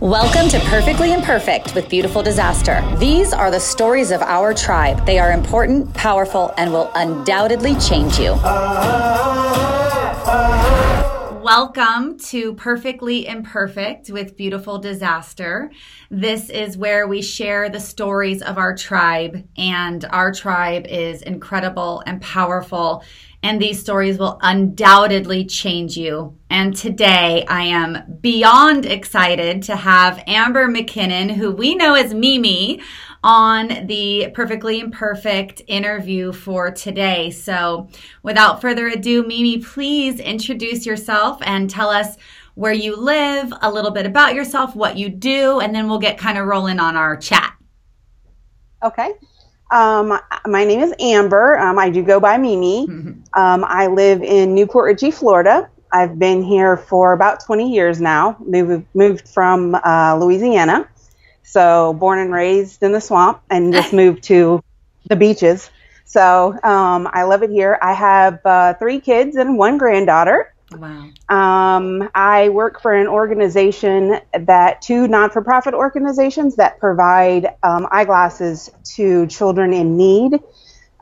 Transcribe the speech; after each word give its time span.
Welcome 0.00 0.48
to 0.48 0.58
Perfectly 0.60 1.12
Imperfect 1.12 1.74
with 1.74 1.90
Beautiful 1.90 2.22
Disaster. 2.22 2.82
These 2.96 3.34
are 3.34 3.50
the 3.50 3.60
stories 3.60 4.10
of 4.12 4.22
our 4.22 4.54
tribe. 4.54 5.04
They 5.04 5.18
are 5.18 5.30
important, 5.30 5.92
powerful, 5.92 6.54
and 6.56 6.72
will 6.72 6.90
undoubtedly 6.94 7.74
change 7.74 8.18
you. 8.18 8.32
Ah, 8.36 10.22
ah, 10.24 10.24
ah, 10.24 10.89
Welcome 11.52 12.16
to 12.28 12.54
Perfectly 12.54 13.26
Imperfect 13.26 14.08
with 14.08 14.36
Beautiful 14.36 14.78
Disaster. 14.78 15.72
This 16.08 16.48
is 16.48 16.78
where 16.78 17.08
we 17.08 17.22
share 17.22 17.68
the 17.68 17.80
stories 17.80 18.40
of 18.40 18.56
our 18.56 18.76
tribe, 18.76 19.48
and 19.56 20.04
our 20.10 20.30
tribe 20.30 20.86
is 20.86 21.22
incredible 21.22 22.04
and 22.06 22.22
powerful 22.22 23.02
and 23.42 23.60
these 23.60 23.80
stories 23.80 24.18
will 24.18 24.38
undoubtedly 24.42 25.46
change 25.46 25.96
you. 25.96 26.36
And 26.50 26.76
today 26.76 27.44
I 27.48 27.62
am 27.62 28.18
beyond 28.20 28.84
excited 28.84 29.62
to 29.64 29.76
have 29.76 30.22
Amber 30.26 30.68
McKinnon, 30.68 31.30
who 31.30 31.50
we 31.50 31.74
know 31.74 31.94
as 31.94 32.12
Mimi, 32.12 32.82
on 33.22 33.86
the 33.86 34.30
Perfectly 34.34 34.80
Imperfect 34.80 35.62
interview 35.66 36.32
for 36.32 36.70
today. 36.70 37.30
So 37.30 37.88
without 38.22 38.60
further 38.60 38.88
ado, 38.88 39.26
Mimi, 39.26 39.58
please 39.58 40.20
introduce 40.20 40.86
yourself 40.86 41.38
and 41.42 41.68
tell 41.68 41.90
us 41.90 42.16
where 42.54 42.72
you 42.72 42.96
live, 42.96 43.52
a 43.62 43.70
little 43.70 43.90
bit 43.90 44.06
about 44.06 44.34
yourself, 44.34 44.74
what 44.74 44.96
you 44.96 45.08
do, 45.08 45.60
and 45.60 45.74
then 45.74 45.88
we'll 45.88 45.98
get 45.98 46.18
kind 46.18 46.38
of 46.38 46.46
rolling 46.46 46.80
on 46.80 46.96
our 46.96 47.16
chat. 47.16 47.54
Okay. 48.82 49.12
Um, 49.70 50.18
my 50.46 50.64
name 50.64 50.80
is 50.80 50.92
Amber. 50.98 51.58
Um, 51.58 51.78
I 51.78 51.90
do 51.90 52.02
go 52.02 52.18
by 52.18 52.36
Mimi. 52.36 52.86
Um, 53.34 53.64
I 53.68 53.86
live 53.86 54.22
in 54.22 54.54
New 54.54 54.66
Port 54.66 54.86
Richey, 54.86 55.10
Florida. 55.10 55.70
I've 55.92 56.18
been 56.18 56.42
here 56.42 56.76
for 56.76 57.12
about 57.12 57.44
20 57.44 57.72
years 57.72 58.00
now. 58.00 58.36
Moved, 58.40 58.84
moved 58.94 59.28
from 59.28 59.76
uh, 59.76 60.18
Louisiana. 60.20 60.88
So, 61.50 61.94
born 61.94 62.20
and 62.20 62.32
raised 62.32 62.84
in 62.84 62.92
the 62.92 63.00
swamp 63.00 63.42
and 63.50 63.72
just 63.72 63.92
moved 64.02 64.22
to 64.24 64.62
the 65.06 65.16
beaches. 65.16 65.68
So, 66.04 66.56
um, 66.62 67.08
I 67.12 67.24
love 67.24 67.42
it 67.42 67.50
here. 67.50 67.76
I 67.82 67.92
have 67.92 68.38
uh, 68.44 68.74
three 68.74 69.00
kids 69.00 69.34
and 69.34 69.58
one 69.58 69.76
granddaughter. 69.76 70.54
Wow. 70.72 71.10
Um, 71.28 72.08
I 72.14 72.50
work 72.50 72.80
for 72.80 72.94
an 72.94 73.08
organization 73.08 74.20
that 74.32 74.80
two 74.80 75.08
non 75.08 75.30
for 75.30 75.42
profit 75.42 75.74
organizations 75.74 76.54
that 76.56 76.78
provide 76.78 77.48
um, 77.64 77.88
eyeglasses 77.90 78.70
to 78.94 79.26
children 79.26 79.72
in 79.72 79.96
need 79.96 80.38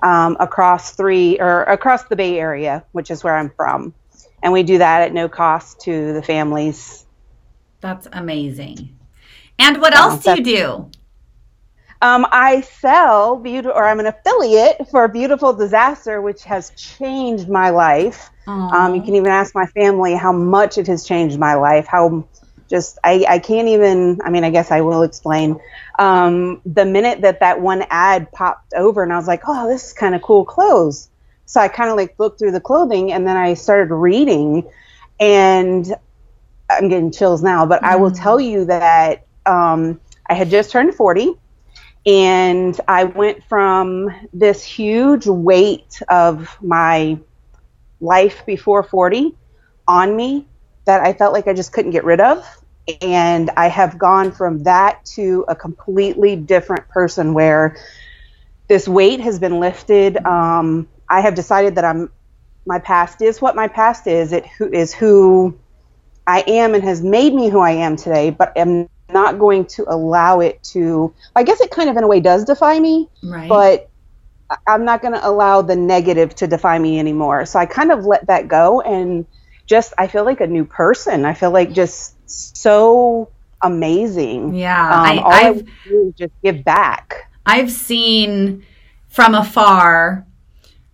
um, 0.03 0.39
across 0.41 0.93
three 0.93 1.39
or 1.39 1.65
across 1.65 2.05
the 2.05 2.17
Bay 2.17 2.39
Area, 2.39 2.85
which 2.93 3.11
is 3.11 3.23
where 3.23 3.37
I'm 3.37 3.51
from. 3.51 3.93
And 4.43 4.55
we 4.55 4.63
do 4.63 4.79
that 4.79 5.03
at 5.03 5.13
no 5.13 5.29
cost 5.29 5.83
to 5.83 6.15
the 6.15 6.23
families. 6.23 7.05
That's 7.81 8.09
amazing. 8.13 8.98
And 9.59 9.81
what 9.81 9.95
else 9.95 10.23
do 10.23 10.37
you 10.37 10.43
do? 10.43 10.91
Um, 12.01 12.27
I 12.31 12.61
sell 12.61 13.37
beauty, 13.37 13.69
or 13.69 13.85
I'm 13.85 13.99
an 13.99 14.07
affiliate 14.07 14.89
for 14.89 15.09
Beautiful 15.09 15.53
Disaster, 15.53 16.23
which 16.23 16.45
has 16.45 16.71
changed 16.71 17.49
my 17.49 17.71
life. 17.71 18.31
Um, 18.73 18.95
you 18.95 19.03
can 19.03 19.17
even 19.17 19.31
ask 19.31 19.55
my 19.55 19.67
family 19.67 20.15
how 20.15 20.33
much 20.33 20.79
it 20.79 20.87
has 20.87 21.05
changed 21.05 21.39
my 21.39 21.55
life. 21.55 21.87
How 21.87 22.25
just 22.69 22.99
I, 23.03 23.25
I 23.29 23.39
can't 23.41 23.69
even. 23.69 24.21
I 24.25 24.31
mean, 24.31 24.45
I 24.45 24.51
guess 24.51 24.71
I 24.71 24.81
will 24.81 25.03
explain. 25.03 25.59
Um, 25.99 26.61
the 26.65 26.85
minute 26.85 27.23
that 27.23 27.41
that 27.41 27.61
one 27.61 27.85
ad 27.91 28.31
popped 28.31 28.75
over, 28.75 29.03
and 29.03 29.13
I 29.13 29.17
was 29.17 29.27
like, 29.27 29.43
"Oh, 29.49 29.69
this 29.69 29.89
is 29.89 29.93
kind 29.93 30.15
of 30.15 30.23
cool 30.23 30.45
clothes." 30.45 31.09
So 31.47 31.61
I 31.61 31.69
kind 31.69 31.91
of 31.91 31.97
like 31.97 32.15
looked 32.19 32.39
through 32.39 32.53
the 32.53 32.61
clothing, 32.61 33.13
and 33.13 33.27
then 33.27 33.37
I 33.37 33.55
started 33.55 33.93
reading, 33.93 34.71
and 35.19 35.93
I'm 36.71 36.89
getting 36.89 37.11
chills 37.11 37.43
now. 37.43 37.67
But 37.67 37.83
I 37.83 37.97
will 37.97 38.13
tell 38.13 38.39
you 38.39 38.67
that 38.67 39.27
um, 39.49 40.01
I 40.29 40.35
had 40.35 40.51
just 40.51 40.71
turned 40.71 40.95
40 40.95 41.35
and 42.07 42.79
I 42.87 43.05
went 43.05 43.45
from 43.45 44.11
this 44.33 44.63
huge 44.63 45.27
weight 45.27 46.01
of 46.09 46.57
my 46.63 47.19
life 48.01 48.45
before 48.47 48.83
40 48.83 49.35
on 49.87 50.15
me 50.15 50.47
that 50.85 51.03
I 51.03 51.13
felt 51.13 51.33
like 51.33 51.49
I 51.49 51.55
just 51.55 51.73
couldn't 51.73 51.91
get 51.91 52.05
rid 52.05 52.21
of. 52.21 52.45
And 53.03 53.51
I 53.57 53.69
have 53.69 53.99
gone 53.99 54.33
from 54.33 54.63
that 54.63 55.05
to 55.17 55.45
a 55.49 55.55
completely 55.55 56.37
different 56.37 56.89
person 56.89 57.35
where 57.35 57.77
this 58.69 58.89
weight 58.89 59.21
has 59.21 59.39
been 59.39 59.61
lifted. 59.61 60.17
Um, 60.25 60.89
I 61.11 61.21
have 61.21 61.35
decided 61.35 61.75
that 61.75 61.85
I'm 61.85 62.11
my 62.67 62.79
past 62.79 63.23
is 63.23 63.41
what 63.41 63.57
my 63.57 63.69
past 63.69 64.07
is. 64.07 64.33
It 64.33 64.47
who 64.47 64.71
is 64.71 64.95
who 64.95 65.59
I 66.27 66.45
am 66.47 66.75
and 66.75 66.85
has 66.85 67.03
made 67.03 67.35
me 67.35 67.49
who 67.49 67.61
I 67.61 67.71
am 67.73 67.97
today, 67.97 68.31
but 68.31 68.55
am 68.57 68.89
not 69.13 69.39
going 69.39 69.65
to 69.67 69.85
allow 69.89 70.41
it 70.41 70.63
to 70.63 71.13
I 71.35 71.43
guess 71.43 71.61
it 71.61 71.71
kind 71.71 71.89
of 71.89 71.97
in 71.97 72.05
a 72.05 72.09
way 72.09 72.21
does 72.21 72.45
define 72.45 72.83
me, 72.83 73.09
Right. 73.23 73.49
but 73.49 73.91
I'm 74.67 74.85
not 74.85 75.03
going 75.03 75.15
to 75.15 75.27
allow 75.27 75.61
the 75.63 75.77
negative 75.77 76.35
to 76.37 76.47
define 76.47 76.83
me 76.83 76.99
anymore. 76.99 77.45
So 77.47 77.59
I 77.59 77.67
kind 77.67 77.93
of 77.93 78.05
let 78.07 78.27
that 78.29 78.49
go 78.49 78.81
and 78.83 79.27
just 79.67 79.93
I 79.99 80.07
feel 80.07 80.25
like 80.25 80.41
a 80.41 80.47
new 80.47 80.65
person. 80.65 81.25
I 81.25 81.35
feel 81.35 81.51
like 81.51 81.73
just 81.73 82.15
so 82.27 83.31
amazing. 83.63 84.55
Yeah, 84.55 84.87
Um, 84.87 85.01
I- 85.05 85.17
all 85.19 85.33
I, 85.33 85.39
I've- 85.49 85.57
would 85.59 85.69
do 85.85 86.09
is 86.09 86.15
just 86.15 86.33
give 86.43 86.65
back. 86.65 87.31
I've 87.47 87.71
seen 87.71 88.65
from 89.09 89.35
afar 89.35 90.27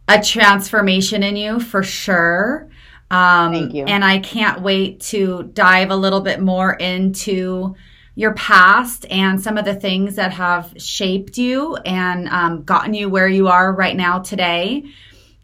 a 0.08 0.20
transformation 0.22 1.22
in 1.22 1.34
you 1.36 1.58
for 1.60 1.82
sure. 1.82 2.68
Um, 3.10 3.52
Thank 3.52 3.74
you. 3.74 3.84
And 3.84 4.04
I 4.04 4.18
can't 4.18 4.62
wait 4.62 5.00
to 5.02 5.44
dive 5.54 5.90
a 5.90 5.96
little 5.96 6.20
bit 6.20 6.40
more 6.40 6.72
into 6.74 7.74
your 8.14 8.32
past 8.34 9.06
and 9.10 9.40
some 9.42 9.58
of 9.58 9.64
the 9.64 9.74
things 9.74 10.16
that 10.16 10.32
have 10.32 10.72
shaped 10.76 11.36
you 11.36 11.76
and 11.84 12.28
um, 12.28 12.62
gotten 12.62 12.94
you 12.94 13.08
where 13.08 13.28
you 13.28 13.48
are 13.48 13.72
right 13.72 13.96
now 13.96 14.20
today. 14.20 14.84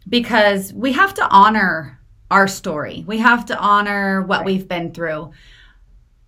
Because 0.07 0.73
we 0.73 0.93
have 0.93 1.13
to 1.15 1.27
honor 1.29 1.99
our 2.31 2.47
story, 2.47 3.03
we 3.05 3.17
have 3.19 3.45
to 3.47 3.57
honor 3.59 4.21
what 4.21 4.45
we've 4.45 4.67
been 4.67 4.93
through. 4.93 5.31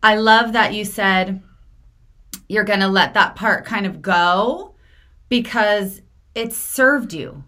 I 0.02 0.18
love 0.18 0.54
that 0.54 0.74
you 0.74 0.84
said 0.86 1.42
you're 2.50 2.66
going 2.66 2.82
to 2.82 2.88
let 2.88 3.14
that 3.14 3.36
part 3.36 3.66
kind 3.66 3.86
of 3.86 4.02
go 4.02 4.76
because 5.30 6.02
it's 6.36 6.58
served 6.58 7.14
you. 7.14 7.44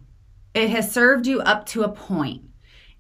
It 0.54 0.70
has 0.70 0.92
served 0.92 1.28
you 1.28 1.42
up 1.42 1.66
to 1.68 1.84
a 1.84 1.90
point. 1.90 2.44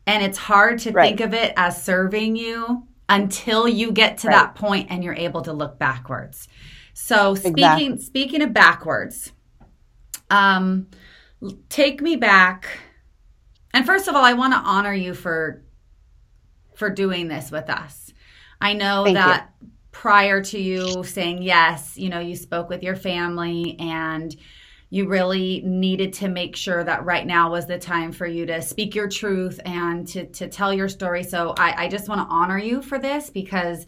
And 0.05 0.23
it's 0.23 0.37
hard 0.37 0.79
to 0.79 0.91
Right. 0.91 1.07
think 1.07 1.21
of 1.21 1.33
it 1.33 1.53
as 1.57 1.81
serving 1.81 2.35
you 2.35 2.85
until 3.09 3.67
you 3.67 3.91
get 3.91 4.17
to 4.19 4.27
Right. 4.27 4.33
that 4.35 4.55
point 4.55 4.87
and 4.89 5.03
you're 5.03 5.13
able 5.13 5.41
to 5.43 5.53
look 5.53 5.77
backwards. 5.77 6.47
So 6.93 7.35
speaking 7.35 7.57
Exactly. 7.93 7.97
speaking 8.01 8.41
of 8.41 8.53
backwards, 8.53 9.31
um 10.29 10.87
take 11.69 12.01
me 12.01 12.15
back. 12.15 12.67
And 13.73 13.85
first 13.85 14.07
of 14.07 14.15
all, 14.15 14.23
I 14.23 14.33
want 14.33 14.53
to 14.53 14.59
honor 14.59 14.93
you 14.93 15.13
for 15.13 15.63
for 16.75 16.89
doing 16.89 17.27
this 17.27 17.51
with 17.51 17.69
us. 17.69 18.13
I 18.59 18.73
know 18.73 19.03
Thank 19.03 19.17
you. 19.17 19.23
that 19.23 19.53
prior 19.91 20.41
to 20.41 20.59
you 20.59 21.03
saying 21.03 21.41
yes, 21.41 21.97
you 21.97 22.09
know, 22.09 22.19
you 22.19 22.35
spoke 22.35 22.69
with 22.69 22.83
your 22.83 22.95
family 22.95 23.77
and 23.79 24.35
you 24.89 25.07
really 25.07 25.61
needed 25.65 26.13
to 26.13 26.27
make 26.27 26.55
sure 26.55 26.83
that 26.83 27.03
right 27.05 27.25
now 27.25 27.51
was 27.51 27.65
the 27.65 27.77
time 27.77 28.11
for 28.11 28.25
you 28.25 28.45
to 28.45 28.61
speak 28.61 28.95
your 28.95 29.09
truth 29.09 29.59
and 29.65 30.07
to, 30.07 30.25
to 30.27 30.47
tell 30.47 30.73
your 30.73 30.87
story. 30.87 31.23
So 31.23 31.53
I, 31.57 31.85
I 31.85 31.87
just 31.87 32.07
want 32.07 32.21
to 32.21 32.33
honor 32.33 32.59
you 32.59 32.81
for 32.81 32.99
this 32.99 33.29
because 33.29 33.87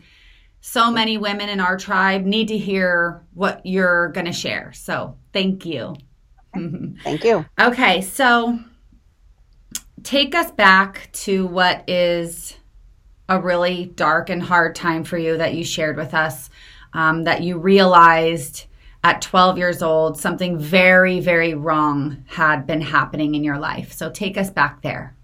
so 0.60 0.92
many 0.92 1.18
women 1.18 1.50
in 1.50 1.60
our 1.60 1.78
tribe 1.78 2.26
need 2.26 2.48
to 2.50 2.58
hear 2.58 3.24
what 3.34 3.66
you're 3.66 4.10
going 4.10 4.26
to 4.26 4.34
share. 4.34 4.74
So 4.74 5.18
thank 5.34 5.66
you. 5.66 5.96
Thank 7.04 7.24
you. 7.24 7.46
Okay, 7.60 8.02
so 8.02 8.58
take 10.02 10.34
us 10.34 10.50
back 10.52 11.10
to 11.12 11.46
what 11.46 11.88
is 11.88 12.56
a 13.30 13.40
really 13.40 13.86
dark 13.86 14.30
and 14.30 14.42
hard 14.42 14.74
time 14.74 15.04
for 15.04 15.18
you 15.18 15.38
that 15.38 15.54
you 15.54 15.64
shared 15.64 15.98
with 15.98 16.14
us, 16.14 16.50
um, 16.94 17.26
that 17.26 17.44
you 17.44 17.60
realized 17.60 18.67
at 19.04 19.22
12 19.22 19.58
years 19.58 19.82
old 19.82 20.20
something 20.20 20.58
very, 20.58 21.20
very 21.20 21.54
wrong 21.54 22.24
had 22.28 22.68
been 22.68 22.82
happening 22.82 23.36
in 23.36 23.44
your 23.44 23.58
life. 23.58 23.94
So 23.94 24.10
take 24.10 24.38
us 24.38 24.50
back 24.50 24.82
there. 24.82 25.16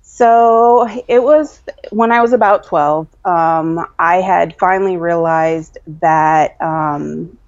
So 0.00 0.86
it 1.08 1.22
was 1.22 1.62
when 1.90 2.12
I 2.12 2.20
was 2.20 2.32
about 2.32 2.64
12, 2.64 3.08
um, 3.24 3.86
I 3.98 4.16
had 4.16 4.58
finally 4.58 4.96
realized 4.96 5.78
that 6.00 6.60
um, 6.60 7.38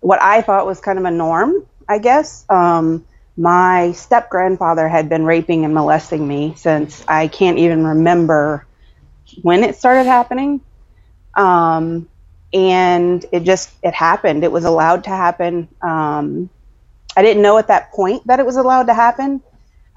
what 0.00 0.22
I 0.22 0.42
thought 0.42 0.66
was 0.66 0.80
kind 0.80 0.98
of 0.98 1.04
a 1.04 1.10
norm, 1.10 1.66
I 1.88 1.98
guess. 1.98 2.44
Um, 2.48 3.04
my 3.36 3.92
step 3.92 4.30
grandfather 4.30 4.88
had 4.88 5.08
been 5.08 5.24
raping 5.24 5.64
and 5.64 5.74
molesting 5.74 6.26
me 6.26 6.54
since 6.56 7.04
I 7.08 7.28
can't 7.28 7.58
even 7.58 7.84
remember 7.84 8.66
when 9.42 9.64
it 9.64 9.76
started 9.76 10.04
happening. 10.04 10.60
Um, 11.34 12.08
and 12.52 13.24
it 13.32 13.44
just 13.44 13.70
it 13.82 13.94
happened. 13.94 14.44
It 14.44 14.52
was 14.52 14.64
allowed 14.64 15.04
to 15.04 15.10
happen. 15.10 15.68
Um, 15.82 16.50
I 17.16 17.22
didn't 17.22 17.42
know 17.42 17.58
at 17.58 17.68
that 17.68 17.92
point 17.92 18.26
that 18.26 18.40
it 18.40 18.46
was 18.46 18.56
allowed 18.56 18.84
to 18.84 18.94
happen. 18.94 19.42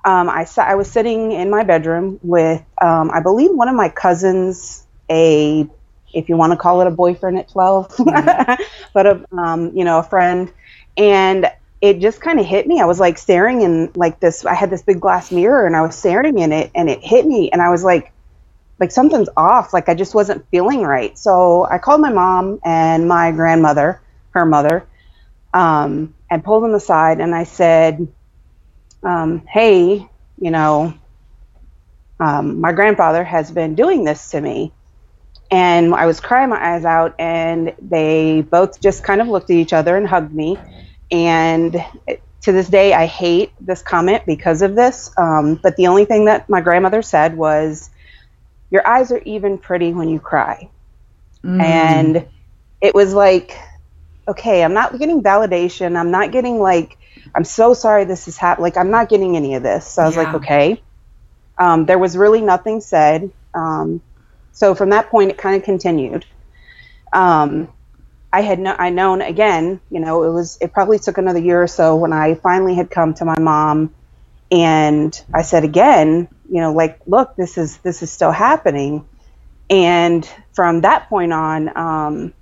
Um, 0.04 0.30
I 0.30 0.46
sa- 0.46 0.64
I 0.64 0.76
was 0.76 0.90
sitting 0.90 1.32
in 1.32 1.50
my 1.50 1.64
bedroom 1.64 2.20
with 2.24 2.64
um, 2.82 3.12
I 3.12 3.22
believe 3.22 3.52
one 3.52 3.68
of 3.68 3.76
my 3.76 3.90
cousins, 3.90 4.86
a 5.10 5.68
if 6.14 6.30
you 6.30 6.38
want 6.38 6.52
to 6.52 6.58
call 6.58 6.82
it 6.82 6.88
a 6.88 6.92
boyfriend 6.92 7.38
at 7.38 7.50
12, 7.50 7.88
mm-hmm. 7.90 8.64
but 8.94 9.06
a, 9.06 9.26
um, 9.38 9.72
you 9.76 9.84
know, 9.84 10.00
a 10.00 10.04
friend. 10.04 10.52
And 10.98 11.50
it 11.80 12.00
just 12.00 12.22
kind 12.22 12.40
of 12.40 12.46
hit 12.46 12.68
me. 12.68 12.80
I 12.80 12.86
was 12.86 13.00
like 13.00 13.18
staring 13.18 13.62
in 13.62 13.92
like 13.96 14.20
this, 14.20 14.46
I 14.46 14.54
had 14.54 14.70
this 14.70 14.82
big 14.82 15.00
glass 15.00 15.32
mirror 15.32 15.66
and 15.66 15.76
I 15.76 15.82
was 15.82 15.96
staring 15.98 16.38
in 16.38 16.52
it 16.52 16.72
and 16.76 16.90
it 16.90 17.02
hit 17.02 17.26
me. 17.26 17.50
And 17.52 17.62
I 17.62 17.70
was 17.70 17.84
like, 17.84 18.12
like 18.82 18.92
something's 18.92 19.30
off. 19.38 19.74
Like 19.74 19.90
I 19.90 19.96
just 19.96 20.16
wasn't 20.16 20.48
feeling 20.52 20.82
right. 20.84 21.18
So 21.18 21.68
I 21.72 21.80
called 21.80 22.02
my 22.02 22.12
mom 22.12 22.60
and 22.66 23.08
my 23.08 23.32
grandmother, 23.32 24.02
her 24.32 24.46
mother, 24.46 24.88
um, 25.54 26.16
and 26.32 26.44
pulled 26.44 26.64
them 26.64 26.76
aside 26.76 27.22
and 27.22 27.36
I 27.36 27.46
said, 27.46 28.08
um, 29.04 29.46
hey, 29.48 30.08
you 30.38 30.52
know, 30.52 30.94
um, 32.20 32.62
my 32.62 32.72
grandfather 32.72 33.24
has 33.24 33.52
been 33.52 33.76
doing 33.76 34.04
this 34.04 34.32
to 34.32 34.42
me. 34.42 34.74
And 35.52 35.94
I 35.96 36.06
was 36.06 36.22
crying 36.22 36.50
my 36.50 36.76
eyes 36.76 36.86
out, 36.86 37.16
and 37.20 37.76
they 37.82 38.42
both 38.42 38.82
just 38.82 39.04
kind 39.04 39.22
of 39.22 39.28
looked 39.28 39.50
at 39.50 39.58
each 39.58 39.74
other 39.74 39.98
and 39.98 40.08
hugged 40.08 40.34
me. 40.34 40.58
And 41.12 41.74
to 42.42 42.52
this 42.54 42.70
day, 42.70 42.94
I 42.94 43.06
hate 43.06 43.52
this 43.60 43.82
comment 43.82 44.24
because 44.26 44.62
of 44.62 44.76
this. 44.76 45.12
Um, 45.18 45.60
but 45.62 45.76
the 45.76 45.88
only 45.88 46.06
thing 46.06 46.26
that 46.26 46.50
my 46.50 46.62
grandmother 46.62 47.02
said 47.02 47.36
was, 47.38 47.90
Your 48.72 48.88
eyes 48.88 49.12
are 49.12 49.22
even 49.26 49.58
pretty 49.58 49.94
when 49.94 50.10
you 50.10 50.20
cry. 50.20 50.70
Mm. 51.44 51.62
And 51.62 52.28
it 52.82 52.96
was 52.96 53.14
like, 53.14 53.58
okay, 54.28 54.64
I'm 54.64 54.74
not 54.74 54.98
getting 54.98 55.22
validation. 55.22 55.98
I'm 55.98 56.10
not 56.10 56.32
getting 56.32 56.60
like, 56.60 56.98
I'm 57.36 57.44
so 57.44 57.74
sorry 57.74 58.06
this 58.06 58.26
has 58.26 58.38
happened. 58.38 58.64
Like, 58.64 58.78
I'm 58.78 58.90
not 58.90 59.10
getting 59.10 59.36
any 59.36 59.56
of 59.56 59.64
this. 59.64 59.86
So 59.86 60.02
I 60.02 60.06
was 60.06 60.16
yeah. 60.16 60.24
like, 60.24 60.36
okay. 60.36 60.82
Um, 61.58 61.86
there 61.86 62.00
was 62.00 62.18
really 62.18 62.42
nothing 62.42 62.82
said. 62.82 63.32
Um, 63.54 64.02
so 64.52 64.74
from 64.74 64.90
that 64.90 65.10
point, 65.10 65.32
it 65.32 65.38
kind 65.38 65.56
of 65.56 65.64
continued. 65.64 66.26
Um, 67.14 67.68
I 68.34 68.42
had 68.42 68.60
no, 68.60 68.76
I 68.78 68.90
known 68.90 69.22
again, 69.22 69.82
you 69.90 70.00
know, 70.00 70.24
it 70.24 70.32
was, 70.32 70.58
it 70.62 70.72
probably 70.72 71.00
took 71.00 71.18
another 71.18 71.40
year 71.40 71.62
or 71.62 71.68
so 71.68 71.98
when 71.98 72.14
I 72.14 72.36
finally 72.36 72.76
had 72.76 72.90
come 72.90 73.14
to 73.16 73.26
my 73.26 73.38
mom 73.38 73.94
and 74.50 75.22
I 75.34 75.42
said 75.42 75.66
again, 75.66 76.30
you 76.52 76.60
know, 76.60 76.74
like, 76.74 77.00
look, 77.08 77.36
this 77.38 77.58
is, 77.58 77.78
this 77.78 78.04
is 78.04 78.12
still 78.12 78.32
happening. 78.32 79.08
And 79.70 80.30
from 80.52 80.82
that 80.82 81.08
point 81.08 81.32
on, 81.32 81.78
um, 81.78 82.34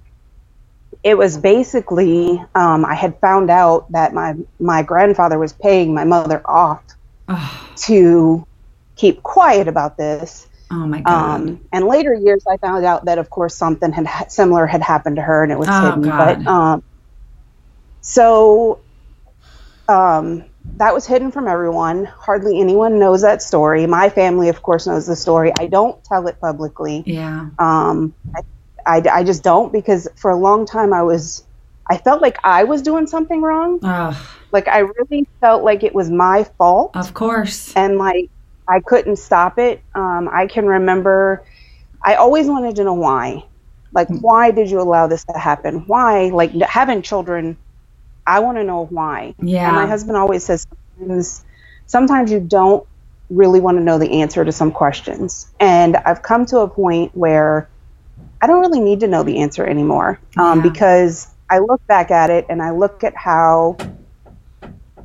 it 1.04 1.16
was 1.16 1.38
basically, 1.38 2.44
um, 2.56 2.84
I 2.84 2.96
had 2.96 3.20
found 3.20 3.52
out 3.52 3.92
that 3.92 4.14
my, 4.14 4.36
my 4.60 4.82
grandfather 4.82 5.38
was 5.38 5.54
paying 5.54 5.94
my 5.94 6.04
mother 6.06 6.42
off 6.44 6.84
to 7.78 8.46
keep 8.96 9.22
quiet 9.22 9.68
about 9.68 9.96
this. 9.96 10.48
Oh 10.72 10.86
my 10.86 11.02
god! 11.02 11.42
Um, 11.42 11.68
and 11.72 11.86
later 11.86 12.14
years, 12.14 12.44
I 12.48 12.58
found 12.58 12.86
out 12.86 13.06
that, 13.06 13.18
of 13.18 13.30
course, 13.30 13.56
something 13.56 13.92
had 13.92 14.32
similar 14.32 14.68
had 14.68 14.84
happened 14.84 15.16
to 15.16 15.22
her, 15.22 15.42
and 15.42 15.52
it 15.52 15.58
was 15.58 15.68
oh, 15.70 15.82
hidden. 15.82 16.04
God. 16.04 16.44
But 16.44 16.52
um, 16.52 16.84
so 18.02 18.80
um, 19.88 20.46
that 20.78 20.94
was 20.94 21.06
hidden 21.06 21.32
from 21.32 21.48
everyone. 21.48 22.06
Hardly 22.06 22.60
anyone 22.60 23.00
knows 23.00 23.22
that 23.22 23.42
story. 23.42 23.86
My 23.86 24.10
family, 24.10 24.50
of 24.50 24.62
course, 24.62 24.88
knows 24.88 25.08
the 25.08 25.16
story. 25.16 25.52
I 25.60 25.68
don't 25.68 26.02
tell 26.04 26.28
it 26.28 26.40
publicly. 26.40 27.04
Yeah. 27.06 27.50
Um, 27.60 28.14
I, 28.36 28.42
I, 28.86 29.04
I 29.12 29.24
just 29.24 29.44
don't 29.44 29.72
because 29.72 30.08
for 30.16 30.32
a 30.32 30.38
long 30.38 30.66
time 30.66 30.94
I 30.94 31.04
was, 31.04 31.44
I 31.90 31.98
felt 31.98 32.22
like 32.22 32.38
I 32.44 32.64
was 32.64 32.82
doing 32.82 33.08
something 33.08 33.42
wrong. 33.42 33.80
Ugh. 33.84 34.16
Like 34.52 34.68
I 34.68 34.80
really 34.80 35.28
felt 35.42 35.64
like 35.64 35.84
it 35.84 35.94
was 35.94 36.10
my 36.10 36.44
fault. 36.58 36.96
Of 36.96 37.14
course. 37.14 37.74
And 37.76 37.98
like 37.98 38.30
I 38.68 38.80
couldn't 38.80 39.18
stop 39.18 39.58
it. 39.58 39.82
Um, 39.96 40.30
I 40.32 40.48
can 40.48 40.66
remember, 40.66 41.44
I 42.04 42.16
always 42.16 42.48
wanted 42.48 42.76
to 42.78 42.84
know 42.84 42.94
why. 42.94 43.46
Like, 43.92 44.08
hmm. 44.08 44.18
why 44.18 44.52
did 44.52 44.70
you 44.70 44.80
allow 44.80 45.08
this 45.08 45.26
to 45.26 45.38
happen? 45.38 45.84
Why? 45.88 46.30
Like, 46.30 46.54
having 46.62 47.02
children, 47.02 47.58
I 48.30 48.40
want 48.40 48.58
to 48.58 48.64
know 48.64 48.86
why. 48.86 49.36
Yeah. 49.42 49.68
And 49.68 49.76
my 49.76 49.88
husband 49.88 50.18
always 50.18 50.46
says 50.46 50.68
sometimes, 50.98 51.44
sometimes 51.88 52.32
you 52.32 52.40
don't 52.40 52.86
really 53.30 53.60
want 53.60 53.78
to 53.78 53.84
know 53.84 53.98
the 53.98 54.22
answer 54.22 54.46
to 54.46 54.52
some 54.52 54.72
questions. 54.72 55.52
And 55.60 55.98
I've 55.98 56.22
come 56.22 56.46
to 56.48 56.60
a 56.60 56.68
point 56.68 57.16
where 57.16 57.70
I 58.42 58.48
don't 58.48 58.62
really 58.62 58.80
need 58.80 59.02
to 59.02 59.08
know 59.08 59.24
the 59.24 59.40
answer 59.40 59.66
anymore 59.66 60.20
um, 60.38 60.60
yeah. 60.60 60.70
because 60.70 61.28
I 61.50 61.60
look 61.60 61.86
back 61.88 62.12
at 62.12 62.30
it 62.30 62.46
and 62.50 62.62
I 62.62 62.72
look 62.72 63.04
at 63.04 63.16
how 63.16 63.78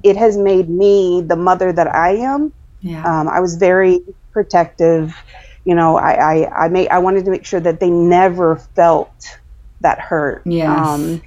it 0.02 0.16
has 0.16 0.36
made 0.36 0.68
me 0.68 1.22
the 1.22 1.36
mother 1.36 1.72
that 1.72 1.92
I 1.94 2.16
am 2.16 2.52
yeah. 2.84 3.02
Um, 3.02 3.28
I 3.28 3.40
was 3.40 3.56
very 3.56 4.00
protective. 4.32 5.16
You 5.64 5.74
know, 5.74 5.96
I, 5.96 6.12
I, 6.12 6.64
I 6.66 6.68
made, 6.68 6.88
I 6.88 6.98
wanted 6.98 7.24
to 7.24 7.30
make 7.30 7.46
sure 7.46 7.60
that 7.60 7.80
they 7.80 7.88
never 7.88 8.56
felt 8.56 9.38
that 9.80 9.98
hurt. 9.98 10.42
Yes. 10.44 10.86
Um, 10.86 11.22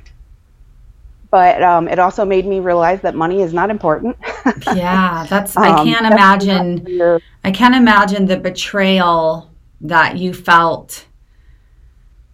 but 1.30 1.62
um, 1.62 1.88
it 1.88 2.00
also 2.00 2.26
made 2.26 2.46
me 2.46 2.60
realize 2.60 3.02
that 3.02 3.16
money 3.16 3.42
is 3.42 3.54
not 3.54 3.70
important. 3.70 4.18
yeah, 4.76 5.26
that's. 5.30 5.58
I 5.58 5.70
um, 5.70 5.86
can't 5.88 6.06
imagine. 6.06 7.22
I 7.44 7.52
can't 7.52 7.76
imagine 7.76 8.26
the 8.26 8.38
betrayal 8.38 9.52
that 9.82 10.18
you 10.18 10.34
felt 10.34 11.06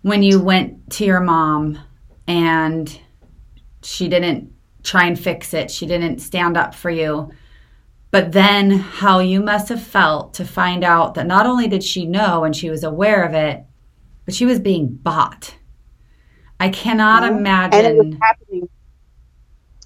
when 0.01 0.23
you 0.23 0.39
went 0.39 0.91
to 0.91 1.05
your 1.05 1.19
mom 1.19 1.79
and 2.27 2.99
she 3.81 4.07
didn't 4.07 4.53
try 4.83 5.05
and 5.05 5.19
fix 5.19 5.53
it. 5.53 5.71
She 5.71 5.85
didn't 5.85 6.19
stand 6.19 6.57
up 6.57 6.75
for 6.75 6.89
you. 6.89 7.31
But 8.11 8.31
then 8.31 8.71
how 8.71 9.19
you 9.19 9.41
must 9.41 9.69
have 9.69 9.81
felt 9.81 10.35
to 10.35 10.45
find 10.45 10.83
out 10.83 11.15
that 11.15 11.25
not 11.25 11.47
only 11.47 11.67
did 11.67 11.83
she 11.83 12.05
know 12.05 12.43
and 12.43 12.55
she 12.55 12.69
was 12.69 12.83
aware 12.83 13.23
of 13.23 13.33
it, 13.33 13.63
but 14.25 14.35
she 14.35 14.45
was 14.45 14.59
being 14.59 14.87
bought. 14.87 15.55
I 16.59 16.69
cannot 16.69 17.23
imagine. 17.23 17.85
And 17.85 17.87
it 17.87 18.05
was 18.05 18.15
happening. 18.21 18.69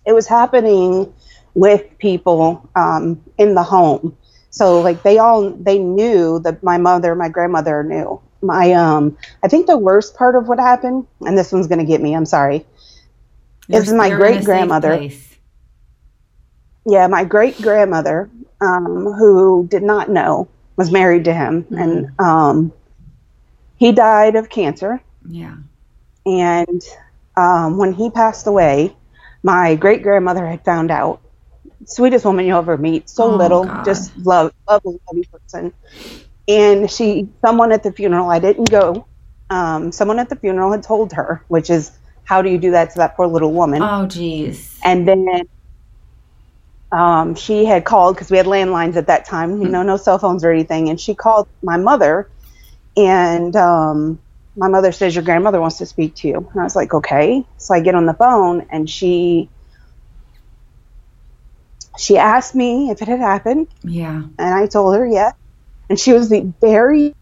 It 0.07 0.13
was 0.13 0.27
happening 0.27 1.13
with 1.53 1.97
people 1.99 2.67
um, 2.75 3.21
in 3.37 3.53
the 3.53 3.63
home. 3.63 4.17
So 4.49 4.81
like 4.81 5.03
they 5.03 5.19
all 5.19 5.51
they 5.51 5.77
knew 5.77 6.39
that 6.39 6.63
my 6.63 6.77
mother, 6.79 7.13
my 7.13 7.29
grandmother 7.29 7.83
knew. 7.83 8.19
My 8.41 8.71
um, 8.73 9.17
I 9.43 9.47
think 9.47 9.67
the 9.67 9.77
worst 9.77 10.15
part 10.15 10.35
of 10.35 10.47
what 10.47 10.59
happened, 10.59 11.05
and 11.21 11.37
this 11.37 11.51
one's 11.51 11.67
gonna 11.67 11.85
get 11.85 12.01
me. 12.01 12.15
I'm 12.15 12.25
sorry. 12.25 12.65
You're, 13.67 13.81
is 13.81 13.93
my 13.93 14.09
great 14.09 14.45
grandmother 14.45 15.09
yeah, 16.87 17.07
my 17.07 17.25
great 17.25 17.61
grandmother, 17.61 18.29
um, 18.61 19.11
who 19.13 19.67
did 19.67 19.83
not 19.83 20.09
know, 20.09 20.47
was 20.77 20.89
married 20.89 21.25
to 21.25 21.33
him, 21.33 21.63
mm-hmm. 21.63 21.77
and 21.77 22.19
um, 22.19 22.73
he 23.75 23.91
died 23.91 24.37
of 24.37 24.49
cancer. 24.49 25.01
Yeah. 25.27 25.55
And 26.25 26.81
um, 27.35 27.77
when 27.77 27.91
he 27.91 28.09
passed 28.09 28.47
away, 28.47 28.95
my 29.47 29.75
great 29.75 30.03
grandmother 30.03 30.45
had 30.45 30.65
found 30.65 30.91
out. 30.91 31.21
Sweetest 31.85 32.25
woman 32.25 32.45
you'll 32.45 32.57
ever 32.57 32.77
meet, 32.77 33.09
so 33.09 33.31
oh, 33.31 33.35
little, 33.37 33.63
God. 33.63 33.85
just 33.85 34.15
love, 34.17 34.51
lovely, 34.67 34.99
lovely 35.07 35.23
person. 35.23 35.71
And 36.49 36.91
she, 36.91 37.29
someone 37.39 37.71
at 37.71 37.81
the 37.81 37.93
funeral, 37.93 38.29
I 38.29 38.39
didn't 38.39 38.69
go. 38.69 39.07
Um, 39.49 39.93
someone 39.93 40.19
at 40.19 40.27
the 40.27 40.35
funeral 40.35 40.73
had 40.73 40.83
told 40.83 41.13
her, 41.13 41.45
which 41.47 41.69
is, 41.69 41.91
how 42.25 42.41
do 42.41 42.49
you 42.49 42.57
do 42.57 42.71
that 42.71 42.89
to 42.91 42.97
that 42.97 43.15
poor 43.15 43.25
little 43.25 43.53
woman? 43.53 43.81
Oh, 43.81 44.05
geez. 44.05 44.77
And 44.83 45.07
then 45.07 45.47
um, 46.91 47.35
she 47.35 47.63
had 47.63 47.85
called 47.85 48.15
because 48.15 48.29
we 48.29 48.35
had 48.35 48.47
landlines 48.47 48.97
at 48.97 49.07
that 49.07 49.23
time, 49.23 49.61
you 49.61 49.69
know, 49.69 49.81
no 49.81 49.95
cell 49.95 50.19
phones 50.19 50.43
or 50.43 50.51
anything. 50.51 50.89
And 50.89 50.99
she 50.99 51.15
called 51.15 51.47
my 51.63 51.77
mother, 51.77 52.29
and 52.97 53.55
um, 53.55 54.19
my 54.57 54.67
mother 54.67 54.91
says, 54.91 55.15
Your 55.15 55.23
grandmother 55.23 55.61
wants 55.61 55.77
to 55.77 55.85
speak 55.85 56.15
to 56.15 56.27
you. 56.27 56.49
And 56.51 56.59
I 56.59 56.63
was 56.63 56.75
like, 56.75 56.93
Okay. 56.93 57.45
So 57.57 57.73
I 57.73 57.79
get 57.79 57.95
on 57.95 58.05
the 58.05 58.13
phone, 58.13 58.65
and 58.69 58.89
she. 58.89 59.49
She 61.97 62.15
asked 62.17 62.53
me 62.53 62.91
if 62.91 63.01
it 63.01 63.07
had 63.07 63.19
happened. 63.19 63.67
Yeah. 63.83 64.21
And 64.37 64.53
I 64.53 64.67
told 64.67 64.95
her, 64.95 65.07
yeah. 65.07 65.31
And 65.89 65.99
she 65.99 66.13
was 66.13 66.29
the 66.29 66.53
very 66.61 67.15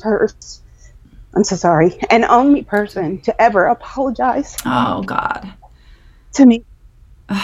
first, 0.00 0.62
I'm 1.34 1.42
so 1.42 1.56
sorry, 1.56 1.98
and 2.10 2.24
only 2.24 2.62
person 2.62 3.20
to 3.22 3.42
ever 3.42 3.66
apologize. 3.66 4.56
Oh, 4.64 5.02
God. 5.02 5.52
To 6.34 6.46
me. 6.46 6.64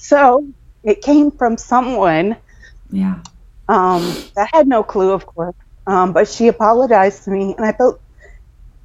So 0.00 0.46
it 0.84 1.02
came 1.02 1.30
from 1.30 1.58
someone. 1.58 2.36
Yeah. 2.90 3.20
Um, 3.68 4.14
that 4.36 4.48
had 4.54 4.66
no 4.66 4.82
clue, 4.82 5.10
of 5.10 5.26
course. 5.26 5.54
Um, 5.86 6.12
but 6.12 6.28
she 6.28 6.48
apologized 6.48 7.24
to 7.24 7.30
me, 7.30 7.54
and 7.56 7.66
I 7.66 7.72
felt 7.72 8.00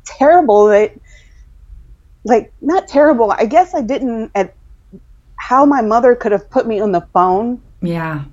terrible 0.05 0.67
that, 0.67 0.93
like, 2.23 2.51
not 2.61 2.87
terrible. 2.87 3.31
I 3.31 3.45
guess 3.45 3.73
I 3.73 3.81
didn't 3.81 4.31
at 4.35 4.53
how 5.35 5.65
my 5.65 5.81
mother 5.81 6.15
could 6.15 6.31
have 6.31 6.49
put 6.49 6.67
me 6.67 6.79
on 6.79 6.91
the 6.91 7.01
phone. 7.13 7.61
Yeah. 7.81 8.23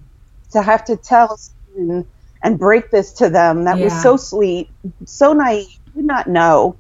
To 0.53 0.63
have 0.63 0.85
to 0.87 0.97
tell 0.97 1.39
and, 1.77 2.05
and 2.43 2.59
break 2.59 2.91
this 2.91 3.13
to 3.15 3.29
them. 3.29 3.65
That 3.65 3.79
yeah. 3.79 3.85
was 3.85 4.03
so 4.03 4.17
sweet, 4.17 4.69
so 5.05 5.33
naive. 5.33 5.69
Did 5.95 6.05
not 6.05 6.29
know. 6.29 6.77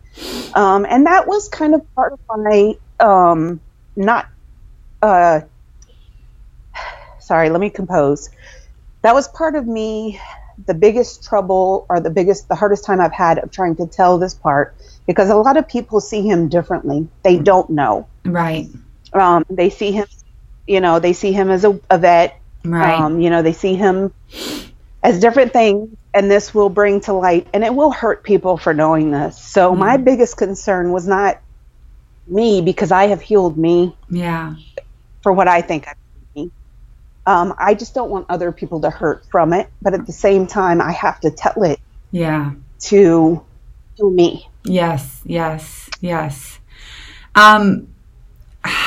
Um, 0.54 0.86
and 0.88 1.06
that 1.06 1.26
was 1.26 1.48
kind 1.48 1.74
of 1.74 1.94
part 1.96 2.12
of 2.12 2.20
my 2.28 2.76
um, 3.00 3.60
not 3.96 4.28
uh, 5.02 5.40
sorry, 7.18 7.50
let 7.50 7.60
me 7.60 7.70
compose. 7.70 8.30
That 9.02 9.14
was 9.14 9.28
part 9.28 9.56
of 9.56 9.66
me 9.66 10.20
the 10.66 10.74
biggest 10.74 11.24
trouble 11.24 11.86
or 11.88 12.00
the 12.00 12.10
biggest, 12.10 12.48
the 12.48 12.54
hardest 12.54 12.84
time 12.84 13.00
I've 13.00 13.12
had 13.12 13.38
of 13.38 13.50
trying 13.50 13.76
to 13.76 13.86
tell 13.86 14.18
this 14.18 14.34
part 14.34 14.74
because 15.06 15.30
a 15.30 15.36
lot 15.36 15.56
of 15.56 15.68
people 15.68 16.00
see 16.00 16.22
him 16.22 16.48
differently. 16.48 17.08
They 17.22 17.38
don't 17.38 17.70
know. 17.70 18.06
Right. 18.24 18.68
Um, 19.12 19.44
they 19.50 19.70
see 19.70 19.92
him, 19.92 20.06
you 20.66 20.80
know, 20.80 20.98
they 20.98 21.12
see 21.12 21.32
him 21.32 21.50
as 21.50 21.64
a, 21.64 21.80
a 21.90 21.98
vet. 21.98 22.40
Right. 22.64 23.00
Um, 23.00 23.20
you 23.20 23.30
know, 23.30 23.42
they 23.42 23.52
see 23.52 23.74
him 23.74 24.12
as 25.02 25.20
different 25.20 25.52
things, 25.52 25.96
and 26.12 26.30
this 26.30 26.54
will 26.54 26.68
bring 26.68 27.00
to 27.02 27.12
light, 27.12 27.48
and 27.54 27.64
it 27.64 27.74
will 27.74 27.90
hurt 27.90 28.22
people 28.22 28.56
for 28.56 28.74
knowing 28.74 29.10
this. 29.10 29.38
So, 29.38 29.74
my 29.74 29.96
biggest 29.96 30.36
concern 30.36 30.92
was 30.92 31.08
not 31.08 31.40
me 32.26 32.60
because 32.60 32.92
I 32.92 33.06
have 33.06 33.22
healed 33.22 33.56
me 33.56 33.96
yeah. 34.08 34.54
for 35.22 35.32
what 35.32 35.48
I 35.48 35.62
think 35.62 35.88
I've. 35.88 35.96
Um, 37.26 37.54
I 37.58 37.74
just 37.74 37.94
don't 37.94 38.10
want 38.10 38.26
other 38.28 38.50
people 38.50 38.80
to 38.80 38.90
hurt 38.90 39.24
from 39.30 39.52
it, 39.52 39.68
but 39.82 39.94
at 39.94 40.06
the 40.06 40.12
same 40.12 40.46
time, 40.46 40.80
I 40.80 40.92
have 40.92 41.20
to 41.20 41.30
tell 41.30 41.62
it 41.62 41.78
Yeah. 42.10 42.52
to 42.80 43.42
to 43.98 44.10
me. 44.10 44.48
Yes, 44.64 45.20
yes, 45.24 45.88
yes. 46.00 46.58
Um, 47.34 47.88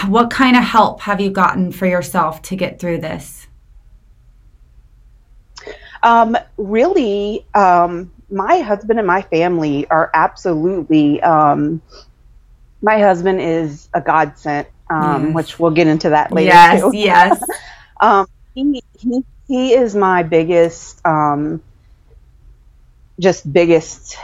what 0.08 0.30
kind 0.30 0.56
of 0.58 0.64
help 0.64 1.02
have 1.02 1.22
you 1.22 1.30
gotten 1.30 1.72
for 1.72 1.86
yourself 1.86 2.42
to 2.44 2.56
get 2.56 2.80
through 2.80 3.00
this? 3.00 3.48
Um, 6.02 6.36
really, 6.58 7.46
um, 7.54 8.12
my 8.30 8.60
husband 8.60 9.00
and 9.00 9.08
my 9.08 9.22
family 9.22 9.88
are 9.90 10.10
absolutely. 10.14 11.22
Um, 11.22 11.82
my 12.82 13.00
husband 13.00 13.40
is 13.40 13.88
a 13.94 14.02
godsend, 14.02 14.68
um, 14.90 15.28
Yes. 15.28 15.36
which 15.36 15.60
we'll 15.60 15.72
get 15.72 15.88
into 15.88 16.10
that 16.10 16.34
later 16.34 16.50
yes, 16.50 16.84
yes. 16.94 17.44
Um, 18.00 18.28
he, 18.54 18.84
he 19.00 19.24
he 19.48 19.74
is 19.74 19.96
my 19.96 20.24
biggest, 20.24 21.06
um, 21.06 21.62
just 23.20 23.52
biggest. 23.52 24.16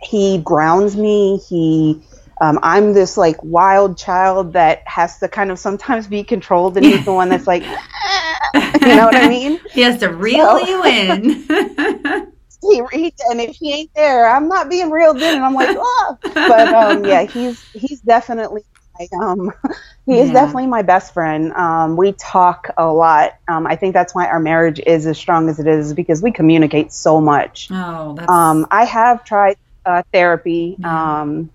He 0.00 0.38
grounds 0.38 0.96
me. 0.96 1.38
He, 1.48 2.02
um, 2.40 2.58
I'm 2.62 2.92
this 2.92 3.16
like 3.16 3.42
wild 3.42 3.96
child 3.98 4.54
that 4.54 4.82
has 4.86 5.18
to 5.20 5.28
kind 5.28 5.50
of 5.50 5.58
sometimes 5.58 6.06
be 6.08 6.24
controlled, 6.24 6.76
and 6.76 6.84
he's 6.84 7.04
the 7.04 7.12
one 7.12 7.28
that's 7.28 7.46
like, 7.46 7.62
you 8.54 8.96
know 8.96 9.06
what 9.06 9.14
I 9.16 9.28
mean? 9.28 9.60
He 9.72 9.82
has 9.82 9.98
to 10.00 10.08
reel 10.08 10.58
So- 10.58 10.66
you 10.66 10.84
in. 10.84 12.28
He 12.64 12.80
reads, 12.92 13.20
and 13.28 13.40
if 13.40 13.56
he 13.56 13.72
ain't 13.72 13.90
there, 13.92 14.30
I'm 14.30 14.46
not 14.46 14.70
being 14.70 14.88
reeled 14.88 15.16
in, 15.16 15.34
and 15.34 15.44
I'm 15.44 15.52
like, 15.52 15.76
oh. 15.76 16.16
But 16.22 16.68
um, 16.72 17.04
yeah, 17.04 17.24
he's 17.24 17.60
he's 17.72 18.00
definitely. 18.02 18.62
My, 18.98 19.06
Um, 19.20 19.52
he 20.06 20.18
is 20.18 20.28
Yeah. 20.28 20.34
definitely 20.34 20.66
my 20.66 20.82
best 20.82 21.14
friend. 21.14 21.52
Um, 21.52 21.96
we 21.96 22.12
talk 22.12 22.70
a 22.76 22.86
lot. 22.92 23.32
Um, 23.48 23.66
I 23.66 23.76
think 23.76 23.94
that's 23.94 24.14
why 24.14 24.26
our 24.26 24.40
marriage 24.40 24.80
is 24.86 25.06
as 25.06 25.18
strong 25.18 25.48
as 25.48 25.58
it 25.58 25.66
is 25.66 25.94
because 25.94 26.22
we 26.22 26.32
communicate 26.32 26.92
so 26.92 27.20
much. 27.20 27.68
oh, 27.70 28.14
that's 28.14 28.30
Um, 28.30 28.66
I 28.70 28.84
have 28.84 29.24
tried 29.24 29.56
uh, 29.84 30.02
therapy. 30.12 30.76
Yeah. 30.78 31.20
Um, 31.22 31.50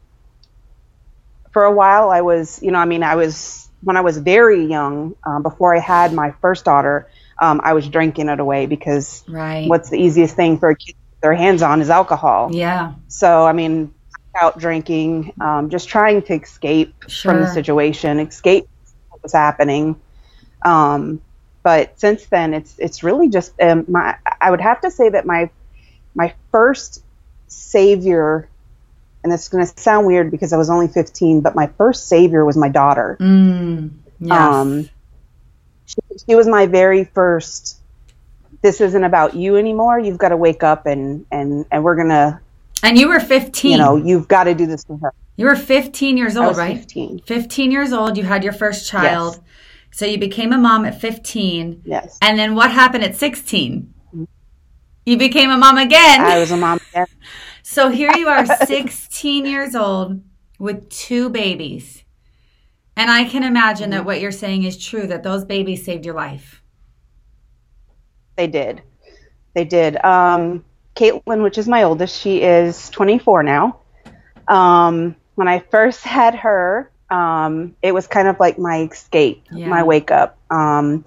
for 1.52 1.64
a 1.64 1.72
while, 1.72 2.10
I 2.12 2.22
was, 2.22 2.62
you 2.62 2.72
know, 2.72 2.80
I 2.80 2.86
mean, 2.86 3.04
I 3.04 3.16
was 3.16 3.68
when 3.84 3.96
I 3.96 4.02
was 4.02 4.18
very 4.18 4.66
young, 4.66 5.16
um, 5.26 5.44
before 5.44 5.76
I 5.76 5.80
had 5.80 6.12
my 6.14 6.32
first 6.42 6.66
daughter, 6.66 7.08
um, 7.40 7.62
I 7.64 7.74
was 7.74 7.88
drinking 7.88 8.28
it 8.28 8.40
away 8.40 8.66
because 8.66 9.24
right. 9.28 9.68
what's 9.68 9.90
the 9.90 9.98
easiest 10.02 10.36
thing 10.36 10.58
for 10.58 10.70
a 10.70 10.76
kid 10.76 10.94
to 10.94 10.94
get 10.94 11.22
their 11.22 11.34
hands 11.36 11.62
on 11.62 11.80
is 11.82 11.90
alcohol. 11.90 12.50
yeah, 12.52 12.94
So, 13.08 13.46
I 13.46 13.54
mean, 13.54 13.94
out 14.40 14.58
drinking, 14.60 15.34
um, 15.42 15.70
just 15.70 15.90
trying 15.90 16.22
to 16.24 16.34
escape 16.34 16.94
from 17.22 17.42
the 17.42 17.48
situation, 17.48 18.20
escape 18.20 18.68
what 19.10 19.24
was 19.24 19.34
happening. 19.34 20.00
Um, 20.64 21.22
but 21.64 22.00
since 22.00 22.26
then, 22.28 22.54
it's 22.54 22.76
it's 22.80 23.04
really 23.04 23.30
just 23.30 23.54
um, 23.62 23.86
my. 23.88 24.16
I 24.40 24.50
would 24.52 24.62
have 24.62 24.82
to 24.82 24.92
say 24.92 25.10
that 25.10 25.26
my 25.26 25.50
my 26.16 26.34
first 26.52 27.04
savior, 27.48 28.48
and 29.24 29.34
it's 29.34 29.50
going 29.50 29.66
to 29.66 29.80
sound 29.80 30.08
weird 30.08 30.32
because 30.32 30.54
I 30.54 30.58
was 30.58 30.70
only 30.70 30.88
15, 30.88 31.42
but 31.42 31.56
my 31.56 31.68
first 31.78 32.08
savior 32.08 32.46
was 32.46 32.58
my 32.58 32.70
daughter. 32.70 33.18
mm, 33.20 33.92
yes. 34.20 34.32
Um, 34.32 34.90
she, 35.86 35.98
she 36.28 36.36
was 36.36 36.48
my 36.48 36.66
very 36.66 37.04
first. 37.04 37.78
This 38.62 38.82
isn't 38.82 39.04
about 39.04 39.36
you 39.36 39.58
anymore. 39.58 40.00
You've 40.00 40.18
got 40.18 40.30
to 40.30 40.38
wake 40.38 40.64
up 40.64 40.86
and 40.86 41.26
and 41.32 41.66
and 41.72 41.84
we're 41.84 41.96
gonna, 41.96 42.42
and 42.84 42.98
you 42.98 43.08
were 43.08 43.20
15. 43.20 43.72
you 43.72 43.78
know, 43.78 43.96
you've 43.96 44.28
got 44.28 44.46
to 44.46 44.54
do 44.54 44.66
this 44.66 44.84
for 44.86 44.98
her. 44.98 45.14
you 45.36 45.46
were 45.46 45.56
15 45.56 46.18
years 46.18 46.36
I 46.38 46.40
old, 46.42 46.50
was 46.50 46.58
right? 46.58 46.78
15. 46.78 47.20
15 47.26 47.72
years 47.72 47.92
old. 47.94 48.18
You 48.18 48.24
had 48.24 48.44
your 48.44 48.54
first 48.54 48.88
child. 48.90 49.36
Yes. 49.36 49.44
So 49.92 50.06
you 50.06 50.18
became 50.20 50.54
a 50.54 50.58
mom 50.58 50.86
at 50.86 51.00
15. 51.02 51.82
Yes, 51.86 52.18
And 52.22 52.38
then 52.38 52.54
what 52.56 52.70
happened 52.72 53.04
at 53.04 53.16
16? 53.16 53.94
You 55.06 55.18
became 55.18 55.50
a 55.50 55.58
mom 55.58 55.78
again. 55.78 56.22
I 56.22 56.38
was 56.40 56.52
a 56.52 56.58
mom. 56.58 56.80
again. 56.92 57.08
So 57.64 57.90
here 57.90 58.12
you 58.16 58.30
are, 58.30 58.46
16 58.66 59.46
years 59.46 59.76
old 59.76 60.22
with 60.58 60.90
two 60.90 61.30
babies. 61.30 62.06
And 62.96 63.12
I 63.12 63.26
can 63.26 63.44
imagine 63.44 63.90
that 63.90 64.06
what 64.06 64.22
you're 64.22 64.32
saying 64.32 64.64
is 64.64 64.78
true 64.78 65.06
that 65.08 65.22
those 65.24 65.44
babies 65.44 65.84
saved 65.84 66.06
your 66.06 66.16
life. 66.16 66.64
They 68.38 68.48
did, 68.48 68.84
they 69.54 69.66
did. 69.66 70.02
Um, 70.06 70.64
Caitlin, 70.98 71.44
which 71.44 71.58
is 71.58 71.68
my 71.68 71.84
oldest, 71.84 72.20
she 72.20 72.42
is 72.42 72.90
24 72.90 73.44
now. 73.44 73.80
Um, 74.48 75.16
when 75.36 75.48
I 75.48 75.60
first 75.60 76.04
had 76.04 76.36
her, 76.36 76.92
um, 77.10 77.76
it 77.82 77.94
was 77.94 78.08
kind 78.08 78.28
of 78.28 78.40
like 78.40 78.58
my 78.60 78.82
escape, 78.82 79.46
Yeah. 79.52 79.68
my 79.70 79.84
wake 79.84 80.12
up. 80.12 80.38
Um, 80.50 81.06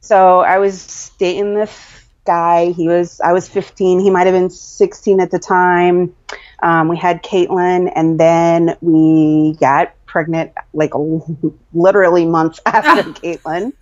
so 0.00 0.40
I 0.40 0.58
was 0.58 1.12
dating 1.18 1.54
this 1.54 2.04
guy. 2.24 2.72
He 2.72 2.88
was, 2.88 3.20
I 3.20 3.32
was 3.32 3.48
15. 3.48 4.00
He 4.00 4.10
might 4.10 4.26
have 4.26 4.34
been 4.34 4.50
16 4.50 5.20
at 5.20 5.30
the 5.30 5.38
time. 5.38 6.14
Um, 6.62 6.88
we 6.88 6.96
had 6.96 7.22
Caitlin, 7.22 7.92
and 7.94 8.18
then 8.18 8.76
we 8.80 9.56
got 9.60 9.92
pregnant 10.06 10.52
like 10.72 10.90
literally 11.72 12.26
months 12.26 12.58
after 12.66 13.02
Caitlin. 13.20 13.72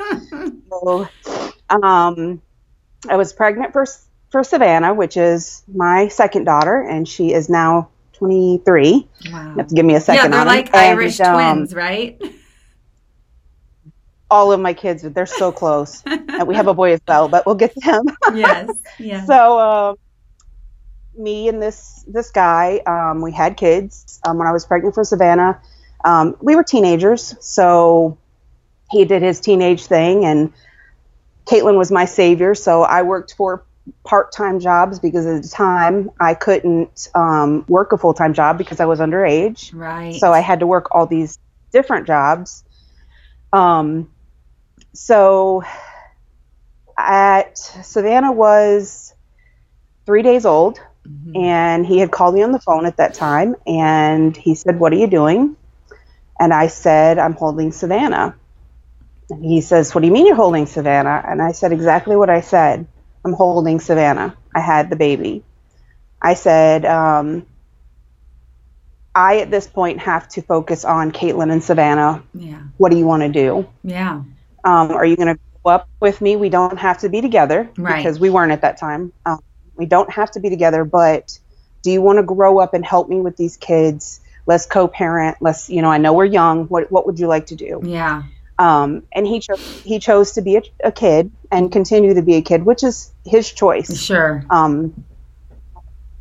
So, 0.69 1.09
um, 1.71 2.43
I 3.09 3.17
was 3.17 3.33
pregnant 3.33 3.73
for 3.73 3.87
for 4.31 4.45
Savannah, 4.45 4.95
which 4.95 5.17
is 5.17 5.63
my 5.73 6.09
second 6.09 6.45
daughter, 6.45 6.83
and 6.83 7.09
she 7.09 7.33
is 7.33 7.49
now 7.49 7.89
23. 8.15 9.09
Wow. 9.31 9.51
You 9.51 9.57
have 9.57 9.69
to 9.69 9.75
give 9.75 9.85
me 9.85 9.95
a 9.95 10.01
second. 10.01 10.33
Yeah, 10.33 10.39
they're 10.39 10.47
like. 10.47 10.67
And, 10.69 10.77
Irish 10.77 11.21
um, 11.21 11.35
twins, 11.35 11.75
right? 11.75 12.21
All 14.31 14.53
of 14.53 14.59
my 14.59 14.73
kids, 14.73 15.03
they're 15.03 15.27
so 15.27 15.53
close. 15.53 16.03
and 16.07 16.49
we 16.49 16.55
have 16.57 16.67
a 16.67 16.75
boy 16.75 16.93
as 16.95 17.01
well, 17.07 17.29
but 17.29 17.47
we'll 17.47 17.55
get 17.55 17.73
to 17.75 17.81
him. 17.81 18.17
yes. 18.35 18.71
Yes. 18.99 19.27
so, 19.27 19.59
um, 19.59 19.97
me 21.17 21.49
and 21.49 21.63
this 21.63 22.05
this 22.07 22.31
guy, 22.31 22.81
um, 22.87 23.21
we 23.21 23.33
had 23.33 23.57
kids. 23.57 24.21
Um, 24.27 24.39
when 24.39 24.47
I 24.47 24.53
was 24.53 24.67
pregnant 24.67 24.95
for 24.95 25.05
Savannah, 25.05 25.61
um, 26.05 26.37
we 26.41 26.57
were 26.57 26.65
teenagers, 26.65 27.35
so 27.41 28.19
he 28.91 29.05
did 29.05 29.23
his 29.23 29.41
teenage 29.41 29.87
thing, 29.87 30.25
and 30.25 30.53
Caitlin 31.45 31.77
was 31.77 31.91
my 31.93 32.05
savior. 32.05 32.55
So 32.55 32.83
I 32.83 33.03
worked 33.03 33.35
for 33.35 33.65
part 34.05 34.33
time 34.33 34.61
jobs 34.61 34.99
because 34.99 35.27
at 35.27 35.43
the 35.43 35.49
time 35.49 36.11
I 36.21 36.35
couldn't 36.35 37.09
um, 37.15 37.65
work 37.69 37.93
a 37.93 37.99
full 37.99 38.15
time 38.15 38.35
job 38.35 38.59
because 38.59 38.81
I 38.81 38.85
was 38.85 39.01
underage. 39.01 39.73
right. 39.75 40.15
So 40.15 40.33
I 40.33 40.41
had 40.41 40.61
to 40.61 40.67
work 40.67 40.89
all 40.95 41.07
these 41.07 41.39
different 41.73 42.07
jobs. 42.07 42.65
Um, 43.53 44.11
so 44.93 45.63
at 46.99 47.59
Savannah 47.59 48.33
was 48.33 49.15
three 50.07 50.23
days 50.23 50.47
old, 50.47 50.81
Mhm. 51.07 51.37
and 51.41 51.87
he 51.87 51.99
had 51.99 52.11
called 52.11 52.35
me 52.35 52.43
on 52.43 52.53
the 52.53 52.59
phone 52.61 52.87
at 52.87 52.97
that 52.97 53.15
time, 53.15 53.55
and 53.67 54.37
he 54.37 54.55
said, 54.55 54.79
"What 54.81 54.93
are 54.93 54.97
you 54.97 55.07
doing?" 55.07 55.57
And 56.41 56.53
I 56.53 56.67
said, 56.67 57.19
"I'm 57.19 57.35
holding 57.35 57.73
Savannah." 57.73 58.35
And 59.31 59.45
he 59.45 59.61
says, 59.61 59.95
"What 59.95 60.01
do 60.01 60.07
you 60.07 60.13
mean 60.13 60.27
you're 60.27 60.37
holding 60.37 60.67
Savannah?" 60.67 61.23
And 61.27 61.41
I 61.43 61.53
said 61.53 61.73
exactly 61.73 62.17
what 62.17 62.31
I 62.31 62.41
said. 62.41 62.87
I'm 63.27 63.33
holding 63.33 63.81
Savannah. 63.81 64.37
I 64.55 64.61
had 64.61 64.89
the 64.89 64.95
baby. 64.95 65.43
I 66.23 66.35
said, 66.35 66.85
um, 66.85 67.45
I 69.17 69.41
at 69.41 69.51
this 69.51 69.67
point 69.67 69.99
have 69.99 70.29
to 70.29 70.43
focus 70.43 70.85
on 70.85 71.11
Caitlin 71.11 71.51
and 71.51 71.63
Savannah. 71.63 72.23
Yeah. 72.35 72.63
What 72.77 72.93
do 72.93 72.99
you 72.99 73.05
want 73.05 73.25
to 73.25 73.29
do? 73.29 73.69
Yeah. 73.83 74.23
Um, 74.63 74.93
are 74.93 75.05
you 75.05 75.17
going 75.17 75.35
to 75.35 75.41
go 75.65 75.71
up 75.71 75.89
with 75.99 76.21
me? 76.21 76.37
We 76.37 76.51
don't 76.51 76.79
have 76.79 76.99
to 76.99 77.09
be 77.09 77.21
together 77.21 77.69
Right. 77.77 77.97
because 77.97 78.21
we 78.21 78.31
weren't 78.31 78.53
at 78.53 78.61
that 78.61 78.77
time. 78.77 79.13
Um, 79.25 79.41
we 79.75 79.87
don't 79.87 80.11
have 80.13 80.31
to 80.33 80.41
be 80.41 80.49
together, 80.49 80.85
but 80.85 81.37
do 81.83 81.91
you 81.91 82.01
want 82.01 82.19
to 82.19 82.23
grow 82.23 82.61
up 82.61 82.75
and 82.75 82.85
help 82.87 83.09
me 83.09 83.21
with 83.21 83.37
these 83.37 83.57
kids? 83.57 84.21
Let's 84.47 84.67
co-parent. 84.67 85.39
Let's, 85.41 85.69
you 85.69 85.83
know, 85.83 85.91
I 85.91 85.99
know 85.99 86.13
we're 86.13 86.27
young. 86.27 86.67
What 86.67 86.93
what 86.93 87.07
would 87.07 87.19
you 87.19 87.27
like 87.27 87.47
to 87.47 87.57
do? 87.57 87.81
Yeah. 87.83 88.23
Um, 88.57 89.03
and 89.13 89.27
he 89.27 89.41
chose 89.41 89.81
he 89.83 89.99
chose 89.99 90.33
to 90.33 90.43
be 90.43 90.57
a, 90.57 90.63
a 90.85 90.93
kid 90.93 91.33
and 91.51 91.71
continue 91.71 92.15
to 92.15 92.23
be 92.23 92.35
a 92.37 92.43
kid, 92.43 92.65
which 92.65 92.83
is 92.83 93.13
his 93.25 93.51
choice. 93.51 93.99
Sure. 94.01 94.45
Um, 94.51 95.05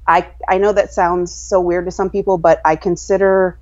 I 0.07 0.27
I 0.47 0.57
know 0.57 0.71
that 0.73 0.93
sounds 0.93 1.33
so 1.33 1.59
weird 1.59 1.85
to 1.85 1.91
some 1.91 2.09
people, 2.09 2.37
but 2.37 2.61
I 2.63 2.75
consider 2.75 3.57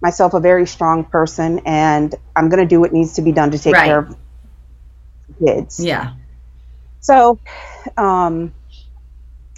myself 0.00 0.34
a 0.34 0.40
very 0.40 0.66
strong 0.66 1.04
person, 1.04 1.60
and 1.64 2.14
I'm 2.34 2.48
going 2.48 2.60
to 2.60 2.68
do 2.68 2.80
what 2.80 2.92
needs 2.92 3.14
to 3.14 3.22
be 3.22 3.32
done 3.32 3.50
to 3.52 3.58
take 3.58 3.74
Right. 3.74 3.86
care 3.86 3.98
of 3.98 4.16
kids. 5.44 5.80
Yeah. 5.80 6.12
So, 7.00 7.38
um, 7.96 8.52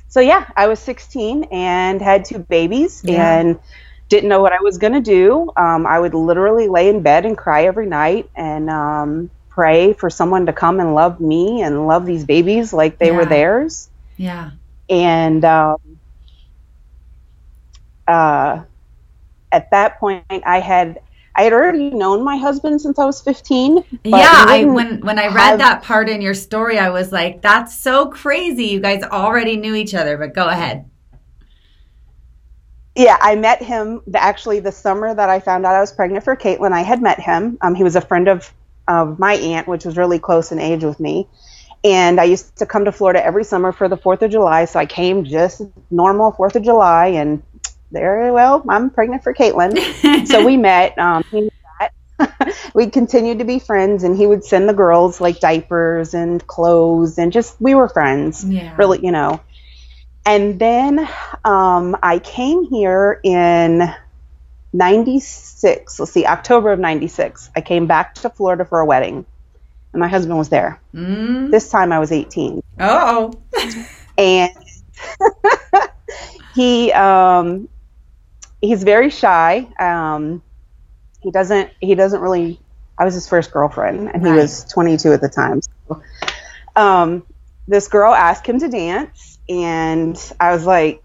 so 0.09 0.21
yeah, 0.21 0.47
I 0.57 0.67
was 0.69 0.79
16 0.81 1.45
and 1.45 2.01
had 2.01 2.25
two 2.25 2.39
babies 2.39 3.03
yeah. 3.05 3.39
and 3.39 3.59
didn't 4.09 4.29
know 4.29 4.41
what 4.41 4.53
I 4.53 4.61
was 4.61 4.79
going 4.79 4.93
to 4.93 5.01
do. 5.01 5.51
Um, 5.57 5.87
I 5.87 5.99
would 5.99 6.15
literally 6.15 6.69
lay 6.69 6.89
in 6.89 7.03
bed 7.03 7.27
and 7.27 7.37
cry 7.37 7.65
every 7.65 7.87
night 7.87 8.31
and 8.35 8.71
um, 8.71 9.31
pray 9.59 9.93
for 9.93 10.09
someone 10.09 10.47
to 10.47 10.53
come 10.53 10.79
and 10.79 10.95
love 10.95 11.19
me 11.19 11.63
and 11.63 11.89
love 11.89 12.07
these 12.07 12.25
babies 12.25 12.73
like 12.73 12.97
they 12.99 13.09
yeah. 13.09 13.17
were 13.17 13.25
theirs. 13.25 13.91
Yeah. 14.17 14.53
And 14.89 15.45
um, 15.45 15.99
uh, 18.07 18.63
at 19.51 19.69
that 19.73 19.99
point, 19.99 20.23
I 20.31 20.61
had 20.61 21.01
I 21.35 21.43
had 21.43 21.53
already 21.53 21.91
known 21.91 22.23
my 22.23 22.37
husband 22.37 22.81
since 22.81 23.01
I 23.01 23.05
was 23.05 23.21
15. 23.21 23.83
Yeah, 24.05 24.21
I 24.31 24.65
when 24.65 25.01
when 25.01 25.19
I 25.19 25.27
read 25.27 25.51
have, 25.51 25.59
that 25.59 25.83
part 25.83 26.09
in 26.09 26.21
your 26.21 26.35
story, 26.35 26.79
I 26.79 26.91
was 26.91 27.11
like, 27.11 27.43
that's 27.43 27.77
so 27.77 28.07
crazy. 28.07 28.67
You 28.67 28.79
guys 28.79 29.03
already 29.03 29.57
knew 29.57 29.75
each 29.75 29.93
other, 29.93 30.17
but 30.17 30.35
go 30.35 30.47
ahead. 30.47 30.89
Yeah, 32.95 33.17
I 33.21 33.35
met 33.35 33.61
him 33.61 34.03
actually 34.15 34.61
the 34.61 34.73
summer 34.73 35.17
that 35.17 35.29
I 35.29 35.41
found 35.41 35.67
out 35.67 35.75
I 35.75 35.81
was 35.81 35.93
pregnant 35.93 36.23
for 36.23 36.37
Caitlin. 36.37 36.71
I 36.71 36.83
had 36.83 37.03
met 37.03 37.19
him. 37.19 37.59
Um, 37.61 37.75
he 37.75 37.83
was 37.83 37.97
a 37.97 38.01
friend 38.01 38.29
of 38.29 38.53
of 38.89 39.19
my 39.19 39.35
aunt, 39.35 39.69
which 39.69 39.85
was 39.85 39.97
really 39.97 40.19
close 40.19 40.51
in 40.51 40.59
age 40.59 40.83
with 40.83 40.99
me. 40.99 41.29
And 41.85 42.21
I 42.21 42.25
used 42.25 42.57
to 42.57 42.67
come 42.67 42.87
to 42.87 42.93
Florida 42.93 43.25
every 43.25 43.45
summer 43.45 43.71
for 43.71 43.89
the 43.89 43.97
4th 43.97 44.23
of 44.23 44.33
July. 44.33 44.65
So 44.65 44.81
I 44.81 44.87
came 44.87 45.25
just 45.25 45.63
normal 45.91 46.33
4th 46.33 46.57
of 46.57 46.65
July 46.65 47.09
and 47.09 47.43
there, 47.91 48.33
well, 48.33 48.65
I'm 48.69 48.91
pregnant 48.91 49.23
for 49.23 49.33
Caitlin. 49.33 50.27
so 50.27 50.45
we 50.45 50.57
met. 50.69 50.99
Um, 50.99 51.25
we 52.75 52.91
continued 52.91 53.39
to 53.39 53.45
be 53.45 53.59
friends, 53.59 54.05
and 54.05 54.17
he 54.17 54.27
would 54.27 54.45
send 54.45 54.69
the 54.69 54.75
girls 54.75 55.21
like 55.21 55.41
diapers 55.41 56.15
and 56.15 56.45
clothes, 56.47 57.19
and 57.19 57.33
just 57.33 57.61
we 57.61 57.75
were 57.75 57.89
friends. 57.89 58.45
Yeah. 58.45 58.75
Really, 58.77 59.01
you 59.03 59.13
know. 59.13 59.41
And 60.27 60.59
then 60.59 61.09
um, 61.45 61.97
I 62.03 62.19
came 62.19 62.65
here 62.65 63.21
in 63.23 63.89
96. 64.79 65.99
Let's 65.99 66.13
see, 66.13 66.25
October 66.25 66.71
of 66.71 66.79
96. 66.79 67.51
I 67.57 67.61
came 67.61 67.87
back 67.87 68.15
to 68.17 68.31
Florida 68.31 68.65
for 68.65 68.79
a 68.79 68.87
wedding, 68.87 69.27
and 69.93 70.01
my 70.01 70.07
husband 70.07 70.39
was 70.39 70.49
there. 70.49 70.81
Mm. 70.95 71.51
This 71.51 71.69
time 71.69 71.93
I 71.93 71.99
was 71.99 72.13
18. 72.13 72.63
Oh. 72.79 73.33
and 74.19 74.53
he 76.55 76.93
um, 76.93 77.69
he's 78.61 78.85
very 78.85 79.11
shy. 79.11 79.67
Um, 79.81 80.43
he 81.21 81.33
doesn't 81.33 81.71
he 81.81 81.95
doesn't 81.97 82.21
really. 82.21 82.61
I 83.01 83.05
was 83.05 83.15
his 83.15 83.29
first 83.29 83.53
girlfriend, 83.53 84.11
and 84.13 84.27
he 84.27 84.33
was 84.33 84.65
22 84.65 85.13
at 85.13 85.21
the 85.21 85.29
time. 85.29 85.61
So, 85.63 86.03
um, 86.75 87.25
this 87.69 87.87
girl 87.87 88.13
asked 88.13 88.47
him 88.47 88.59
to 88.61 88.69
dance, 88.69 89.39
and 89.49 90.17
I 90.39 90.53
was 90.53 90.65
like, 90.65 91.03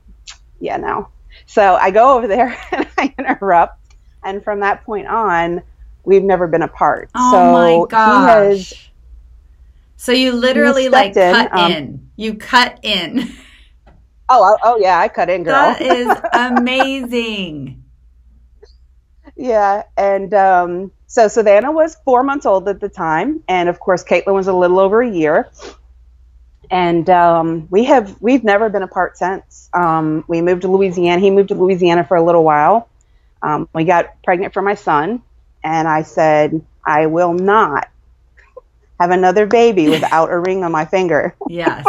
"Yeah, 0.60 0.78
no." 0.78 1.10
So 1.46 1.76
I 1.76 1.92
go 1.92 2.18
over 2.18 2.28
there 2.28 2.58
and 2.72 2.88
I 3.04 3.14
interrupt, 3.18 3.96
and 4.24 4.44
from 4.44 4.62
that 4.62 4.84
point 4.84 5.08
on, 5.08 5.62
we've 6.04 6.24
never 6.24 6.48
been 6.48 6.62
apart. 6.62 7.10
Oh 7.16 7.32
so 7.32 7.52
my 7.52 7.90
gosh! 7.90 8.70
Has, 8.70 8.90
so 9.98 10.12
you 10.12 10.34
literally 10.34 10.90
like 10.90 11.14
cut 11.14 11.52
in. 11.52 11.58
Um, 11.58 11.72
in. 11.72 12.12
You 12.16 12.36
cut 12.36 12.80
in. 12.84 13.34
Oh, 14.30 14.42
oh, 14.42 14.58
oh, 14.64 14.78
yeah, 14.80 15.00
I 15.00 15.10
cut 15.10 15.30
in, 15.30 15.44
girl. 15.44 15.54
That 15.54 15.82
is 15.82 16.08
amazing. 16.34 17.84
yeah, 19.36 19.84
and 19.98 20.34
um, 20.34 20.92
so 21.08 21.28
Savannah 21.28 21.72
was 21.72 21.98
four 22.06 22.24
months 22.24 22.46
old 22.46 22.68
at 22.68 22.80
the 22.80 22.90
time, 22.90 23.44
and 23.48 23.70
of 23.70 23.80
course, 23.80 24.04
Caitlin 24.04 24.34
was 24.34 24.48
a 24.48 24.54
little 24.54 24.80
over 24.80 25.02
a 25.02 25.10
year. 25.10 25.52
And 26.72 27.08
um, 27.10 27.68
we 27.70 27.84
have 27.84 28.20
we've 28.22 28.44
never 28.44 28.70
been 28.70 28.82
apart 28.82 29.18
since. 29.18 29.70
Um, 29.74 30.24
we 30.28 30.42
moved 30.42 30.64
to 30.64 30.72
Louisiana. 30.72 31.22
He 31.22 31.30
moved 31.30 31.50
to 31.50 31.56
Louisiana 31.56 32.04
for 32.04 32.18
a 32.18 32.24
little 32.24 32.44
while. 32.44 32.90
Um, 33.44 33.68
we 33.74 33.84
got 33.84 34.24
pregnant 34.24 34.54
for 34.54 34.62
my 34.62 34.74
son, 34.74 35.22
and 35.64 35.88
I 35.88 36.02
said 36.02 36.66
I 36.86 37.06
will 37.08 37.34
not 37.34 37.90
have 39.00 39.12
another 39.12 39.46
baby 39.46 39.90
without 39.96 40.32
a 40.32 40.40
ring 40.40 40.64
on 40.64 40.72
my 40.72 40.86
finger. 40.86 41.36
Yes. 41.50 41.86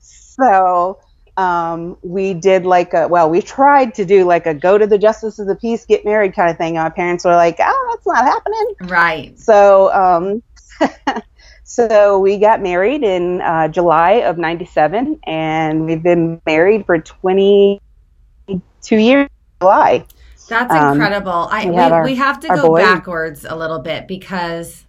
so 0.00 0.98
um, 1.36 1.96
we 2.02 2.34
did 2.34 2.66
like 2.66 2.92
a 2.94 3.06
well, 3.08 3.30
we 3.30 3.40
tried 3.40 3.94
to 3.94 4.04
do 4.04 4.24
like 4.24 4.46
a 4.46 4.54
go 4.54 4.76
to 4.76 4.86
the 4.86 4.98
justice 4.98 5.38
of 5.38 5.46
the 5.46 5.54
peace, 5.54 5.86
get 5.86 6.04
married 6.04 6.34
kind 6.34 6.50
of 6.50 6.58
thing. 6.58 6.76
And 6.76 6.84
my 6.84 6.90
parents 6.90 7.24
were 7.24 7.36
like, 7.36 7.56
"Oh, 7.60 7.88
that's 7.92 8.06
not 8.06 8.24
happening." 8.24 8.74
Right. 8.82 9.38
So, 9.38 9.92
um, 9.94 10.42
so 11.64 12.18
we 12.18 12.38
got 12.38 12.60
married 12.60 13.04
in 13.04 13.40
uh, 13.40 13.68
July 13.68 14.22
of 14.24 14.36
'97, 14.36 15.20
and 15.24 15.86
we've 15.86 16.02
been 16.02 16.42
married 16.44 16.86
for 16.86 16.98
22 16.98 18.96
years. 18.96 19.28
July. 19.62 20.04
That's 20.52 20.74
um, 20.74 20.92
incredible. 20.92 21.48
I 21.50 21.64
we, 21.64 21.76
our, 21.78 22.04
we, 22.04 22.14
have 22.16 22.38
to 22.40 22.48
go 22.48 22.68
boy. 22.68 22.82
backwards 22.82 23.46
a 23.48 23.56
little 23.56 23.78
bit 23.78 24.06
because 24.06 24.84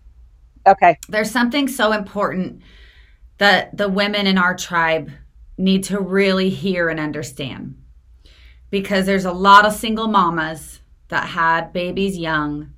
okay, 0.68 0.98
there's 1.08 1.32
something 1.32 1.70
so 1.70 1.94
important 1.94 2.62
that 3.38 3.78
the 3.78 3.88
women 3.88 4.28
in 4.28 4.38
our 4.38 4.58
tribe 4.58 5.10
need 5.58 5.86
to 5.86 6.02
really 6.02 6.50
hear 6.50 6.90
and 6.90 7.00
understand 7.00 7.82
because 8.72 9.06
there's 9.06 9.24
a 9.24 9.32
lot 9.32 9.66
of 9.66 9.72
single 9.72 10.10
mamas 10.10 10.82
that 11.08 11.30
had 11.30 11.72
babies 11.72 12.18
young 12.18 12.74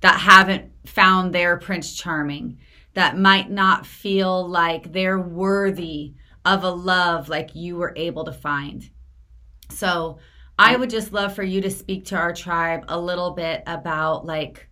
that 0.00 0.18
haven't 0.18 0.72
found 0.86 1.34
their 1.34 1.58
prince 1.58 1.94
charming 1.94 2.56
that 2.94 3.18
might 3.18 3.50
not 3.50 3.84
feel 3.84 4.48
like 4.48 4.92
they're 4.92 5.20
worthy 5.20 6.14
of 6.46 6.64
a 6.64 6.70
love 6.70 7.28
like 7.28 7.54
you 7.54 7.76
were 7.76 7.92
able 7.96 8.24
to 8.24 8.32
find 8.32 8.88
so 9.68 10.18
i 10.58 10.76
would 10.76 10.90
just 10.90 11.12
love 11.12 11.34
for 11.34 11.42
you 11.42 11.60
to 11.60 11.70
speak 11.70 12.04
to 12.04 12.16
our 12.16 12.32
tribe 12.32 12.84
a 12.88 12.98
little 12.98 13.32
bit 13.32 13.62
about 13.66 14.24
like 14.24 14.68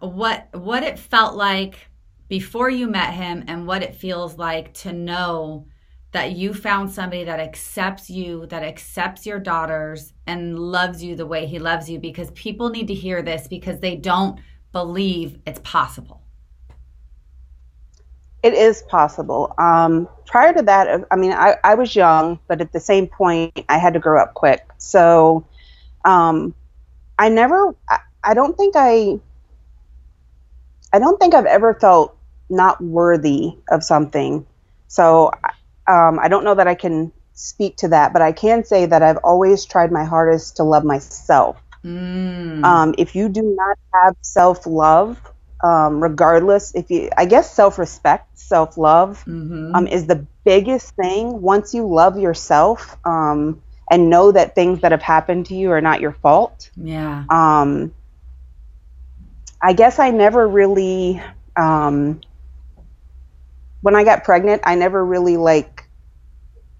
what 0.00 0.48
what 0.52 0.82
it 0.82 0.98
felt 0.98 1.34
like 1.34 1.90
before 2.28 2.70
you 2.70 2.86
met 2.86 3.12
him 3.12 3.44
and 3.48 3.66
what 3.66 3.82
it 3.82 3.94
feels 3.94 4.38
like 4.38 4.72
to 4.72 4.92
know 4.92 5.66
that 6.12 6.32
you 6.32 6.52
found 6.52 6.90
somebody 6.90 7.24
that 7.24 7.40
accepts 7.40 8.10
you, 8.10 8.46
that 8.46 8.62
accepts 8.62 9.26
your 9.26 9.38
daughters, 9.38 10.12
and 10.26 10.58
loves 10.58 11.02
you 11.02 11.14
the 11.14 11.26
way 11.26 11.46
he 11.46 11.58
loves 11.58 11.88
you 11.88 11.98
because 11.98 12.30
people 12.32 12.68
need 12.70 12.88
to 12.88 12.94
hear 12.94 13.22
this 13.22 13.46
because 13.46 13.78
they 13.80 13.96
don't 13.96 14.40
believe 14.72 15.38
it's 15.46 15.60
possible. 15.62 16.19
It 18.42 18.54
is 18.54 18.82
possible. 18.82 19.54
Um, 19.58 20.08
prior 20.26 20.54
to 20.54 20.62
that, 20.62 21.04
I 21.10 21.16
mean, 21.16 21.32
I, 21.32 21.56
I 21.62 21.74
was 21.74 21.94
young, 21.94 22.38
but 22.48 22.60
at 22.60 22.72
the 22.72 22.80
same 22.80 23.06
point, 23.06 23.64
I 23.68 23.78
had 23.78 23.94
to 23.94 24.00
grow 24.00 24.20
up 24.20 24.34
quick. 24.34 24.66
So 24.78 25.46
um, 26.04 26.54
I 27.18 27.28
never, 27.28 27.74
I, 27.88 27.98
I 28.24 28.34
don't 28.34 28.56
think 28.56 28.74
I, 28.76 29.18
I 30.92 30.98
don't 30.98 31.20
think 31.20 31.34
I've 31.34 31.46
ever 31.46 31.74
felt 31.74 32.16
not 32.48 32.82
worthy 32.82 33.52
of 33.70 33.84
something. 33.84 34.46
So 34.88 35.30
um, 35.86 36.18
I 36.18 36.28
don't 36.28 36.44
know 36.44 36.54
that 36.54 36.66
I 36.66 36.74
can 36.74 37.12
speak 37.34 37.76
to 37.78 37.88
that, 37.88 38.12
but 38.12 38.22
I 38.22 38.32
can 38.32 38.64
say 38.64 38.86
that 38.86 39.02
I've 39.02 39.18
always 39.18 39.64
tried 39.64 39.92
my 39.92 40.04
hardest 40.04 40.56
to 40.56 40.64
love 40.64 40.84
myself. 40.84 41.56
Mm. 41.84 42.64
Um, 42.64 42.94
if 42.98 43.14
you 43.14 43.28
do 43.28 43.42
not 43.42 43.78
have 43.94 44.16
self 44.22 44.66
love, 44.66 45.18
um, 45.62 46.02
regardless, 46.02 46.74
if 46.74 46.90
you, 46.90 47.10
I 47.16 47.26
guess 47.26 47.52
self 47.52 47.78
respect, 47.78 48.38
self 48.38 48.78
love 48.78 49.22
mm-hmm. 49.26 49.74
um, 49.74 49.86
is 49.86 50.06
the 50.06 50.26
biggest 50.44 50.94
thing. 50.96 51.42
Once 51.42 51.74
you 51.74 51.86
love 51.86 52.18
yourself 52.18 52.96
um, 53.04 53.62
and 53.90 54.08
know 54.08 54.32
that 54.32 54.54
things 54.54 54.80
that 54.80 54.92
have 54.92 55.02
happened 55.02 55.46
to 55.46 55.54
you 55.54 55.70
are 55.70 55.80
not 55.80 56.00
your 56.00 56.12
fault. 56.12 56.70
Yeah. 56.76 57.24
Um, 57.28 57.92
I 59.62 59.74
guess 59.74 59.98
I 59.98 60.10
never 60.10 60.48
really 60.48 61.22
um, 61.56 62.20
when 63.82 63.94
I 63.94 64.04
got 64.04 64.24
pregnant, 64.24 64.62
I 64.64 64.74
never 64.74 65.04
really 65.04 65.36
like 65.36 65.84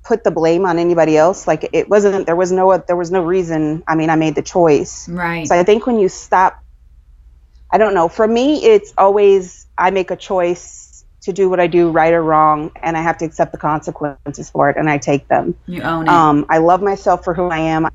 put 0.02 0.24
the 0.24 0.30
blame 0.30 0.64
on 0.64 0.78
anybody 0.78 1.16
else. 1.16 1.46
Like 1.46 1.68
it 1.72 1.88
wasn't 1.88 2.26
there 2.26 2.36
was 2.36 2.52
no 2.52 2.76
there 2.78 2.96
was 2.96 3.10
no 3.10 3.22
reason. 3.22 3.82
I 3.86 3.94
mean, 3.94 4.10
I 4.10 4.16
made 4.16 4.34
the 4.34 4.42
choice. 4.42 5.08
Right. 5.08 5.46
So 5.46 5.54
I 5.54 5.64
think 5.64 5.86
when 5.86 5.98
you 5.98 6.08
stop 6.08 6.59
I 7.72 7.78
don't 7.78 7.94
know, 7.94 8.08
for 8.08 8.26
me 8.26 8.64
it's 8.64 8.92
always 8.98 9.66
I 9.78 9.90
make 9.90 10.10
a 10.10 10.16
choice 10.16 11.04
to 11.22 11.32
do 11.32 11.50
what 11.50 11.60
I 11.60 11.66
do 11.66 11.90
right 11.90 12.12
or 12.12 12.22
wrong 12.22 12.70
and 12.82 12.96
I 12.96 13.02
have 13.02 13.18
to 13.18 13.24
accept 13.24 13.52
the 13.52 13.58
consequences 13.58 14.50
for 14.50 14.70
it 14.70 14.76
and 14.76 14.88
I 14.88 14.98
take 14.98 15.28
them. 15.28 15.54
You 15.66 15.82
own 15.82 16.06
it. 16.06 16.10
Um 16.10 16.46
I 16.48 16.58
love 16.58 16.82
myself 16.82 17.24
for 17.24 17.34
who 17.34 17.48
I 17.48 17.58
am. 17.58 17.88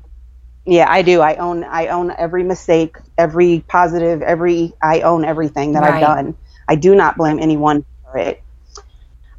Yeah, 0.64 0.86
I 0.88 1.02
do. 1.02 1.20
I 1.20 1.36
own 1.36 1.64
I 1.64 1.88
own 1.88 2.12
every 2.16 2.42
mistake, 2.42 2.96
every 3.18 3.64
positive, 3.68 4.22
every 4.22 4.72
I 4.82 5.00
own 5.00 5.24
everything 5.24 5.72
that 5.72 5.82
right. 5.82 5.94
I've 5.94 6.00
done. 6.00 6.36
I 6.68 6.74
do 6.76 6.94
not 6.94 7.16
blame 7.16 7.38
anyone 7.38 7.84
for 8.02 8.18
it. 8.18 8.42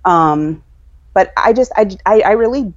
Um, 0.05 0.63
but 1.13 1.33
I 1.35 1.51
just, 1.53 1.71
I, 1.75 1.89
I, 2.05 2.21
I 2.21 2.31
really 2.31 2.73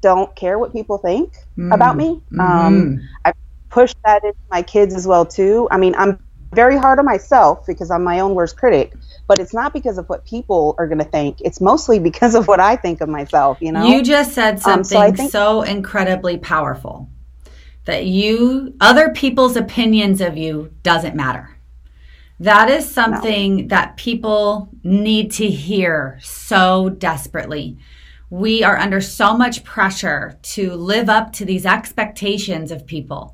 don't 0.00 0.34
care 0.36 0.58
what 0.58 0.72
people 0.72 0.98
think 0.98 1.34
mm. 1.58 1.74
about 1.74 1.96
me. 1.96 2.22
Um, 2.38 2.38
mm-hmm. 2.38 3.04
I 3.24 3.32
push 3.68 3.94
that 4.04 4.24
into 4.24 4.38
my 4.50 4.62
kids 4.62 4.94
as 4.94 5.06
well 5.06 5.26
too. 5.26 5.68
I 5.70 5.76
mean, 5.76 5.94
I'm 5.96 6.23
very 6.54 6.76
hard 6.76 6.98
on 6.98 7.04
myself 7.04 7.66
because 7.66 7.90
I'm 7.90 8.04
my 8.04 8.20
own 8.20 8.34
worst 8.34 8.56
critic. 8.56 8.94
But 9.26 9.38
it's 9.38 9.54
not 9.54 9.72
because 9.72 9.98
of 9.98 10.08
what 10.08 10.24
people 10.24 10.74
are 10.78 10.86
going 10.86 10.98
to 10.98 11.04
think. 11.04 11.40
It's 11.40 11.60
mostly 11.60 11.98
because 12.10 12.34
of 12.34 12.46
what 12.48 12.60
I 12.60 12.76
think 12.76 13.00
of 13.00 13.08
myself. 13.08 13.58
You 13.60 13.72
know. 13.72 13.86
You 13.86 14.02
just 14.02 14.32
said 14.32 14.60
something 14.60 14.98
um, 14.98 15.10
so, 15.10 15.16
think- 15.16 15.30
so 15.30 15.62
incredibly 15.62 16.38
powerful 16.38 17.08
that 17.84 18.06
you 18.06 18.74
other 18.80 19.10
people's 19.10 19.56
opinions 19.56 20.20
of 20.20 20.36
you 20.36 20.72
doesn't 20.82 21.14
matter. 21.14 21.50
That 22.40 22.68
is 22.68 22.90
something 22.90 23.56
no. 23.56 23.66
that 23.68 23.96
people 23.96 24.68
need 24.82 25.30
to 25.32 25.48
hear 25.48 26.18
so 26.22 26.88
desperately. 26.88 27.78
We 28.30 28.64
are 28.64 28.76
under 28.76 29.00
so 29.00 29.36
much 29.36 29.62
pressure 29.62 30.38
to 30.42 30.72
live 30.72 31.08
up 31.08 31.32
to 31.34 31.44
these 31.44 31.64
expectations 31.64 32.72
of 32.72 32.86
people. 32.86 33.33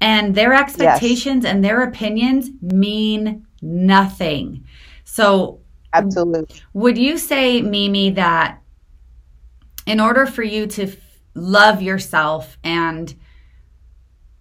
And 0.00 0.34
their 0.34 0.54
expectations 0.54 1.44
yes. 1.44 1.52
and 1.52 1.64
their 1.64 1.82
opinions 1.82 2.50
mean 2.62 3.46
nothing. 3.60 4.64
So, 5.04 5.60
absolutely. 5.92 6.56
Would 6.72 6.96
you 6.96 7.18
say, 7.18 7.60
Mimi, 7.60 8.10
that 8.10 8.60
in 9.86 10.00
order 10.00 10.24
for 10.24 10.42
you 10.42 10.66
to 10.68 10.84
f- 10.84 10.96
love 11.34 11.82
yourself 11.82 12.56
and 12.64 13.14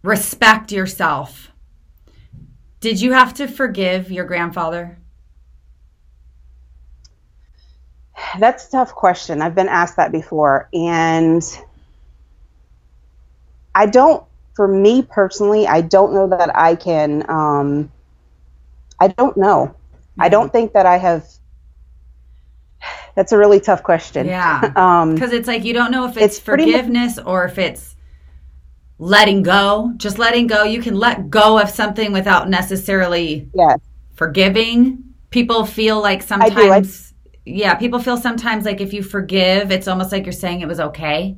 respect 0.01 0.71
yourself, 0.71 1.51
did 2.79 3.01
you 3.01 3.11
have 3.11 3.33
to 3.35 3.47
forgive 3.47 4.11
your 4.11 4.25
grandfather? 4.25 4.97
That's 8.37 8.67
a 8.67 8.71
tough 8.71 8.93
question. 8.93 9.41
I've 9.41 9.55
been 9.55 9.69
asked 9.69 9.97
that 9.97 10.11
before. 10.11 10.69
And 10.73 11.43
I 13.73 13.85
don't, 13.85 14.23
for 14.55 14.67
me 14.67 15.01
personally, 15.01 15.67
I 15.67 15.81
don't 15.81 16.13
know 16.13 16.27
that 16.27 16.55
I 16.55 16.75
can, 16.75 17.29
um, 17.29 17.91
I 18.99 19.07
don't 19.07 19.37
know. 19.37 19.67
Mm-hmm. 19.67 20.21
I 20.21 20.29
don't 20.29 20.51
think 20.51 20.73
that 20.73 20.85
I 20.85 20.97
have. 20.97 21.25
That's 23.15 23.31
a 23.31 23.37
really 23.37 23.59
tough 23.59 23.83
question. 23.83 24.27
Yeah. 24.27 24.59
Because 24.61 24.75
um, 25.31 25.33
it's 25.33 25.47
like 25.47 25.65
you 25.65 25.73
don't 25.73 25.91
know 25.91 26.05
if 26.05 26.17
it's, 26.17 26.37
it's 26.37 26.39
forgiveness 26.39 27.17
much, 27.17 27.25
or 27.25 27.45
if 27.45 27.57
it's 27.57 27.95
letting 28.97 29.43
go, 29.43 29.93
just 29.97 30.19
letting 30.19 30.47
go. 30.47 30.63
You 30.63 30.81
can 30.81 30.95
let 30.95 31.29
go 31.29 31.57
of 31.59 31.69
something 31.69 32.11
without 32.11 32.49
necessarily 32.49 33.49
yes. 33.53 33.79
forgiving. 34.15 35.03
People 35.29 35.65
feel 35.65 36.01
like 36.01 36.21
sometimes, 36.21 36.57
I 36.57 36.61
do, 36.61 36.71
I, 36.71 36.83
yeah, 37.45 37.75
people 37.75 37.99
feel 37.99 38.17
sometimes 38.17 38.65
like 38.65 38.81
if 38.81 38.93
you 38.93 39.03
forgive, 39.03 39.71
it's 39.71 39.87
almost 39.87 40.11
like 40.11 40.25
you're 40.25 40.33
saying 40.33 40.61
it 40.61 40.67
was 40.67 40.79
okay. 40.79 41.37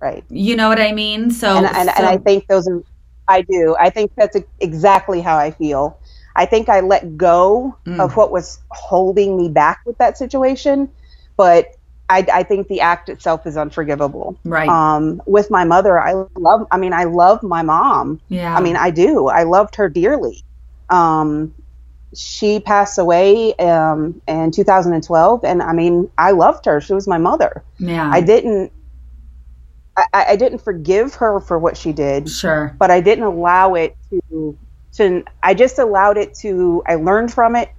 Right. 0.00 0.24
You 0.28 0.56
know 0.56 0.68
what 0.68 0.80
I 0.80 0.92
mean? 0.92 1.30
So, 1.30 1.56
and, 1.56 1.66
and, 1.66 1.88
so, 1.88 1.94
and 1.96 2.06
I 2.06 2.18
think 2.18 2.46
those 2.48 2.68
are, 2.68 2.82
I 3.28 3.42
do. 3.42 3.76
I 3.78 3.90
think 3.90 4.12
that's 4.16 4.36
exactly 4.60 5.20
how 5.20 5.36
I 5.36 5.50
feel. 5.50 5.98
I 6.36 6.44
think 6.44 6.68
I 6.68 6.80
let 6.80 7.16
go 7.16 7.76
mm. 7.86 7.98
of 7.98 8.16
what 8.16 8.30
was 8.30 8.60
holding 8.70 9.36
me 9.36 9.48
back 9.48 9.80
with 9.86 9.96
that 9.98 10.18
situation, 10.18 10.90
but 11.36 11.76
I, 12.08 12.26
I, 12.32 12.42
think 12.42 12.68
the 12.68 12.80
act 12.82 13.08
itself 13.08 13.46
is 13.46 13.56
unforgivable. 13.56 14.38
Right. 14.44 14.68
Um, 14.68 15.20
with 15.26 15.50
my 15.50 15.64
mother, 15.64 16.00
I 16.00 16.12
love. 16.36 16.66
I 16.70 16.76
mean, 16.76 16.92
I 16.92 17.04
love 17.04 17.42
my 17.42 17.62
mom. 17.62 18.20
Yeah. 18.28 18.54
I 18.54 18.60
mean, 18.60 18.76
I 18.76 18.90
do. 18.90 19.28
I 19.28 19.42
loved 19.42 19.74
her 19.76 19.88
dearly. 19.88 20.44
Um, 20.88 21.52
she 22.14 22.60
passed 22.60 22.98
away 22.98 23.54
um, 23.54 24.20
in 24.28 24.52
2012, 24.52 25.44
and 25.44 25.62
I 25.62 25.72
mean, 25.72 26.08
I 26.16 26.30
loved 26.30 26.66
her. 26.66 26.80
She 26.80 26.92
was 26.92 27.08
my 27.08 27.18
mother. 27.18 27.64
Yeah. 27.78 28.08
I 28.12 28.20
didn't. 28.20 28.72
I, 29.96 30.06
I 30.12 30.36
didn't 30.36 30.58
forgive 30.58 31.14
her 31.14 31.40
for 31.40 31.58
what 31.58 31.76
she 31.76 31.92
did. 31.92 32.28
Sure. 32.28 32.74
But 32.78 32.90
I 32.90 33.00
didn't 33.00 33.24
allow 33.24 33.74
it 33.74 33.96
to. 34.10 34.56
To 34.94 35.24
I 35.42 35.52
just 35.54 35.78
allowed 35.78 36.16
it 36.16 36.34
to. 36.36 36.82
I 36.86 36.94
learned 36.94 37.32
from 37.32 37.54
it, 37.54 37.70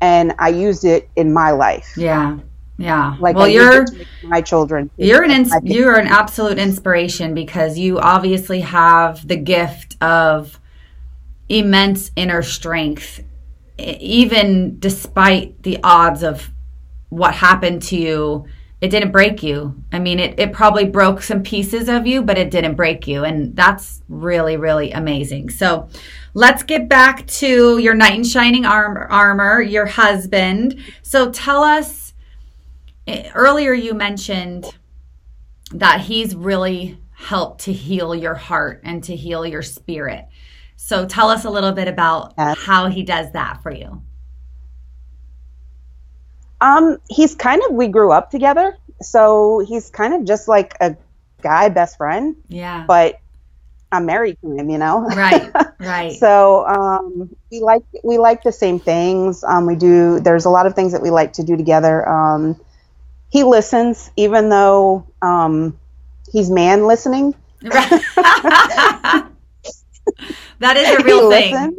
and 0.00 0.34
I 0.38 0.48
used 0.48 0.84
it 0.84 1.08
in 1.16 1.32
my 1.32 1.50
life. 1.52 1.94
Yeah. 1.96 2.38
Yeah. 2.78 3.16
Like 3.18 3.36
well, 3.36 3.46
I 3.46 3.48
you're 3.48 3.86
my 4.24 4.42
children. 4.42 4.90
You're 4.96 5.22
an 5.22 5.30
ins- 5.30 5.54
you're 5.62 5.98
an 5.98 6.06
absolute 6.06 6.58
inspiration 6.58 7.34
because 7.34 7.78
you 7.78 7.98
obviously 7.98 8.60
have 8.60 9.26
the 9.26 9.36
gift 9.36 9.96
of 10.02 10.60
immense 11.48 12.10
inner 12.16 12.42
strength, 12.42 13.22
even 13.78 14.78
despite 14.78 15.62
the 15.62 15.78
odds 15.82 16.22
of 16.22 16.50
what 17.08 17.34
happened 17.34 17.82
to 17.84 17.96
you. 17.96 18.46
It 18.80 18.90
didn't 18.90 19.10
break 19.10 19.42
you. 19.42 19.82
I 19.90 19.98
mean, 19.98 20.20
it, 20.20 20.38
it 20.38 20.52
probably 20.52 20.84
broke 20.84 21.22
some 21.22 21.42
pieces 21.42 21.88
of 21.88 22.06
you, 22.06 22.22
but 22.22 22.36
it 22.36 22.50
didn't 22.50 22.74
break 22.74 23.06
you. 23.06 23.24
And 23.24 23.56
that's 23.56 24.02
really, 24.08 24.58
really 24.58 24.92
amazing. 24.92 25.48
So 25.48 25.88
let's 26.34 26.62
get 26.62 26.88
back 26.88 27.26
to 27.26 27.78
your 27.78 27.94
knight 27.94 28.16
in 28.16 28.24
shining 28.24 28.66
arm- 28.66 29.06
armor, 29.08 29.62
your 29.62 29.86
husband. 29.86 30.78
So 31.02 31.30
tell 31.30 31.62
us 31.62 32.12
eh, 33.06 33.30
earlier 33.34 33.72
you 33.72 33.94
mentioned 33.94 34.66
that 35.72 36.02
he's 36.02 36.34
really 36.34 36.98
helped 37.12 37.62
to 37.62 37.72
heal 37.72 38.14
your 38.14 38.34
heart 38.34 38.82
and 38.84 39.02
to 39.04 39.16
heal 39.16 39.46
your 39.46 39.62
spirit. 39.62 40.26
So 40.76 41.06
tell 41.06 41.30
us 41.30 41.46
a 41.46 41.50
little 41.50 41.72
bit 41.72 41.88
about 41.88 42.34
how 42.36 42.88
he 42.88 43.02
does 43.02 43.32
that 43.32 43.62
for 43.62 43.72
you. 43.72 44.02
Um, 46.60 46.98
he's 47.08 47.34
kind 47.34 47.62
of 47.68 47.74
we 47.74 47.88
grew 47.88 48.12
up 48.12 48.30
together, 48.30 48.76
so 49.02 49.64
he's 49.66 49.90
kind 49.90 50.14
of 50.14 50.24
just 50.24 50.48
like 50.48 50.74
a 50.80 50.96
guy 51.42 51.68
best 51.68 51.96
friend. 51.96 52.36
Yeah. 52.48 52.84
But 52.86 53.20
I'm 53.92 54.06
married 54.06 54.38
to 54.42 54.56
him, 54.56 54.70
you 54.70 54.78
know. 54.78 55.06
Right. 55.06 55.50
Right. 55.78 56.14
so 56.14 56.66
um, 56.66 57.36
we 57.50 57.60
like 57.60 57.82
we 58.02 58.16
like 58.16 58.42
the 58.42 58.50
same 58.50 58.80
things. 58.80 59.44
Um, 59.44 59.66
we 59.66 59.76
do. 59.76 60.20
There's 60.20 60.46
a 60.46 60.50
lot 60.50 60.66
of 60.66 60.74
things 60.74 60.92
that 60.92 61.02
we 61.02 61.10
like 61.10 61.34
to 61.34 61.44
do 61.44 61.54
together. 61.56 62.08
Um, 62.08 62.58
he 63.28 63.44
listens, 63.44 64.10
even 64.16 64.48
though 64.48 65.06
um, 65.20 65.78
he's 66.32 66.50
man 66.50 66.86
listening. 66.86 67.34
that 67.60 69.28
is 70.62 70.98
a 70.98 71.02
real 71.04 71.30
thing. 71.30 71.78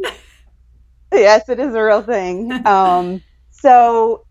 Yes, 1.12 1.48
it 1.48 1.58
is 1.58 1.74
a 1.74 1.82
real 1.82 2.02
thing. 2.02 2.64
Um, 2.66 3.20
so 3.50 4.24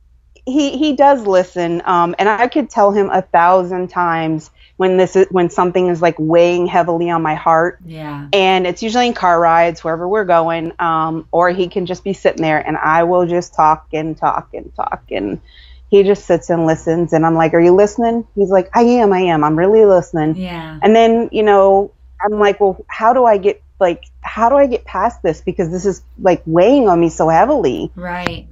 he 0.48 0.78
he 0.78 0.94
does 0.94 1.28
listen, 1.28 1.82
um, 1.86 2.16
and 2.18 2.30
I 2.30 2.48
could 2.48 2.70
tell 2.70 2.92
him 2.92 3.10
a 3.10 3.22
thousand 3.22 3.90
times 3.90 4.50
when 4.78 4.96
this 4.96 5.16
is 5.16 5.28
when 5.30 5.50
something 5.50 5.88
is 5.88 6.02
like 6.02 6.16
weighing 6.18 6.68
heavily 6.68 7.10
on 7.10 7.22
my 7.22 7.36
heart. 7.36 7.80
Yeah. 7.86 8.30
And 8.32 8.66
it's 8.66 8.82
usually 8.82 9.08
in 9.08 9.14
car 9.14 9.40
rides 9.40 9.84
wherever 9.84 10.08
we're 10.08 10.26
going, 10.26 10.72
um, 10.80 11.28
or 11.32 11.50
he 11.50 11.68
can 11.68 11.86
just 11.86 12.04
be 12.04 12.14
sitting 12.14 12.42
there, 12.42 12.66
and 12.66 12.78
I 12.78 13.04
will 13.04 13.28
just 13.28 13.54
talk 13.54 13.88
and 13.92 14.18
talk 14.18 14.50
and 14.54 14.74
talk 14.74 15.04
and 15.12 15.42
he 15.90 16.04
just 16.04 16.26
sits 16.26 16.50
and 16.50 16.66
listens 16.66 17.14
and 17.14 17.26
i'm 17.26 17.34
like 17.34 17.54
are 17.54 17.62
you 17.62 17.74
listening? 17.74 18.28
He's 18.36 18.50
like 18.50 18.70
i 18.74 18.82
am 18.82 19.14
i 19.14 19.20
am. 19.20 19.44
I'm 19.44 19.58
really 19.58 19.86
listening. 19.86 20.36
Yeah. 20.36 20.80
And 20.82 20.96
then 20.96 21.30
you 21.32 21.44
know 21.44 21.92
i'm 22.22 22.40
like 22.40 22.60
well 22.60 22.84
how 22.88 23.14
do 23.14 23.26
i 23.26 23.38
get 23.38 23.62
like 23.80 24.06
how 24.22 24.50
do 24.50 24.56
i 24.56 24.68
get 24.68 24.86
past 24.86 25.22
this? 25.22 25.42
Because 25.42 25.72
this 25.72 25.86
is 25.86 26.02
like 26.20 26.42
weighing 26.46 26.88
on 26.88 27.00
me 27.00 27.10
so 27.10 27.28
heavily. 27.28 27.92
Right 27.96 28.48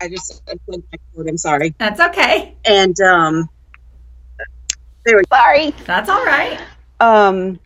i 0.00 0.08
just 0.08 0.42
i'm 1.28 1.38
sorry 1.38 1.74
that's 1.78 2.00
okay 2.00 2.54
and 2.64 2.98
um 3.00 3.48
there 5.04 5.16
we 5.16 5.24
sorry 5.32 5.70
that's 5.84 6.08
all 6.08 6.24
right 6.24 6.60
um 7.00 7.58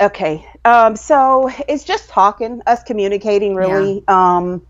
okay 0.00 0.46
um 0.64 0.96
so 0.96 1.50
it's 1.68 1.84
just 1.84 2.08
talking 2.08 2.62
us 2.66 2.82
communicating 2.84 3.54
really 3.54 4.04
yeah. 4.08 4.36
um 4.36 4.62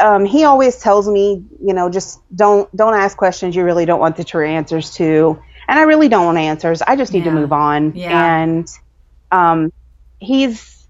um, 0.00 0.24
he 0.24 0.44
always 0.44 0.78
tells 0.78 1.08
me, 1.08 1.44
you 1.64 1.74
know, 1.74 1.88
just 1.88 2.20
don't 2.34 2.74
don't 2.74 2.94
ask 2.94 3.16
questions 3.16 3.54
you 3.54 3.64
really 3.64 3.84
don't 3.84 4.00
want 4.00 4.16
the 4.16 4.24
true 4.24 4.46
answers 4.46 4.94
to. 4.94 5.40
And 5.68 5.78
I 5.78 5.82
really 5.82 6.08
don't 6.08 6.26
want 6.26 6.38
answers. 6.38 6.82
I 6.82 6.96
just 6.96 7.12
need 7.12 7.24
yeah. 7.24 7.32
to 7.32 7.40
move 7.40 7.52
on. 7.52 7.94
Yeah. 7.94 8.42
And 8.42 8.68
um, 9.30 9.72
he's, 10.18 10.86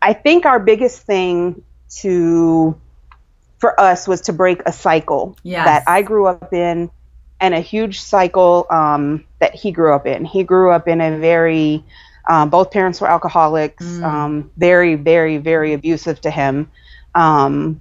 I 0.00 0.12
think, 0.12 0.46
our 0.46 0.60
biggest 0.60 1.02
thing 1.02 1.62
to 1.96 2.80
for 3.64 3.80
us 3.80 4.06
was 4.06 4.20
to 4.20 4.32
break 4.34 4.60
a 4.66 4.72
cycle 4.72 5.38
yes. 5.42 5.64
that 5.64 5.84
I 5.86 6.02
grew 6.02 6.26
up 6.26 6.52
in, 6.52 6.90
and 7.40 7.54
a 7.54 7.60
huge 7.60 7.98
cycle 7.98 8.66
um, 8.68 9.24
that 9.38 9.54
he 9.54 9.72
grew 9.72 9.94
up 9.94 10.06
in. 10.06 10.26
He 10.26 10.44
grew 10.44 10.70
up 10.70 10.86
in 10.86 11.00
a 11.00 11.16
very 11.16 11.82
um, 12.28 12.50
both 12.50 12.70
parents 12.70 13.00
were 13.00 13.08
alcoholics, 13.08 13.82
mm. 13.82 14.02
um, 14.02 14.50
very, 14.58 14.96
very, 14.96 15.38
very 15.38 15.72
abusive 15.72 16.20
to 16.20 16.30
him. 16.30 16.70
Um, 17.14 17.80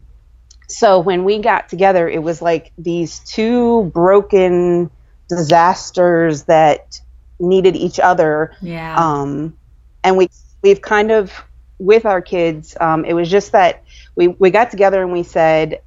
so 0.69 1.01
when 1.01 1.25
we 1.25 1.39
got 1.39 1.67
together, 1.67 2.07
it 2.07 2.23
was 2.23 2.41
like 2.41 2.71
these 2.77 3.19
two 3.19 3.91
broken 3.93 4.89
disasters 5.27 6.43
that 6.43 7.01
needed 7.41 7.75
each 7.75 7.99
other. 7.99 8.55
Yeah. 8.61 8.95
Um, 8.95 9.57
and 10.01 10.15
we 10.15 10.29
we've 10.61 10.81
kind 10.81 11.11
of 11.11 11.33
with 11.77 12.05
our 12.05 12.21
kids, 12.21 12.77
um, 12.79 13.03
it 13.03 13.11
was 13.11 13.29
just 13.29 13.51
that 13.51 13.82
we 14.15 14.29
we 14.29 14.49
got 14.49 14.71
together 14.71 15.01
and 15.01 15.11
we 15.11 15.23
said, 15.23 15.81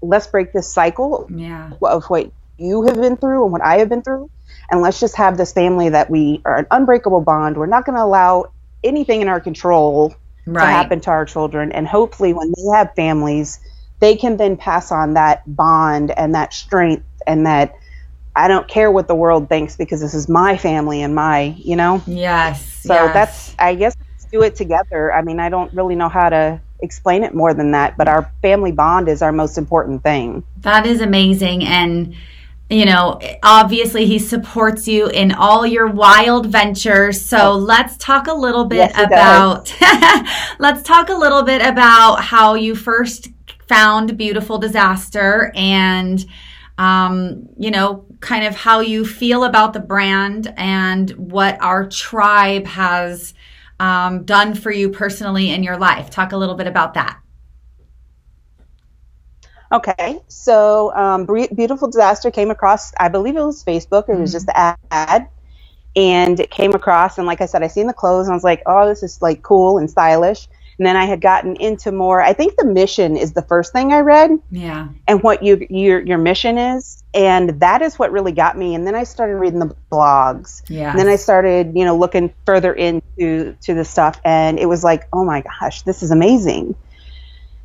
let's 0.00 0.26
break 0.26 0.52
this 0.52 0.72
cycle 0.72 1.28
yeah. 1.34 1.72
of 1.82 2.04
what 2.04 2.30
you 2.58 2.82
have 2.82 2.96
been 2.96 3.16
through 3.16 3.44
and 3.44 3.52
what 3.52 3.62
I 3.62 3.78
have 3.78 3.88
been 3.88 4.02
through, 4.02 4.30
and 4.70 4.80
let's 4.82 5.00
just 5.00 5.16
have 5.16 5.36
this 5.36 5.52
family 5.52 5.88
that 5.88 6.10
we 6.10 6.42
are 6.44 6.58
an 6.58 6.66
unbreakable 6.70 7.22
bond. 7.22 7.56
We're 7.56 7.66
not 7.66 7.84
going 7.84 7.96
to 7.96 8.02
allow 8.02 8.52
anything 8.84 9.20
in 9.20 9.28
our 9.28 9.40
control 9.40 10.14
right. 10.46 10.64
to 10.64 10.70
happen 10.70 11.00
to 11.00 11.10
our 11.10 11.24
children. 11.24 11.72
And 11.72 11.86
hopefully, 11.86 12.32
when 12.32 12.52
they 12.56 12.76
have 12.76 12.94
families, 12.94 13.60
they 14.00 14.16
can 14.16 14.36
then 14.36 14.56
pass 14.56 14.90
on 14.92 15.14
that 15.14 15.42
bond 15.46 16.10
and 16.10 16.34
that 16.34 16.52
strength 16.52 17.06
and 17.26 17.46
that 17.46 17.74
I 18.34 18.48
don't 18.48 18.66
care 18.66 18.90
what 18.90 19.08
the 19.08 19.14
world 19.14 19.48
thinks 19.48 19.76
because 19.76 20.00
this 20.00 20.14
is 20.14 20.28
my 20.28 20.56
family 20.56 21.02
and 21.02 21.14
my, 21.14 21.54
you 21.58 21.76
know? 21.76 22.02
Yes. 22.06 22.64
So 22.82 22.94
yes. 22.94 23.14
that's, 23.14 23.54
I 23.58 23.74
guess, 23.74 23.96
do 24.32 24.42
it 24.42 24.56
together. 24.56 25.12
I 25.12 25.22
mean, 25.22 25.38
I 25.38 25.50
don't 25.50 25.72
really 25.74 25.94
know 25.94 26.08
how 26.08 26.30
to 26.30 26.60
explain 26.82 27.24
it 27.24 27.34
more 27.34 27.54
than 27.54 27.70
that, 27.72 27.96
but 27.96 28.08
our 28.08 28.30
family 28.42 28.72
bond 28.72 29.08
is 29.08 29.22
our 29.22 29.32
most 29.32 29.56
important 29.56 30.02
thing. 30.02 30.42
That 30.58 30.84
is 30.84 31.00
amazing. 31.00 31.64
And, 31.64 32.14
you 32.68 32.84
know, 32.84 33.20
obviously 33.42 34.06
he 34.06 34.18
supports 34.18 34.88
you 34.88 35.08
in 35.08 35.32
all 35.32 35.64
your 35.64 35.86
wild 35.86 36.46
ventures. 36.46 37.20
So 37.20 37.54
let's 37.54 37.96
talk 37.96 38.26
a 38.26 38.34
little 38.34 38.64
bit 38.64 38.92
yes, 38.94 39.06
about 39.06 39.74
let's 40.58 40.82
talk 40.82 41.08
a 41.08 41.14
little 41.14 41.42
bit 41.42 41.62
about 41.62 42.16
how 42.16 42.54
you 42.54 42.74
first 42.74 43.28
found 43.68 44.18
Beautiful 44.18 44.58
Disaster 44.58 45.52
and 45.54 46.24
um, 46.78 47.48
you 47.56 47.70
know, 47.70 48.06
kind 48.20 48.44
of 48.44 48.56
how 48.56 48.80
you 48.80 49.04
feel 49.04 49.44
about 49.44 49.72
the 49.72 49.80
brand 49.80 50.52
and 50.56 51.10
what 51.10 51.60
our 51.60 51.86
tribe 51.88 52.66
has 52.66 53.34
um, 53.82 54.24
done 54.24 54.54
for 54.54 54.70
you 54.70 54.88
personally 54.88 55.50
in 55.50 55.64
your 55.64 55.76
life. 55.76 56.08
Talk 56.08 56.30
a 56.30 56.36
little 56.36 56.54
bit 56.54 56.68
about 56.68 56.94
that. 56.94 57.18
Okay, 59.72 60.20
so 60.28 60.94
um, 60.94 61.26
Beautiful 61.26 61.90
Disaster 61.90 62.30
came 62.30 62.50
across, 62.50 62.92
I 63.00 63.08
believe 63.08 63.36
it 63.36 63.42
was 63.42 63.64
Facebook, 63.64 64.08
it 64.08 64.18
was 64.18 64.30
mm-hmm. 64.30 64.36
just 64.36 64.48
an 64.54 64.76
ad, 64.90 65.28
and 65.96 66.38
it 66.38 66.50
came 66.50 66.74
across, 66.74 67.18
and 67.18 67.26
like 67.26 67.40
I 67.40 67.46
said, 67.46 67.62
I 67.62 67.68
seen 67.68 67.86
the 67.86 67.92
clothes, 67.92 68.26
and 68.26 68.34
I 68.34 68.36
was 68.36 68.44
like, 68.44 68.62
oh, 68.66 68.86
this 68.86 69.02
is 69.02 69.20
like 69.20 69.42
cool 69.42 69.78
and 69.78 69.90
stylish. 69.90 70.46
And 70.78 70.86
then 70.86 70.96
I 70.96 71.04
had 71.04 71.20
gotten 71.20 71.56
into 71.56 71.92
more. 71.92 72.20
I 72.20 72.32
think 72.32 72.56
the 72.56 72.64
mission 72.64 73.16
is 73.16 73.32
the 73.32 73.42
first 73.42 73.72
thing 73.72 73.92
I 73.92 74.00
read. 74.00 74.30
Yeah. 74.50 74.88
And 75.06 75.22
what 75.22 75.42
you 75.42 75.66
your 75.68 76.00
your 76.00 76.18
mission 76.18 76.58
is, 76.58 77.04
and 77.14 77.60
that 77.60 77.82
is 77.82 77.98
what 77.98 78.10
really 78.10 78.32
got 78.32 78.56
me. 78.56 78.74
And 78.74 78.86
then 78.86 78.94
I 78.94 79.04
started 79.04 79.36
reading 79.36 79.58
the 79.58 79.76
blogs. 79.90 80.62
Yeah. 80.68 80.90
And 80.90 80.98
then 80.98 81.08
I 81.08 81.16
started, 81.16 81.72
you 81.76 81.84
know, 81.84 81.96
looking 81.96 82.32
further 82.46 82.72
into 82.72 83.54
to 83.60 83.74
the 83.74 83.84
stuff, 83.84 84.20
and 84.24 84.58
it 84.58 84.66
was 84.66 84.82
like, 84.82 85.08
oh 85.12 85.24
my 85.24 85.42
gosh, 85.42 85.82
this 85.82 86.02
is 86.02 86.10
amazing. 86.10 86.74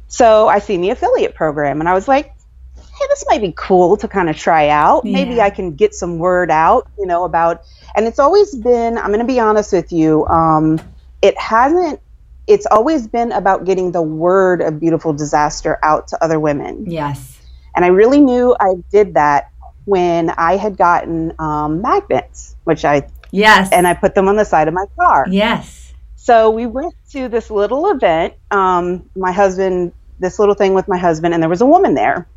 So 0.09 0.47
I 0.47 0.59
seen 0.59 0.81
the 0.81 0.89
affiliate 0.91 1.35
program, 1.35 1.79
and 1.79 1.89
I 1.89 1.93
was 1.93 2.07
like, 2.07 2.33
hey, 2.75 3.05
this 3.09 3.25
might 3.29 3.41
be 3.41 3.53
cool 3.55 3.97
to 3.97 4.07
kind 4.07 4.29
of 4.29 4.35
try 4.35 4.69
out. 4.69 5.05
Yeah. 5.05 5.13
Maybe 5.13 5.41
I 5.41 5.49
can 5.49 5.75
get 5.75 5.93
some 5.93 6.17
word 6.17 6.49
out, 6.49 6.89
you 6.97 7.05
know, 7.05 7.23
about. 7.23 7.63
And 7.95 8.07
it's 8.07 8.19
always 8.19 8.55
been. 8.55 8.97
I'm 8.97 9.07
going 9.07 9.19
to 9.19 9.25
be 9.25 9.39
honest 9.39 9.73
with 9.73 9.91
you. 9.91 10.25
Um, 10.27 10.79
it 11.21 11.37
hasn't 11.37 11.99
it's 12.47 12.65
always 12.65 13.07
been 13.07 13.31
about 13.33 13.65
getting 13.65 13.91
the 13.91 14.01
word 14.01 14.61
of 14.61 14.79
beautiful 14.79 15.13
disaster 15.13 15.77
out 15.83 16.07
to 16.07 16.23
other 16.23 16.39
women. 16.39 16.89
Yes. 16.89 17.39
And 17.75 17.83
I 17.85 17.89
really 17.89 18.21
knew 18.21 18.55
I 18.59 18.75
did 18.89 19.13
that 19.15 19.51
when 19.85 20.29
I 20.31 20.57
had 20.57 20.77
gotten 20.77 21.33
um, 21.39 21.81
magnets, 21.81 22.55
which 22.63 22.83
I 22.83 23.07
yes, 23.31 23.69
and 23.71 23.85
I 23.85 23.93
put 23.93 24.15
them 24.15 24.27
on 24.27 24.35
the 24.35 24.45
side 24.45 24.67
of 24.67 24.73
my 24.73 24.85
car. 24.97 25.25
Yes. 25.29 25.93
So 26.15 26.49
we 26.49 26.65
went 26.65 26.93
to 27.11 27.29
this 27.29 27.51
little 27.51 27.89
event. 27.91 28.33
Um, 28.51 29.09
my 29.15 29.31
husband, 29.31 29.93
this 30.19 30.39
little 30.39 30.55
thing 30.55 30.73
with 30.73 30.87
my 30.87 30.97
husband, 30.97 31.33
and 31.33 31.43
there 31.43 31.49
was 31.49 31.61
a 31.61 31.65
woman 31.65 31.93
there. 31.93 32.27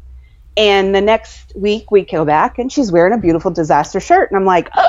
And 0.57 0.95
the 0.95 1.01
next 1.01 1.53
week 1.57 1.91
we 1.91 2.05
go 2.05 2.25
back, 2.25 2.59
and 2.59 2.71
she's 2.71 2.93
wearing 2.93 3.15
a 3.15 3.19
beautiful 3.19 3.51
disaster 3.51 4.01
shirt, 4.01 4.31
and 4.31 4.39
I'm 4.39 4.47
like. 4.47 4.69
Oh, 4.77 4.87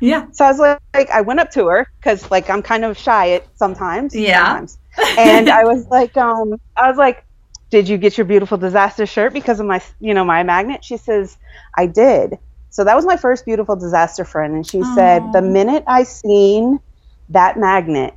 yeah. 0.00 0.26
So 0.32 0.44
I 0.44 0.50
was 0.50 0.58
like, 0.58 0.80
like 0.94 1.10
I 1.10 1.20
went 1.20 1.40
up 1.40 1.50
to 1.52 1.66
her 1.66 1.88
because 1.98 2.30
like 2.30 2.50
I'm 2.50 2.62
kind 2.62 2.84
of 2.84 2.96
shy 2.98 3.32
at 3.32 3.46
sometimes. 3.56 4.14
Yeah. 4.14 4.44
Sometimes. 4.44 4.78
and 5.18 5.48
I 5.48 5.64
was 5.64 5.86
like, 5.88 6.16
um, 6.16 6.60
I 6.76 6.88
was 6.88 6.96
like, 6.96 7.24
did 7.70 7.88
you 7.88 7.98
get 7.98 8.16
your 8.16 8.24
beautiful 8.24 8.56
disaster 8.56 9.06
shirt 9.06 9.32
because 9.32 9.58
of 9.58 9.66
my, 9.66 9.82
you 9.98 10.14
know, 10.14 10.24
my 10.24 10.42
magnet? 10.42 10.84
She 10.84 10.96
says, 10.96 11.36
I 11.76 11.86
did. 11.86 12.38
So 12.70 12.84
that 12.84 12.94
was 12.94 13.04
my 13.04 13.16
first 13.16 13.44
beautiful 13.44 13.76
disaster 13.76 14.24
friend, 14.24 14.54
and 14.54 14.66
she 14.66 14.78
Aww. 14.78 14.94
said, 14.94 15.32
the 15.32 15.42
minute 15.42 15.84
I 15.86 16.02
seen 16.02 16.80
that 17.28 17.56
magnet, 17.56 18.14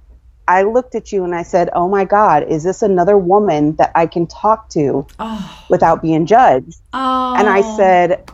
I 0.48 0.64
looked 0.64 0.96
at 0.96 1.12
you 1.12 1.24
and 1.24 1.36
I 1.36 1.44
said, 1.44 1.70
"Oh 1.74 1.90
my 1.90 2.06
God, 2.06 2.44
is 2.44 2.64
this 2.64 2.82
another 2.82 3.18
woman 3.18 3.76
that 3.76 3.92
I 3.96 4.06
can 4.06 4.28
talk 4.28 4.70
to 4.70 5.06
oh. 5.20 5.66
without 5.70 6.02
being 6.02 6.26
judged?" 6.26 6.80
Oh. 6.94 7.36
And 7.38 7.50
I 7.50 7.62
said, 7.76 8.32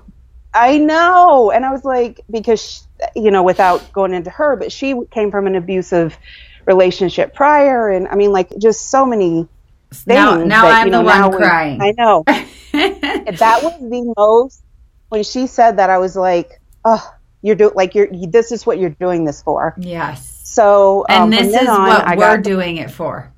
"I 0.54 0.78
know." 0.78 1.52
And 1.52 1.66
I 1.66 1.72
was 1.72 1.84
like, 1.84 2.22
because 2.30 2.88
you 3.16 3.32
know, 3.32 3.44
without 3.44 3.92
going 3.94 4.14
into 4.14 4.30
her, 4.30 4.56
but 4.56 4.72
she 4.72 4.96
came 5.12 5.32
from 5.32 5.48
an 5.48 5.56
abusive 5.56 6.18
relationship 6.66 7.34
prior, 7.34 7.90
and 7.90 8.08
I 8.08 8.16
mean, 8.16 8.32
like 8.32 8.58
just 8.58 8.90
so 8.90 9.06
many 9.06 9.48
things. 9.92 10.08
Now, 10.08 10.44
now 10.44 10.64
that, 10.64 10.82
I'm 10.82 10.90
know, 10.90 11.00
the 11.00 11.06
one 11.06 11.32
crying. 11.32 11.82
I 11.82 11.94
know. 11.98 12.24
that 12.28 13.60
was 13.64 13.80
the 13.80 14.14
most. 14.18 14.64
When 15.10 15.24
she 15.24 15.48
said 15.48 15.78
that, 15.78 15.90
I 15.90 15.98
was 15.98 16.16
like, 16.16 16.60
"Oh, 16.86 17.14
you're 17.42 17.56
doing 17.56 17.74
like 17.76 17.96
you're. 17.96 18.12
You, 18.12 18.28
this 18.28 18.52
is 18.52 18.66
what 18.66 18.80
you're 18.80 18.90
doing 18.90 19.26
this 19.26 19.42
for." 19.42 19.76
Yes. 19.78 20.30
So, 20.44 21.06
um, 21.10 21.24
and 21.24 21.34
this 21.34 21.62
is 21.62 21.68
on, 21.68 21.88
what 21.88 22.06
I 22.06 22.16
we're 22.16 22.38
doing 22.38 22.78
it 22.78 22.92
for. 22.92 23.32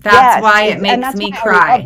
That's 0.00 0.14
yes, 0.14 0.42
why 0.42 0.62
it 0.64 0.80
makes 0.80 1.14
me 1.16 1.32
cry. 1.32 1.84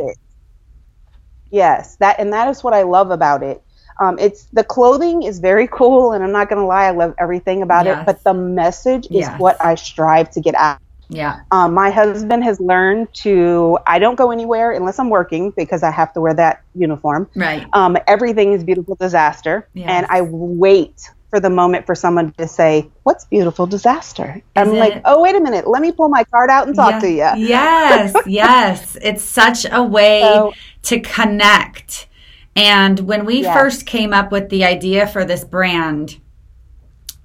Yes, 1.50 1.96
that 1.96 2.18
and 2.18 2.32
that 2.32 2.48
is 2.48 2.62
what 2.64 2.74
I 2.74 2.82
love 2.82 3.10
about 3.10 3.42
it. 3.42 3.62
Um, 4.00 4.18
it's 4.18 4.44
the 4.52 4.64
clothing 4.64 5.22
is 5.22 5.38
very 5.38 5.66
cool, 5.72 6.12
and 6.12 6.22
I'm 6.22 6.32
not 6.32 6.48
gonna 6.48 6.66
lie, 6.66 6.86
I 6.86 6.90
love 6.90 7.14
everything 7.18 7.62
about 7.62 7.86
yes. 7.86 8.00
it. 8.00 8.06
But 8.06 8.24
the 8.24 8.34
message 8.34 9.06
is 9.06 9.26
yes. 9.26 9.40
what 9.40 9.62
I 9.64 9.74
strive 9.74 10.30
to 10.32 10.40
get 10.40 10.54
out. 10.54 10.78
Yeah. 11.08 11.40
Um, 11.50 11.74
my 11.74 11.90
husband 11.90 12.42
has 12.44 12.58
learned 12.60 13.12
to. 13.14 13.78
I 13.86 13.98
don't 13.98 14.16
go 14.16 14.30
anywhere 14.30 14.72
unless 14.72 14.98
I'm 14.98 15.10
working 15.10 15.50
because 15.50 15.82
I 15.82 15.90
have 15.90 16.12
to 16.14 16.20
wear 16.20 16.34
that 16.34 16.62
uniform. 16.74 17.28
Right. 17.34 17.66
Um, 17.72 17.96
everything 18.06 18.52
is 18.52 18.64
beautiful 18.64 18.94
disaster, 18.94 19.68
yes. 19.74 19.88
and 19.88 20.06
I 20.08 20.22
wait 20.22 21.10
for 21.30 21.40
the 21.40 21.50
moment 21.50 21.86
for 21.86 21.94
someone 21.94 22.32
to 22.32 22.48
say, 22.48 22.90
"What's 23.02 23.24
beautiful 23.26 23.66
disaster?" 23.66 24.36
Is 24.36 24.42
I'm 24.56 24.70
it? 24.70 24.78
like, 24.78 25.02
"Oh, 25.04 25.22
wait 25.22 25.34
a 25.34 25.40
minute. 25.40 25.66
Let 25.66 25.82
me 25.82 25.92
pull 25.92 26.08
my 26.08 26.24
card 26.24 26.50
out 26.50 26.66
and 26.66 26.74
talk 26.76 27.02
yeah. 27.02 27.34
to 27.34 27.38
you." 27.38 27.46
Yes, 27.46 28.14
yes. 28.26 28.96
It's 29.02 29.24
such 29.24 29.66
a 29.70 29.82
way 29.82 30.22
so, 30.22 30.52
to 30.84 31.00
connect 31.00 32.06
and 32.54 33.00
when 33.00 33.24
we 33.24 33.42
first 33.42 33.86
came 33.86 34.12
up 34.12 34.30
with 34.30 34.48
the 34.50 34.64
idea 34.64 35.06
for 35.06 35.24
this 35.24 35.44
brand, 35.44 36.20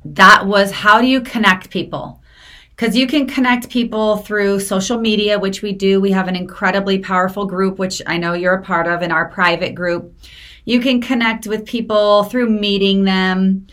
that 0.06 0.46
was 0.46 0.72
how 0.72 1.02
do 1.02 1.08
you 1.08 1.22
connect 1.22 1.70
people? 1.70 2.22
Because 2.70 2.96
you 2.96 3.08
can 3.08 3.28
connect 3.28 3.70
people 3.70 4.18
through 4.18 4.60
social 4.60 5.00
media, 5.00 5.40
which 5.40 5.62
we 5.62 5.74
do. 5.74 6.00
We 6.00 6.12
have 6.12 6.28
an 6.28 6.36
incredibly 6.36 7.00
powerful 7.00 7.46
group, 7.46 7.80
which 7.80 8.02
I 8.06 8.18
know 8.18 8.34
you're 8.34 8.54
a 8.54 8.62
part 8.62 8.88
of 8.88 9.02
in 9.02 9.12
our 9.12 9.30
private 9.30 9.74
group. 9.74 10.16
You 10.64 10.80
can 10.80 11.02
connect 11.02 11.48
with 11.48 11.66
people 11.66 12.24
through 12.26 12.50
meeting 12.50 13.04
them, 13.04 13.68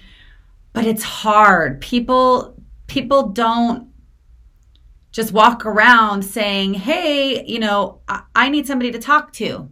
but 0.73 0.87
it's 0.87 1.03
hard. 1.03 1.81
People, 1.81 2.57
people 2.87 3.29
don't 3.29 3.91
just 5.13 5.33
walk 5.33 5.67
around 5.67 6.23
saying, 6.23 6.75
Hey, 6.75 7.45
you 7.47 7.59
know, 7.59 8.01
I, 8.09 8.23
I 8.35 8.49
need 8.49 8.67
somebody 8.67 8.91
to 8.91 8.99
talk 8.99 9.33
to. 9.35 9.71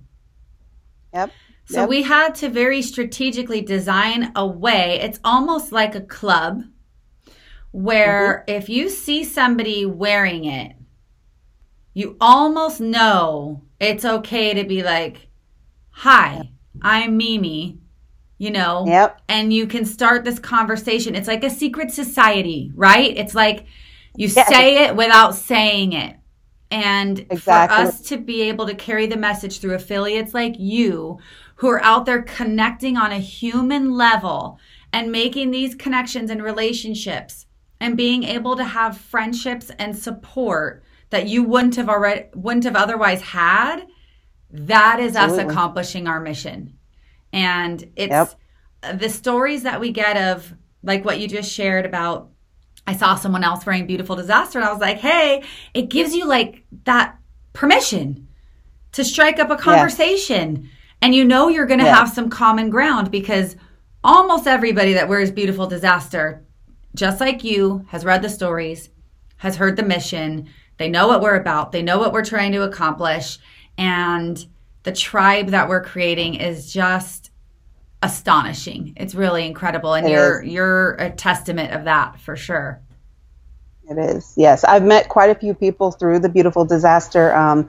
Yep. 1.15 1.33
So 1.67 1.81
yep. 1.81 1.89
we 1.89 2.03
had 2.03 2.35
to 2.37 2.49
very 2.49 2.83
strategically 2.83 3.61
design 3.61 4.33
a 4.35 4.47
way. 4.47 5.01
It's 5.01 5.21
almost 5.25 5.73
like 5.73 5.95
a 5.95 6.01
club 6.01 6.65
where 7.71 8.45
mm-hmm. 8.47 8.57
if 8.57 8.69
you 8.69 8.89
see 8.89 9.25
somebody 9.25 9.87
wearing 9.87 10.45
it, 10.45 10.77
you 11.95 12.17
almost 12.21 12.81
know 12.81 13.63
it's 13.81 14.05
okay 14.05 14.55
to 14.55 14.65
be 14.65 14.83
like, 14.83 15.29
Hi, 15.91 16.51
I'm 16.81 17.17
Mimi, 17.17 17.79
you 18.39 18.51
know? 18.51 18.85
Yep. 18.87 19.21
And 19.29 19.53
you 19.53 19.67
can 19.67 19.85
start 19.85 20.25
this 20.25 20.39
conversation. 20.39 21.15
It's 21.15 21.29
like 21.29 21.45
a 21.45 21.51
secret 21.51 21.91
society, 21.91 22.73
right? 22.75 23.17
It's 23.17 23.35
like 23.35 23.67
you 24.17 24.29
yes. 24.29 24.49
say 24.49 24.85
it 24.85 24.97
without 24.97 25.35
saying 25.35 25.93
it. 25.93 26.17
And 26.71 27.21
exactly. 27.31 27.77
for 27.77 27.83
us 27.83 28.01
to 28.03 28.17
be 28.17 28.43
able 28.43 28.67
to 28.67 28.75
carry 28.75 29.07
the 29.07 29.17
message 29.17 29.61
through 29.61 29.75
affiliates 29.75 30.33
like 30.33 30.55
you 30.59 31.19
who 31.63 31.69
are 31.69 31.83
out 31.85 32.07
there 32.07 32.23
connecting 32.23 32.97
on 32.97 33.13
a 33.13 33.21
human 33.21 33.93
level 33.93 34.59
and 34.93 35.13
making 35.13 35.53
these 35.53 35.77
connections 35.77 36.29
and 36.29 36.43
relationships 36.43 37.47
and 37.79 37.97
being 37.97 38.25
able 38.25 38.57
to 38.57 38.65
have 38.65 38.99
friendships 38.99 39.71
and 39.79 39.97
support 39.97 40.83
that 41.11 41.29
you 41.29 41.45
wouldn't 41.45 41.77
have 41.77 41.89
already 41.89 42.25
wouldn't 42.35 42.65
have 42.65 42.75
otherwise 42.75 43.23
had 43.23 43.87
that 44.51 44.99
is 44.99 45.15
Absolutely. 45.15 45.45
us 45.45 45.53
accomplishing 45.53 46.09
our 46.09 46.19
mission 46.19 46.77
and 47.33 47.89
it's 47.95 48.11
yep. 48.11 48.35
the 48.99 49.09
stories 49.09 49.63
that 49.63 49.79
we 49.79 49.93
get 49.93 50.17
of 50.17 50.53
like 50.83 51.05
what 51.05 51.21
you 51.21 51.29
just 51.29 51.53
shared 51.53 51.87
about 51.87 52.31
i 52.89 52.97
saw 52.97 53.15
someone 53.15 53.45
else 53.45 53.65
wearing 53.65 53.87
beautiful 53.87 54.17
disaster 54.17 54.59
and 54.59 54.67
i 54.67 54.73
was 54.73 54.81
like 54.81 54.99
hey 54.99 55.45
it 55.75 55.91
gives 55.91 56.13
you 56.13 56.27
like 56.27 56.65
that 56.87 57.17
permission 57.53 58.27
to 58.91 59.05
strike 59.05 59.39
up 59.39 59.49
a 59.49 59.57
conversation 59.57 60.69
and 61.03 61.15
you 61.15 61.25
know 61.25 61.49
you're 61.49 61.67
going 61.67 61.81
to 61.81 61.85
yeah. 61.87 61.97
have 61.97 62.09
some 62.09 62.31
common 62.31 62.71
ground 62.71 63.11
because 63.11 63.57
almost 64.05 64.47
everybody 64.47 64.95
that 64.95 65.09
wears 65.09 65.31
Beautiful 65.31 65.67
Disaster, 65.67 66.45
just 66.95 67.21
like 67.21 67.45
you, 67.45 67.85
has 67.89 68.05
read 68.05 68.23
the 68.23 68.29
stories, 68.29 68.89
has 69.37 69.57
heard 69.57 69.77
the 69.77 69.83
mission. 69.83 70.49
They 70.79 70.89
know 70.89 71.09
what 71.09 71.21
we're 71.21 71.37
about. 71.37 71.73
They 71.73 71.83
know 71.83 71.99
what 71.99 72.13
we're 72.13 72.25
trying 72.25 72.53
to 72.53 72.63
accomplish. 72.63 73.39
And 73.77 74.45
the 74.85 74.93
tribe 74.93 75.49
that 75.49 75.69
we're 75.69 75.85
creating 75.85 76.37
is 76.37 76.73
just 76.73 77.31
astonishing. 78.03 78.95
It's 78.97 79.15
really 79.15 79.47
incredible. 79.47 79.95
And 79.95 80.07
it 80.07 80.13
you're 80.13 80.43
is. 80.43 80.53
you're 80.53 80.93
a 80.93 81.11
testament 81.11 81.73
of 81.73 81.85
that 81.85 82.21
for 82.21 82.37
sure. 82.37 82.81
It 83.89 83.99
is. 83.99 84.33
Yes, 84.37 84.65
I've 84.65 84.85
met 84.85 85.09
quite 85.09 85.31
a 85.31 85.35
few 85.35 85.55
people 85.55 85.91
through 85.91 86.21
the 86.21 86.29
beautiful 86.29 86.65
disaster. 86.65 87.35
Um, 87.35 87.69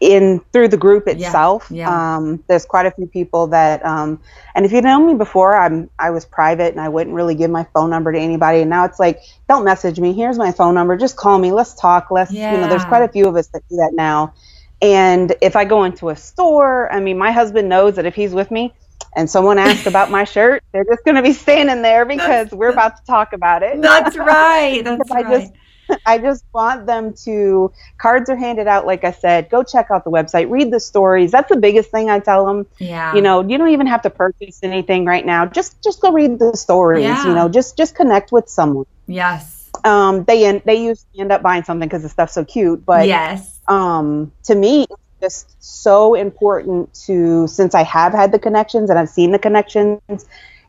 in 0.00 0.40
through 0.52 0.68
the 0.68 0.76
group 0.76 1.06
itself. 1.06 1.68
Yeah. 1.70 1.88
yeah. 1.88 2.16
Um, 2.16 2.42
there's 2.48 2.64
quite 2.64 2.86
a 2.86 2.90
few 2.90 3.06
people 3.06 3.48
that, 3.48 3.84
um, 3.84 4.20
and 4.54 4.64
if 4.64 4.72
you 4.72 4.80
know 4.80 5.04
me 5.04 5.14
before, 5.14 5.56
I'm 5.56 5.90
I 5.98 6.10
was 6.10 6.24
private 6.24 6.72
and 6.72 6.80
I 6.80 6.88
wouldn't 6.88 7.14
really 7.14 7.34
give 7.34 7.50
my 7.50 7.66
phone 7.74 7.90
number 7.90 8.12
to 8.12 8.18
anybody. 8.18 8.60
And 8.60 8.70
now 8.70 8.84
it's 8.84 8.98
like, 8.98 9.20
don't 9.48 9.64
message 9.64 10.00
me. 10.00 10.12
Here's 10.12 10.38
my 10.38 10.52
phone 10.52 10.74
number. 10.74 10.96
Just 10.96 11.16
call 11.16 11.38
me. 11.38 11.52
Let's 11.52 11.74
talk. 11.74 12.10
Let's. 12.10 12.32
Yeah. 12.32 12.54
You 12.54 12.60
know, 12.60 12.68
there's 12.68 12.84
quite 12.84 13.02
a 13.02 13.08
few 13.08 13.26
of 13.28 13.36
us 13.36 13.48
that 13.48 13.62
do 13.68 13.76
that 13.76 13.92
now. 13.94 14.34
And 14.82 15.34
if 15.40 15.56
I 15.56 15.64
go 15.64 15.84
into 15.84 16.10
a 16.10 16.16
store, 16.16 16.92
I 16.92 17.00
mean, 17.00 17.18
my 17.18 17.32
husband 17.32 17.68
knows 17.68 17.96
that 17.96 18.04
if 18.04 18.14
he's 18.14 18.32
with 18.34 18.50
me, 18.50 18.74
and 19.16 19.28
someone 19.30 19.58
asked 19.58 19.86
about 19.86 20.10
my 20.10 20.24
shirt, 20.24 20.62
they're 20.72 20.84
just 20.84 21.04
going 21.04 21.16
to 21.16 21.22
be 21.22 21.32
standing 21.32 21.82
there 21.82 22.04
because 22.04 22.50
we're 22.50 22.70
about 22.70 22.98
to 22.98 23.04
talk 23.04 23.32
about 23.32 23.62
it. 23.62 23.80
That's 23.80 24.16
right. 24.18 24.82
That's 24.84 25.10
I 25.10 25.22
right. 25.22 25.40
Just, 25.40 25.52
I 26.06 26.18
just 26.18 26.44
want 26.52 26.86
them 26.86 27.14
to, 27.24 27.72
cards 27.98 28.28
are 28.28 28.36
handed 28.36 28.66
out, 28.66 28.86
like 28.86 29.04
I 29.04 29.12
said, 29.12 29.48
go 29.48 29.62
check 29.62 29.90
out 29.90 30.04
the 30.04 30.10
website, 30.10 30.50
read 30.50 30.70
the 30.70 30.80
stories. 30.80 31.30
That's 31.30 31.48
the 31.48 31.56
biggest 31.56 31.90
thing 31.90 32.10
I 32.10 32.18
tell 32.18 32.44
them. 32.44 32.66
Yeah. 32.78 33.14
You 33.14 33.22
know, 33.22 33.40
you 33.40 33.56
don't 33.56 33.70
even 33.70 33.86
have 33.86 34.02
to 34.02 34.10
purchase 34.10 34.60
anything 34.62 35.04
right 35.04 35.24
now. 35.24 35.46
Just, 35.46 35.82
just 35.82 36.00
go 36.00 36.12
read 36.12 36.38
the 36.38 36.56
stories, 36.56 37.04
yeah. 37.04 37.26
you 37.26 37.34
know, 37.34 37.48
just, 37.48 37.76
just 37.76 37.94
connect 37.94 38.32
with 38.32 38.48
someone. 38.48 38.86
Yes. 39.06 39.70
Um, 39.84 40.24
they, 40.24 40.44
end, 40.44 40.62
they 40.64 40.84
usually 40.84 41.20
end 41.20 41.32
up 41.32 41.42
buying 41.42 41.62
something 41.62 41.88
because 41.88 42.02
the 42.02 42.08
stuff's 42.08 42.34
so 42.34 42.44
cute, 42.44 42.84
but 42.84 43.06
yes. 43.06 43.60
Um, 43.68 44.32
to 44.44 44.54
me, 44.54 44.86
just 45.20 45.62
so 45.62 46.14
important 46.14 46.92
to, 47.06 47.46
since 47.46 47.74
I 47.74 47.82
have 47.84 48.12
had 48.12 48.32
the 48.32 48.38
connections 48.38 48.90
and 48.90 48.98
I've 48.98 49.08
seen 49.08 49.32
the 49.32 49.38
connections 49.38 50.00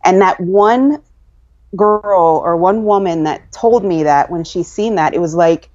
and 0.04 0.22
that 0.22 0.40
one 0.40 1.02
girl 1.76 2.42
or 2.44 2.56
one 2.56 2.86
woman 2.86 3.24
that 3.24 3.52
told 3.52 3.84
me 3.84 4.04
that 4.04 4.32
when 4.32 4.44
she 4.44 4.64
seen 4.64 4.96
that, 4.96 5.14
it 5.14 5.20
was 5.20 5.36
like, 5.36 5.70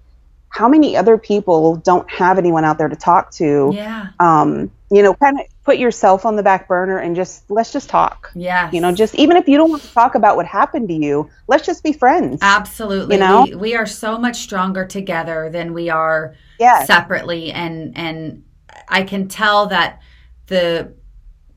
how 0.49 0.69
many 0.69 0.97
other 0.97 1.17
people 1.17 1.77
don't 1.77 2.11
have 2.11 2.37
anyone 2.37 2.65
out 2.65 2.77
there 2.77 2.89
to 2.89 2.97
talk 2.97 3.31
to? 3.33 3.73
Yeah. 3.75 4.09
Um, 4.21 4.71
you 4.91 5.03
know, 5.03 5.15
kind 5.15 5.41
of 5.41 5.47
put 5.65 5.79
yourself 5.79 6.27
on 6.27 6.37
the 6.37 6.43
back 6.43 6.69
burner 6.69 6.99
and 6.99 7.17
just 7.17 7.51
let's 7.51 7.73
just 7.73 7.89
talk. 7.89 8.31
Yeah. 8.35 8.71
You 8.71 8.83
know, 8.83 8.93
just 8.93 9.15
even 9.15 9.39
if 9.39 9.49
you 9.49 9.57
don't 9.57 9.71
want 9.71 9.83
to 9.83 9.93
talk 9.93 10.15
about 10.15 10.37
what 10.37 10.45
happened 10.45 10.89
to 10.89 10.95
you, 10.95 11.31
let's 11.47 11.65
just 11.65 11.83
be 11.83 11.95
friends. 11.95 12.41
Absolutely. 12.43 13.15
You 13.15 13.21
know, 13.21 13.45
we, 13.49 13.55
we 13.55 13.75
are 13.75 13.87
so 13.87 14.19
much 14.19 14.37
stronger 14.37 14.85
together 14.85 15.49
than 15.51 15.73
we 15.73 15.89
are 15.89 16.35
yes. 16.61 16.87
separately, 16.87 17.51
and 17.51 17.97
and 17.97 18.45
I 18.89 19.03
can 19.03 19.29
tell 19.29 19.67
that 19.69 20.01
the 20.47 20.95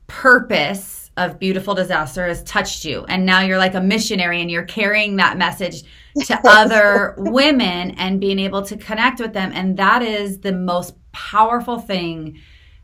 purpose 0.06 1.10
of 1.16 1.38
beautiful 1.38 1.74
disaster 1.74 2.26
has 2.26 2.42
touched 2.44 2.84
you. 2.84 3.04
And 3.08 3.24
now 3.24 3.40
you're 3.40 3.58
like 3.58 3.74
a 3.74 3.80
missionary 3.80 4.42
and 4.42 4.50
you're 4.50 4.64
carrying 4.64 5.16
that 5.16 5.38
message 5.38 5.82
to 6.26 6.38
other 6.44 7.14
women 7.16 7.92
and 7.92 8.20
being 8.20 8.38
able 8.38 8.62
to 8.62 8.76
connect 8.76 9.20
with 9.20 9.32
them. 9.32 9.50
And 9.54 9.76
that 9.78 10.02
is 10.02 10.40
the 10.40 10.52
most 10.52 10.94
powerful 11.12 11.78
thing 11.78 12.38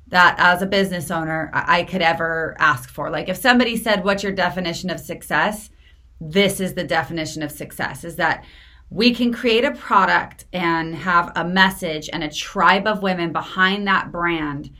that 0.08 0.36
as 0.38 0.62
a 0.62 0.66
business 0.66 1.10
owner 1.10 1.50
I 1.52 1.84
could 1.84 2.02
ever 2.02 2.56
ask 2.58 2.90
for. 2.90 3.10
Like 3.10 3.28
if 3.28 3.36
somebody 3.36 3.76
said 3.76 4.04
what's 4.04 4.22
your 4.22 4.32
definition 4.32 4.90
of 4.90 5.00
success? 5.00 5.70
This 6.20 6.60
is 6.60 6.74
the 6.74 6.84
definition 6.84 7.42
of 7.42 7.50
success 7.50 8.04
is 8.04 8.16
that 8.16 8.44
we 8.92 9.14
can 9.14 9.32
create 9.32 9.64
a 9.64 9.70
product 9.70 10.44
and 10.52 10.94
have 10.94 11.32
a 11.34 11.44
message 11.44 12.10
and 12.12 12.22
a 12.22 12.30
tribe 12.30 12.86
of 12.86 13.02
women 13.02 13.32
behind 13.32 13.86
that 13.86 14.12
brand 14.12 14.70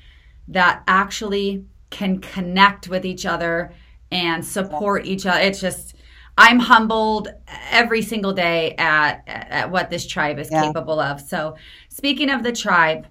that 0.49 0.83
actually 0.87 1.65
can 1.89 2.19
connect 2.21 2.89
with 2.89 3.07
each 3.07 3.25
other 3.25 3.73
and 4.11 4.45
support 4.45 5.07
each 5.07 5.25
other. 5.25 5.41
It's 5.41 5.61
just 5.61 5.97
I'm 6.37 6.59
humbled 6.59 7.29
every 7.71 8.03
single 8.03 8.35
day 8.35 8.75
at 8.77 9.23
at 9.27 9.71
what 9.71 9.89
this 9.89 10.07
tribe 10.07 10.39
is 10.39 10.51
yeah. 10.51 10.63
capable 10.63 11.01
of. 11.01 11.19
So, 11.21 11.57
speaking 11.89 12.29
of 12.29 12.43
the 12.43 12.53
tribe, 12.53 13.07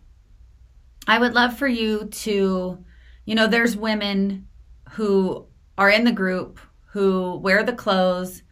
I 1.07 1.17
would 1.17 1.33
love 1.33 1.57
for 1.57 1.67
you 1.67 2.05
to, 2.05 2.83
you 3.25 3.35
know, 3.35 3.47
there's 3.47 3.75
women 3.75 4.47
who 4.91 5.47
are 5.79 5.89
in 5.89 6.03
the 6.03 6.11
group 6.11 6.59
who 6.91 7.37
wear 7.37 7.63
the 7.63 7.73
clothes, 7.73 8.43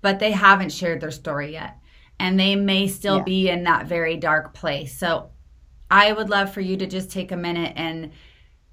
but 0.00 0.20
they 0.20 0.30
haven't 0.30 0.72
shared 0.72 1.00
their 1.00 1.10
story 1.10 1.52
yet. 1.52 1.78
And 2.22 2.40
they 2.40 2.56
may 2.56 2.88
still 2.88 3.18
yeah. 3.18 3.24
be 3.24 3.48
in 3.50 3.64
that 3.64 3.86
very 3.86 4.16
dark 4.16 4.54
place. 4.54 4.96
So, 4.96 5.30
I 5.90 6.10
would 6.10 6.30
love 6.30 6.54
for 6.54 6.62
you 6.62 6.78
to 6.78 6.86
just 6.86 7.10
take 7.10 7.32
a 7.32 7.36
minute 7.36 7.74
and 7.76 8.12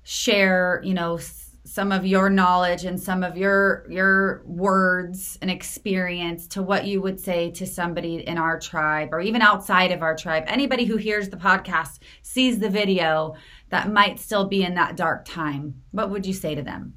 share, 0.03 0.81
you 0.85 0.93
know, 0.93 1.19
some 1.65 1.91
of 1.91 2.05
your 2.05 2.29
knowledge 2.29 2.85
and 2.85 2.99
some 2.99 3.23
of 3.23 3.37
your 3.37 3.85
your 3.89 4.41
words 4.45 5.37
and 5.41 5.51
experience 5.51 6.47
to 6.47 6.63
what 6.63 6.87
you 6.87 6.99
would 6.99 7.19
say 7.19 7.51
to 7.51 7.67
somebody 7.67 8.27
in 8.27 8.37
our 8.37 8.59
tribe 8.59 9.09
or 9.11 9.19
even 9.19 9.41
outside 9.41 9.91
of 9.91 10.01
our 10.01 10.15
tribe 10.15 10.43
anybody 10.47 10.85
who 10.85 10.97
hears 10.97 11.29
the 11.29 11.37
podcast 11.37 11.99
sees 12.23 12.57
the 12.57 12.69
video 12.69 13.35
that 13.69 13.91
might 13.91 14.19
still 14.19 14.47
be 14.47 14.63
in 14.63 14.73
that 14.73 14.95
dark 14.95 15.25
time 15.25 15.75
what 15.91 16.09
would 16.09 16.25
you 16.25 16.33
say 16.33 16.55
to 16.55 16.63
them 16.63 16.93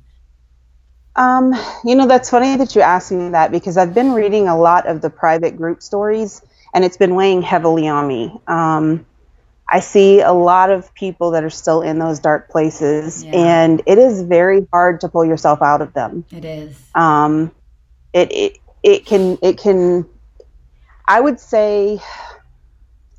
um, 1.17 1.53
you 1.85 1.95
know 1.95 2.07
that's 2.07 2.31
funny 2.31 2.57
that 2.57 2.75
you 2.75 2.81
asked 2.81 3.13
me 3.13 3.31
that 3.31 3.51
because 3.51 3.77
i've 3.77 3.95
been 3.95 4.13
reading 4.13 4.49
a 4.49 4.57
lot 4.57 4.87
of 4.87 5.01
the 5.01 5.11
private 5.11 5.57
group 5.57 5.83
stories 5.83 6.43
and 6.75 6.85
it's 6.85 6.97
been 6.97 7.15
weighing 7.15 7.43
heavily 7.43 7.87
on 7.89 8.09
me 8.09 8.41
um, 8.47 9.05
I 9.73 9.81
see 9.81 10.21
a 10.21 10.33
lot 10.33 10.69
of 10.69 10.93
people 10.93 11.31
that 11.31 11.45
are 11.45 11.51
still 11.51 11.81
in 11.81 11.99
those 11.99 12.19
dark 12.19 12.51
places, 12.51 13.25
yeah. 13.25 13.31
and 13.33 13.83
it 13.87 13.97
is 13.97 14.21
very 14.21 14.69
hard 14.71 15.01
to 15.01 15.09
pull 15.09 15.25
yourself 15.25 15.63
out 15.63 15.81
of 15.81 15.95
them. 15.95 16.27
It 16.31 16.45
is. 16.45 16.79
Um, 16.95 17.51
it 18.13 18.31
it 18.31 18.59
it 18.83 19.07
can 19.07 19.39
it 19.41 19.57
can. 19.57 20.07
I 21.09 21.19
would 21.19 21.41
say 21.41 22.01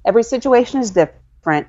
every 0.06 0.22
situation 0.22 0.80
is 0.80 0.92
different, 0.92 1.68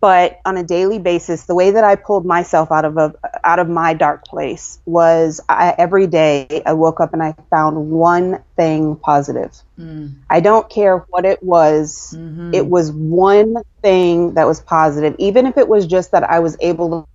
but 0.00 0.40
on 0.44 0.56
a 0.56 0.62
daily 0.62 0.98
basis 0.98 1.44
the 1.44 1.54
way 1.54 1.70
that 1.70 1.84
i 1.84 1.94
pulled 1.94 2.24
myself 2.24 2.72
out 2.72 2.84
of 2.84 2.96
a 2.96 3.14
out 3.44 3.58
of 3.58 3.68
my 3.68 3.94
dark 3.94 4.24
place 4.24 4.78
was 4.84 5.40
I, 5.48 5.74
every 5.78 6.06
day 6.06 6.62
i 6.66 6.72
woke 6.72 7.00
up 7.00 7.12
and 7.12 7.22
i 7.22 7.34
found 7.50 7.90
one 7.90 8.42
thing 8.56 8.96
positive 8.96 9.52
mm. 9.78 10.14
i 10.28 10.40
don't 10.40 10.68
care 10.68 10.98
what 11.10 11.24
it 11.24 11.42
was 11.42 12.14
mm-hmm. 12.16 12.52
it 12.54 12.66
was 12.66 12.90
one 12.92 13.56
thing 13.82 14.34
that 14.34 14.46
was 14.46 14.60
positive 14.60 15.14
even 15.18 15.46
if 15.46 15.56
it 15.56 15.68
was 15.68 15.86
just 15.86 16.10
that 16.12 16.24
i 16.24 16.40
was 16.40 16.56
able 16.60 17.08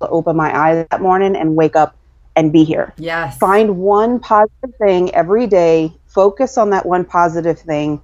to 0.00 0.08
open 0.08 0.36
my 0.36 0.56
eyes 0.56 0.86
that 0.90 1.00
morning 1.00 1.36
and 1.36 1.56
wake 1.56 1.76
up 1.76 1.96
and 2.34 2.52
be 2.52 2.64
here 2.64 2.92
yes 2.98 3.38
find 3.38 3.78
one 3.78 4.20
positive 4.20 4.74
thing 4.78 5.14
every 5.14 5.46
day 5.46 5.92
focus 6.06 6.58
on 6.58 6.70
that 6.70 6.84
one 6.84 7.04
positive 7.04 7.58
thing 7.58 8.02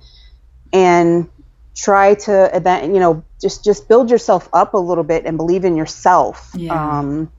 and 0.72 1.28
try 1.74 2.14
to 2.14 2.60
then 2.62 2.94
you 2.94 3.00
know 3.00 3.24
just 3.40 3.64
just 3.64 3.88
build 3.88 4.10
yourself 4.10 4.48
up 4.52 4.74
a 4.74 4.78
little 4.78 5.04
bit 5.04 5.24
and 5.24 5.36
believe 5.36 5.64
in 5.64 5.76
yourself. 5.76 6.50
Yeah. 6.54 6.98
um, 6.98 7.30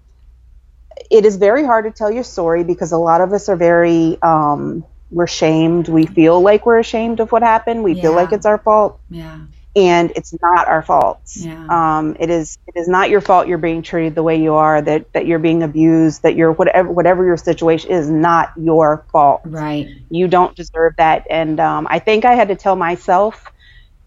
it 1.10 1.26
is 1.26 1.38
very 1.38 1.64
hard 1.64 1.86
to 1.86 1.92
tell 1.92 2.12
your 2.12 2.24
story 2.24 2.64
because 2.64 2.92
a 2.92 2.98
lot 2.98 3.22
of 3.22 3.34
us 3.34 3.50
are 3.50 3.56
very 3.56 4.18
um, 4.22 4.86
we're 5.12 5.28
shamed. 5.28 5.88
We 5.88 6.06
feel 6.06 6.42
like 6.42 6.66
we're 6.66 6.80
ashamed 6.80 7.20
of 7.20 7.32
what 7.32 7.44
happened. 7.44 7.84
We 7.84 7.94
yeah. 7.94 8.02
feel 8.02 8.14
like 8.14 8.32
it's 8.32 8.46
our 8.46 8.58
fault. 8.58 9.00
Yeah. 9.10 9.42
And 9.76 10.12
it's 10.16 10.36
not 10.40 10.68
our 10.68 10.84
fault. 10.84 11.22
Yeah. 11.36 11.66
um, 11.68 12.16
it 12.20 12.30
is 12.30 12.60
it 12.68 12.80
is 12.80 12.88
not 12.88 13.10
your 13.10 13.22
fault 13.22 13.48
you're 13.48 13.58
being 13.58 13.82
treated 13.82 14.14
the 14.14 14.22
way 14.22 14.40
you 14.42 14.54
are 14.54 14.82
that 14.82 15.12
that 15.14 15.26
you're 15.26 15.40
being 15.40 15.64
abused 15.64 16.22
that 16.24 16.36
you're 16.36 16.52
whatever 16.52 16.92
whatever 16.92 17.26
your 17.26 17.38
situation 17.38 17.92
is 17.92 18.10
not 18.10 18.52
your 18.56 19.06
fault. 19.12 19.42
Right. 19.46 19.88
You 20.10 20.28
don't 20.28 20.56
deserve 20.56 20.94
that. 20.98 21.26
And 21.30 21.60
um, 21.60 21.88
i 21.90 22.00
think 22.00 22.26
i 22.26 22.36
had 22.36 22.50
to 22.50 22.56
tell 22.56 22.76
myself 22.76 23.53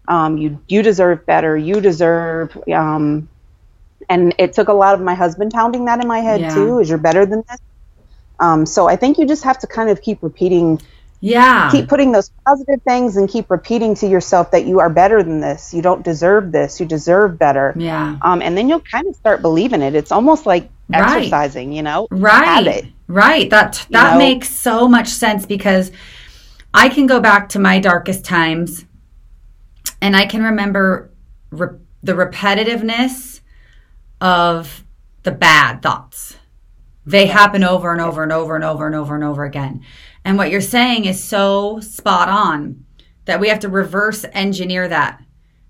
um, 0.07 0.37
you 0.37 0.59
you 0.67 0.81
deserve 0.81 1.25
better. 1.25 1.57
You 1.57 1.81
deserve. 1.81 2.57
Um, 2.73 3.29
and 4.09 4.33
it 4.37 4.53
took 4.53 4.69
a 4.69 4.73
lot 4.73 4.95
of 4.95 5.01
my 5.01 5.15
husband 5.15 5.51
pounding 5.51 5.85
that 5.85 6.01
in 6.01 6.07
my 6.07 6.19
head 6.19 6.41
yeah. 6.41 6.53
too. 6.53 6.79
Is 6.79 6.89
you're 6.89 6.97
better 6.97 7.25
than 7.25 7.43
this. 7.49 7.59
Um, 8.39 8.65
so 8.65 8.87
I 8.87 8.95
think 8.95 9.17
you 9.17 9.25
just 9.25 9.43
have 9.43 9.59
to 9.59 9.67
kind 9.67 9.89
of 9.89 10.01
keep 10.01 10.21
repeating. 10.21 10.81
Yeah. 11.19 11.69
Keep 11.71 11.89
putting 11.89 12.11
those 12.11 12.29
positive 12.45 12.81
things 12.83 13.17
and 13.17 13.27
keep 13.27 13.49
repeating 13.49 13.95
to 13.95 14.07
yourself 14.07 14.51
that 14.51 14.65
you 14.65 14.79
are 14.79 14.89
better 14.89 15.23
than 15.23 15.41
this. 15.41 15.73
You 15.73 15.81
don't 15.81 16.03
deserve 16.03 16.51
this. 16.51 16.79
You 16.79 16.85
deserve 16.85 17.39
better. 17.39 17.73
Yeah. 17.75 18.17
Um, 18.21 18.43
and 18.43 18.55
then 18.55 18.69
you'll 18.69 18.81
kind 18.81 19.07
of 19.07 19.15
start 19.15 19.41
believing 19.41 19.81
it. 19.81 19.95
It's 19.95 20.11
almost 20.11 20.45
like 20.45 20.69
right. 20.89 21.17
exercising, 21.17 21.73
you 21.73 21.81
know? 21.81 22.07
Right. 22.11 22.93
Right. 23.07 23.49
That 23.49 23.87
that 23.89 24.11
you 24.11 24.11
know? 24.11 24.17
makes 24.19 24.51
so 24.51 24.87
much 24.87 25.07
sense 25.07 25.47
because 25.47 25.91
I 26.71 26.87
can 26.89 27.07
go 27.07 27.19
back 27.19 27.49
to 27.49 27.59
my 27.59 27.79
darkest 27.79 28.23
times 28.23 28.85
and 30.01 30.15
I 30.15 30.25
can 30.25 30.43
remember 30.43 31.11
re- 31.51 31.79
the 32.03 32.13
repetitiveness 32.13 33.41
of 34.21 34.83
the 35.23 35.31
bad 35.31 35.81
thoughts. 35.81 36.37
They 37.05 37.25
happen 37.27 37.63
over 37.63 37.91
and 37.91 38.01
over 38.01 38.23
and 38.23 38.31
over 38.31 38.55
and 38.55 38.63
over 38.63 38.85
and 38.85 38.95
over 38.95 39.15
and 39.15 39.23
over 39.23 39.43
again. 39.45 39.83
And 40.25 40.37
what 40.37 40.51
you're 40.51 40.61
saying 40.61 41.05
is 41.05 41.23
so 41.23 41.79
spot 41.79 42.29
on. 42.29 42.85
that 43.25 43.39
we 43.39 43.49
have 43.49 43.59
to 43.59 43.69
reverse 43.69 44.25
engineer 44.33 44.87
that. 44.87 45.21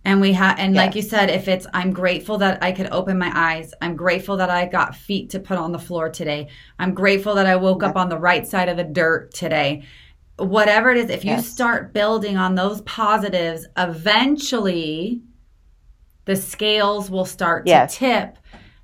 And 0.06 0.22
we 0.22 0.32
have, 0.34 0.58
and 0.58 0.74
like 0.74 0.96
you 0.96 1.02
said, 1.02 1.30
if 1.30 1.50
it's, 1.50 1.68
I'm 1.74 1.92
grateful 1.92 2.38
that 2.38 2.64
I 2.64 2.72
could 2.72 2.88
open 2.92 3.18
my 3.18 3.32
eyes. 3.36 3.74
I'm 3.82 3.98
grateful 3.98 4.38
that 4.38 4.50
I 4.50 4.66
got 4.66 4.96
feet 4.96 5.32
to 5.32 5.40
put 5.40 5.58
on 5.58 5.74
the 5.74 5.80
floor 5.80 6.10
today. 6.10 6.48
I'm 6.80 6.94
grateful 6.94 7.36
that 7.36 7.46
I 7.46 7.58
woke 7.58 7.84
up 7.84 7.98
on 7.98 8.08
the 8.08 8.18
right 8.18 8.48
side 8.48 8.70
of 8.70 8.78
the 8.78 8.86
dirt 8.86 9.34
today. 9.34 9.84
Whatever 10.38 10.92
it 10.92 10.98
is, 10.98 11.10
if 11.10 11.26
you 11.26 11.42
start 11.42 11.94
building 11.94 12.38
on 12.38 12.56
those 12.56 12.82
positives, 12.82 13.66
eventually 13.78 15.22
the 16.26 16.36
scales 16.36 17.10
will 17.10 17.26
start 17.26 17.66
to 17.66 17.72
Yes. 17.72 17.98
tip 17.98 18.38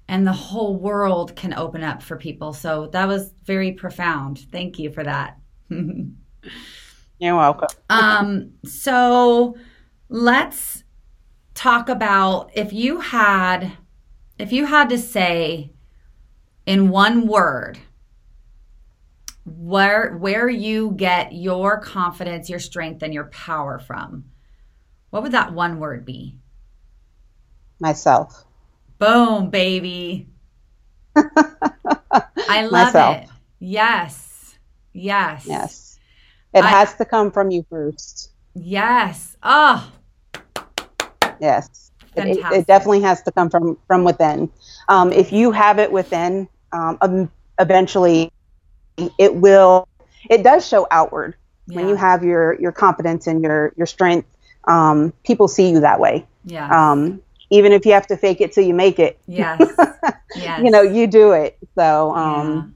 and 0.08 0.26
the 0.26 0.32
whole 0.34 0.76
world 0.76 1.36
can 1.36 1.54
open 1.54 1.84
up 1.84 2.02
for 2.02 2.18
people. 2.18 2.54
So 2.54 2.88
that 2.88 3.08
was 3.08 3.34
very 3.46 3.72
profound. 3.74 4.46
Thank 4.52 4.80
you 4.80 4.92
for 4.92 5.04
that. 5.04 5.38
You're 7.20 7.36
welcome. 7.38 7.68
um, 7.90 8.52
so 8.66 9.56
let's 10.10 10.84
talk 11.54 11.88
about 11.88 12.50
if 12.56 12.74
you 12.74 13.00
had 13.00 13.74
if 14.40 14.52
you 14.52 14.66
had 14.66 14.90
to 14.90 14.98
say 14.98 15.72
in 16.66 16.90
one 16.90 17.28
word 17.28 17.78
where 19.46 20.16
where 20.18 20.50
you 20.50 20.92
get 20.92 21.34
your 21.34 21.80
confidence, 21.80 22.50
your 22.50 22.60
strength 22.60 23.04
and 23.04 23.14
your 23.14 23.26
power 23.26 23.80
from. 23.80 24.26
What 25.10 25.24
would 25.24 25.34
that 25.34 25.54
one 25.54 25.80
word 25.80 26.06
be? 26.06 26.38
Myself. 27.80 28.46
Boom, 29.00 29.50
baby. 29.50 30.28
I 31.16 32.66
love 32.72 32.94
Myself. 32.94 33.18
it. 33.18 33.30
Yes. 33.60 34.56
Yes. 34.94 35.46
Yes. 35.46 36.00
It 36.54 36.64
I- 36.64 36.70
has 36.70 36.96
to 36.96 37.06
come 37.06 37.32
from 37.32 37.52
you 37.52 37.66
first. 37.70 38.32
Yes. 38.56 39.36
Oh, 39.44 39.92
Yes. 41.40 41.92
It, 42.16 42.28
it, 42.28 42.38
it 42.52 42.68
definitely 42.68 43.02
has 43.02 43.24
to 43.24 43.32
come 43.32 43.50
from 43.50 43.78
from 43.88 44.04
within. 44.04 44.50
Um, 44.88 45.12
if 45.12 45.32
you 45.32 45.52
have 45.52 45.80
it 45.80 45.92
within, 45.92 46.48
um, 46.72 46.98
um, 47.02 47.32
eventually, 47.60 48.32
it 48.98 49.36
will. 49.36 49.88
It 50.30 50.44
does 50.44 50.66
show 50.68 50.88
outward 50.92 51.36
when 51.68 51.88
you 51.88 51.96
have 51.96 52.24
your 52.24 52.60
your 52.60 52.72
confidence 52.72 53.28
and 53.28 53.44
your 53.44 53.74
your 53.78 53.86
strength. 53.88 54.28
Um, 54.66 55.14
people 55.24 55.48
see 55.48 55.70
you 55.70 55.82
that 55.82 56.00
way. 56.00 56.26
yeah 56.46 56.92
Um, 56.92 57.22
even 57.50 57.72
if 57.72 57.86
you 57.86 57.94
have 57.94 58.08
to 58.08 58.18
fake 58.18 58.42
it 58.42 58.52
till 58.54 58.64
you 58.66 58.74
make 58.74 59.00
it, 59.00 59.20
yes. 59.28 59.60
Yes. 60.36 60.62
you 60.64 60.72
know 60.72 60.82
you 60.82 61.06
do 61.08 61.34
it. 61.34 61.58
So 61.76 62.16
um, 62.16 62.74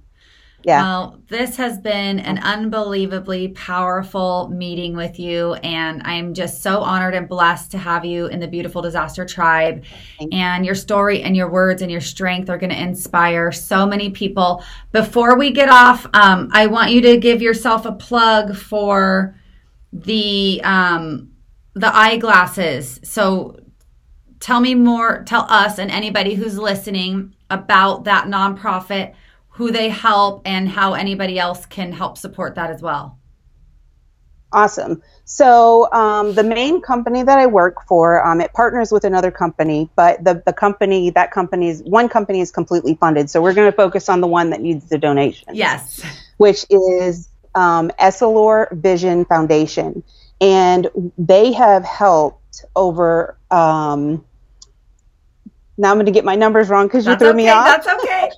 yeah. 0.63 0.81
Well, 0.81 1.21
this 1.27 1.55
has 1.57 1.77
been 1.79 2.19
an 2.19 2.39
unbelievably 2.39 3.49
powerful 3.49 4.49
meeting 4.49 4.95
with 4.95 5.19
you, 5.19 5.53
and 5.55 6.01
I'm 6.03 6.33
just 6.33 6.61
so 6.61 6.79
honored 6.79 7.13
and 7.13 7.27
blessed 7.29 7.71
to 7.71 7.77
have 7.77 8.03
you 8.03 8.25
in 8.27 8.39
the 8.39 8.47
beautiful 8.47 8.81
disaster 8.81 9.25
tribe. 9.25 9.83
You. 10.19 10.29
And 10.31 10.65
your 10.65 10.75
story 10.75 11.21
and 11.21 11.35
your 11.35 11.49
words 11.49 11.81
and 11.81 11.91
your 11.91 12.01
strength 12.01 12.49
are 12.49 12.57
going 12.57 12.71
to 12.71 12.81
inspire 12.81 13.51
so 13.51 13.85
many 13.85 14.09
people. 14.09 14.63
Before 14.91 15.37
we 15.37 15.51
get 15.51 15.69
off, 15.69 16.05
um, 16.13 16.49
I 16.51 16.67
want 16.67 16.91
you 16.91 17.01
to 17.01 17.17
give 17.17 17.41
yourself 17.41 17.85
a 17.85 17.91
plug 17.91 18.55
for 18.55 19.35
the 19.93 20.61
um, 20.63 21.31
the 21.75 21.95
eyeglasses. 21.95 22.99
So 23.03 23.59
tell 24.39 24.59
me 24.59 24.75
more, 24.75 25.23
tell 25.23 25.45
us 25.49 25.79
and 25.79 25.91
anybody 25.91 26.35
who's 26.35 26.57
listening 26.57 27.35
about 27.49 28.03
that 28.05 28.25
nonprofit, 28.25 29.13
who 29.57 29.71
they 29.71 29.89
help, 29.89 30.43
and 30.45 30.69
how 30.69 30.93
anybody 30.93 31.39
else 31.39 31.65
can 31.65 31.91
help 31.91 32.15
support 32.17 32.53
that 32.55 32.69
as 32.69 32.81
well. 32.81 33.17
Awesome. 34.53 35.01
So 35.25 35.91
um, 35.91 36.35
the 36.35 36.43
main 36.43 36.79
company 36.79 37.23
that 37.23 37.39
I 37.39 37.47
work 37.47 37.85
for, 37.87 38.25
um, 38.25 38.39
it 38.39 38.53
partners 38.53 38.91
with 38.91 39.03
another 39.03 39.31
company, 39.31 39.89
but 39.95 40.23
the 40.23 40.43
the 40.45 40.53
company 40.53 41.09
that 41.09 41.31
company 41.31 41.69
is 41.69 41.81
one 41.83 42.07
company 42.07 42.39
is 42.39 42.51
completely 42.51 42.95
funded. 42.95 43.31
So 43.31 43.41
we're 43.41 43.55
going 43.55 43.69
to 43.69 43.75
focus 43.75 44.09
on 44.09 44.21
the 44.21 44.27
one 44.27 44.51
that 44.51 44.61
needs 44.61 44.87
the 44.89 44.99
donation. 44.99 45.49
Yes. 45.53 46.05
which 46.37 46.65
is 46.69 47.27
um, 47.55 47.89
Essilor 47.99 48.71
Vision 48.77 49.25
Foundation, 49.25 50.03
and 50.39 50.87
they 51.17 51.51
have 51.53 51.83
helped 51.83 52.63
over. 52.75 53.37
Um, 53.49 54.23
now 55.79 55.89
I'm 55.91 55.97
going 55.97 56.05
to 56.05 56.11
get 56.11 56.25
my 56.25 56.35
numbers 56.35 56.69
wrong 56.69 56.87
because 56.87 57.07
you 57.07 57.15
threw 57.17 57.29
okay. 57.29 57.37
me 57.37 57.49
off. 57.49 57.83
That's 57.83 58.03
okay. 58.03 58.29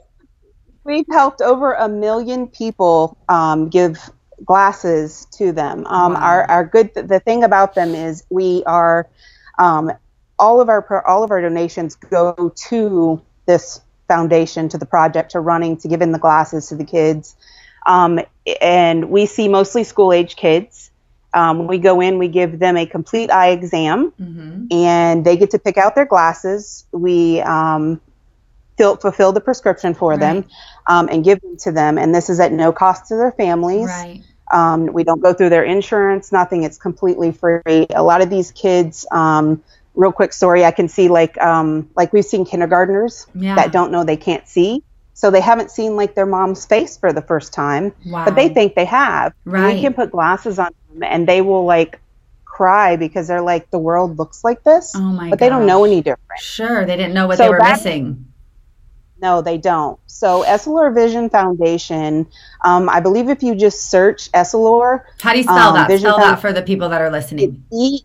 We've 0.90 1.06
helped 1.12 1.42
over 1.42 1.74
a 1.74 1.88
million 1.88 2.48
people 2.48 3.16
um, 3.30 3.70
give 3.70 4.10
glasses 4.44 5.28
to 5.38 5.52
them. 5.52 5.86
Um, 5.86 6.14
Wow. 6.14 6.20
Our 6.20 6.50
our 6.50 6.66
good 6.66 6.94
the 6.96 7.20
thing 7.20 7.44
about 7.44 7.76
them 7.76 7.94
is 7.94 8.24
we 8.32 8.64
are 8.66 9.08
um, 9.60 9.92
all 10.40 10.62
of 10.62 10.68
our 10.70 11.06
all 11.08 11.24
of 11.24 11.30
our 11.30 11.42
donations 11.42 11.94
go 11.96 12.54
to 12.70 13.22
this 13.46 13.82
foundation 14.08 14.68
to 14.70 14.80
the 14.80 14.88
project 14.88 15.32
to 15.32 15.40
running 15.40 15.78
to 15.78 15.88
giving 15.88 16.12
the 16.12 16.18
glasses 16.18 16.70
to 16.70 16.76
the 16.76 16.86
kids, 16.86 17.36
um, 17.86 18.20
and 18.60 19.12
we 19.12 19.28
see 19.28 19.48
mostly 19.48 19.84
school 19.84 20.12
age 20.12 20.36
kids. 20.36 20.90
Um, 21.36 21.68
we 21.68 21.78
go 21.78 22.02
in, 22.02 22.18
we 22.18 22.30
give 22.30 22.58
them 22.58 22.76
a 22.76 22.88
complete 22.88 23.30
eye 23.30 23.50
exam 23.50 24.12
hmm 24.18 24.66
and 24.72 25.24
they 25.26 25.38
get 25.38 25.52
to 25.52 25.60
pick 25.60 25.78
out 25.78 25.94
their 25.96 26.06
glasses. 26.06 26.86
We 26.92 27.42
um, 27.42 28.02
fill, 28.80 28.96
fulfill 28.96 29.32
the 29.34 29.42
prescription 29.42 29.94
for 29.94 30.18
them 30.18 30.46
um, 30.88 31.10
and 31.12 31.24
give 31.24 31.42
them 31.42 31.58
to 31.58 31.72
them. 31.72 31.98
And 31.98 32.16
this 32.16 32.30
is 32.30 32.40
at 32.40 32.52
no 32.54 32.72
cost 32.72 33.08
to 33.10 33.16
their 33.16 33.34
families. 33.34 33.88
Right. 33.88 34.24
Um, 34.52 34.88
we 34.88 35.04
don't 35.04 35.22
go 35.22 35.34
through 35.34 35.50
their 35.50 35.64
insurance, 35.66 36.32
nothing. 36.32 36.64
It's 36.64 36.78
completely 36.78 37.32
free. 37.32 37.86
A 37.94 38.02
lot 38.02 38.22
of 38.22 38.30
these 38.30 38.52
kids, 38.52 39.06
um, 39.12 39.62
real 39.96 40.12
quick 40.14 40.32
story, 40.34 40.64
I 40.66 40.72
can 40.72 40.88
see 40.88 41.10
like 41.10 41.38
um, 41.40 41.90
like 41.96 42.14
we've 42.14 42.26
seen 42.26 42.46
kindergartners 42.46 43.28
Yeah. 43.36 43.56
that 43.56 43.72
don't 43.72 43.92
know 43.92 44.04
they 44.06 44.18
can't 44.18 44.48
see. 44.48 44.82
So 45.14 45.30
they 45.30 45.42
haven't 45.42 45.70
seen 45.70 45.98
like 45.98 46.16
their 46.16 46.26
mom's 46.26 46.66
face 46.66 46.96
for 46.98 47.12
the 47.12 47.22
first 47.22 47.52
time, 47.54 47.92
Wow. 48.06 48.24
but 48.26 48.36
they 48.36 48.48
think 48.50 48.74
they 48.76 48.86
have. 48.86 49.34
Right. 49.44 49.76
We 49.76 49.82
can 49.82 49.94
put 49.94 50.12
glasses 50.12 50.58
on 50.58 50.72
them 50.94 51.04
and 51.04 51.28
they 51.28 51.42
will 51.42 51.66
like 51.66 52.00
cry 52.46 52.96
because 52.96 53.28
they're 53.28 53.42
like 53.42 53.70
the 53.70 53.78
world 53.80 54.18
looks 54.18 54.44
like 54.44 54.64
this, 54.64 54.94
Oh 54.96 55.02
my 55.02 55.30
but 55.30 55.38
they 55.40 55.50
don't 55.50 55.66
know 55.68 55.84
any 55.86 56.02
different. 56.02 56.40
Sure. 56.42 56.86
They 56.86 56.96
didn't 56.98 57.14
know 57.14 57.28
what 57.28 57.38
So 57.38 57.44
they 57.44 57.50
were 57.50 57.60
that- 57.60 57.78
missing. 57.84 58.26
No, 59.22 59.42
they 59.42 59.58
don't. 59.58 60.00
So 60.08 60.44
Essilor 60.44 60.94
Vision 60.94 61.30
Foundation, 61.30 62.28
um, 62.64 62.90
I 62.90 63.00
believe 63.00 63.30
if 63.30 63.44
you 63.44 63.56
just 63.56 63.90
search 63.90 64.32
Essilor, 64.32 65.04
How 65.22 65.34
do 65.34 65.38
you 65.38 65.44
spell 65.44 65.70
um, 65.70 65.76
that? 65.76 65.88
Vision 65.88 66.10
Spell 66.10 66.20
that 66.20 66.40
for 66.40 66.54
the 66.54 66.62
people 66.62 66.90
that 66.90 67.02
are 67.02 67.12
listening. 67.12 67.64
E, 67.74 68.02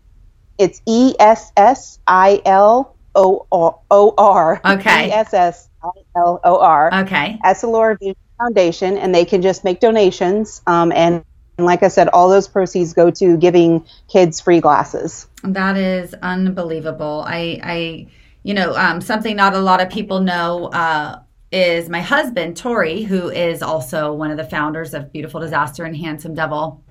it's 0.57 0.81
E 0.85 1.13
S 1.19 1.51
S 1.55 1.99
I 2.07 2.41
L 2.45 2.95
O 3.15 3.47
O 3.51 4.13
R. 4.17 4.61
Okay. 4.65 5.07
E 5.07 5.11
S 5.11 5.33
S 5.33 5.69
I 5.83 5.89
L 6.17 6.39
O 6.43 6.59
R. 6.59 6.93
Okay. 7.03 7.39
Essilor 7.45 7.97
Vision 7.99 8.15
Foundation, 8.37 8.97
and 8.97 9.13
they 9.13 9.25
can 9.25 9.41
just 9.41 9.63
make 9.63 9.79
donations. 9.79 10.61
Um, 10.67 10.91
and, 10.91 11.23
and 11.57 11.65
like 11.65 11.83
I 11.83 11.87
said, 11.87 12.09
all 12.09 12.29
those 12.29 12.47
proceeds 12.47 12.93
go 12.93 13.11
to 13.11 13.37
giving 13.37 13.85
kids 14.09 14.41
free 14.41 14.59
glasses. 14.59 15.27
That 15.43 15.77
is 15.77 16.13
unbelievable. 16.13 17.23
I, 17.25 17.59
I, 17.63 18.07
you 18.45 18.53
know, 18.53 18.75
um, 18.75 19.01
something 19.01 19.35
not 19.35 19.55
a 19.55 19.59
lot 19.59 19.81
of 19.81 19.89
people 19.89 20.19
know 20.19 20.65
uh, 20.67 21.19
is 21.51 21.89
my 21.89 21.99
husband 21.99 22.55
Tori, 22.55 23.01
who 23.01 23.29
is 23.29 23.63
also 23.63 24.13
one 24.13 24.29
of 24.29 24.37
the 24.37 24.43
founders 24.43 24.93
of 24.93 25.11
Beautiful 25.11 25.39
Disaster 25.39 25.83
and 25.83 25.97
Handsome 25.97 26.35
Devil. 26.35 26.83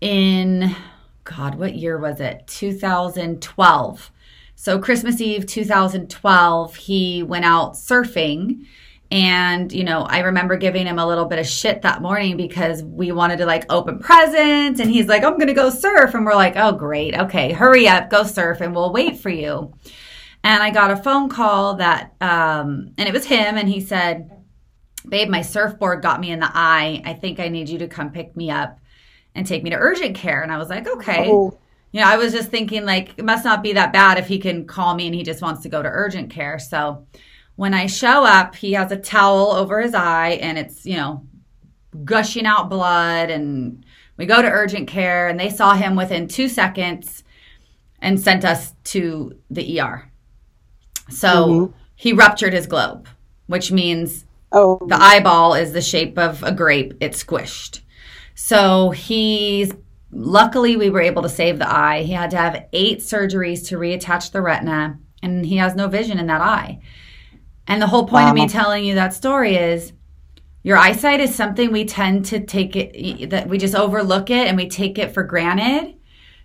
In 0.00 0.76
God, 1.24 1.56
what 1.56 1.74
year 1.74 1.98
was 1.98 2.20
it? 2.20 2.46
2012. 2.46 4.12
So 4.54 4.78
Christmas 4.78 5.20
Eve 5.20 5.44
2012, 5.44 6.76
he 6.76 7.24
went 7.24 7.44
out 7.44 7.72
surfing. 7.72 8.66
And, 9.10 9.72
you 9.72 9.82
know, 9.82 10.02
I 10.02 10.20
remember 10.20 10.56
giving 10.56 10.86
him 10.86 11.00
a 11.00 11.06
little 11.06 11.24
bit 11.24 11.40
of 11.40 11.48
shit 11.48 11.82
that 11.82 12.00
morning 12.00 12.36
because 12.36 12.80
we 12.84 13.10
wanted 13.10 13.38
to 13.38 13.46
like 13.46 13.66
open 13.70 13.98
presents. 13.98 14.78
And 14.78 14.88
he's 14.88 15.08
like, 15.08 15.24
I'm 15.24 15.34
going 15.34 15.48
to 15.48 15.52
go 15.52 15.68
surf. 15.68 16.14
And 16.14 16.24
we're 16.24 16.36
like, 16.36 16.54
oh, 16.56 16.70
great. 16.70 17.18
Okay, 17.18 17.50
hurry 17.50 17.88
up, 17.88 18.08
go 18.08 18.22
surf, 18.22 18.60
and 18.60 18.72
we'll 18.72 18.92
wait 18.92 19.18
for 19.18 19.28
you. 19.28 19.74
And 20.44 20.62
I 20.62 20.70
got 20.70 20.90
a 20.90 20.96
phone 20.96 21.28
call 21.28 21.76
that, 21.76 22.14
um, 22.20 22.92
and 22.98 23.08
it 23.08 23.12
was 23.12 23.24
him. 23.26 23.56
And 23.56 23.68
he 23.68 23.80
said, 23.80 24.30
Babe, 25.08 25.28
my 25.28 25.42
surfboard 25.42 26.02
got 26.02 26.20
me 26.20 26.30
in 26.30 26.40
the 26.40 26.50
eye. 26.52 27.02
I 27.04 27.14
think 27.14 27.40
I 27.40 27.48
need 27.48 27.68
you 27.68 27.78
to 27.78 27.88
come 27.88 28.10
pick 28.10 28.36
me 28.36 28.50
up 28.50 28.78
and 29.34 29.46
take 29.46 29.62
me 29.62 29.70
to 29.70 29.76
urgent 29.76 30.16
care. 30.16 30.42
And 30.42 30.52
I 30.52 30.58
was 30.58 30.68
like, 30.68 30.86
okay. 30.86 31.28
Oh, 31.30 31.58
You 31.92 32.00
know, 32.00 32.06
I 32.06 32.16
was 32.16 32.32
just 32.32 32.50
thinking 32.50 32.84
like 32.84 33.14
it 33.16 33.24
must 33.24 33.44
not 33.44 33.62
be 33.62 33.72
that 33.74 33.92
bad 33.92 34.18
if 34.18 34.26
he 34.28 34.38
can 34.38 34.66
call 34.66 34.94
me 34.94 35.06
and 35.06 35.14
he 35.14 35.22
just 35.22 35.42
wants 35.42 35.62
to 35.62 35.68
go 35.68 35.82
to 35.82 35.88
urgent 35.88 36.30
care. 36.30 36.58
So 36.58 37.06
when 37.56 37.74
I 37.74 37.86
show 37.86 38.24
up, 38.24 38.54
he 38.54 38.72
has 38.72 38.92
a 38.92 38.96
towel 38.96 39.52
over 39.52 39.80
his 39.80 39.94
eye 39.94 40.38
and 40.40 40.58
it's, 40.58 40.86
you 40.86 40.96
know, 40.96 41.26
gushing 42.04 42.46
out 42.46 42.70
blood 42.70 43.30
and 43.30 43.84
we 44.16 44.26
go 44.26 44.40
to 44.40 44.48
urgent 44.48 44.88
care 44.88 45.28
and 45.28 45.38
they 45.38 45.50
saw 45.50 45.74
him 45.74 45.96
within 45.96 46.28
2 46.28 46.48
seconds 46.48 47.24
and 48.00 48.20
sent 48.20 48.44
us 48.44 48.74
to 48.84 49.38
the 49.50 49.80
ER. 49.80 50.11
So 51.08 51.46
Mhm. 51.46 51.72
he 51.94 52.12
ruptured 52.12 52.52
his 52.52 52.66
globe, 52.66 53.08
which 53.46 53.72
means 53.72 54.24
oh, 54.52 54.80
the 54.86 55.00
eyeball 55.00 55.54
is 55.54 55.72
the 55.72 55.80
shape 55.80 56.18
of 56.18 56.42
a 56.42 56.52
grape, 56.52 56.94
it's 57.00 57.22
squished. 57.22 57.80
So 58.34 58.90
he's 58.90 59.72
luckily, 60.10 60.76
we 60.76 60.90
were 60.90 61.00
able 61.00 61.22
to 61.22 61.28
save 61.28 61.58
the 61.58 61.70
eye. 61.70 62.02
He 62.02 62.12
had 62.12 62.30
to 62.30 62.36
have 62.36 62.66
eight 62.72 62.98
surgeries 63.00 63.66
to 63.68 63.78
reattach 63.78 64.30
the 64.30 64.42
retina, 64.42 64.98
and 65.22 65.46
he 65.46 65.56
has 65.56 65.74
no 65.74 65.88
vision 65.88 66.18
in 66.18 66.26
that 66.26 66.40
eye. 66.40 66.80
And 67.66 67.80
the 67.80 67.86
whole 67.86 68.06
point 68.06 68.24
wow. 68.24 68.30
of 68.30 68.34
me 68.34 68.48
telling 68.48 68.84
you 68.84 68.94
that 68.96 69.14
story 69.14 69.56
is 69.56 69.92
your 70.62 70.76
eyesight 70.76 71.20
is 71.20 71.34
something 71.34 71.72
we 71.72 71.84
tend 71.84 72.26
to 72.26 72.40
take 72.40 72.76
it 72.76 73.30
that 73.30 73.48
we 73.48 73.58
just 73.58 73.74
overlook 73.74 74.30
it 74.30 74.46
and 74.46 74.56
we 74.56 74.68
take 74.68 74.98
it 74.98 75.12
for 75.12 75.22
granted. 75.22 75.94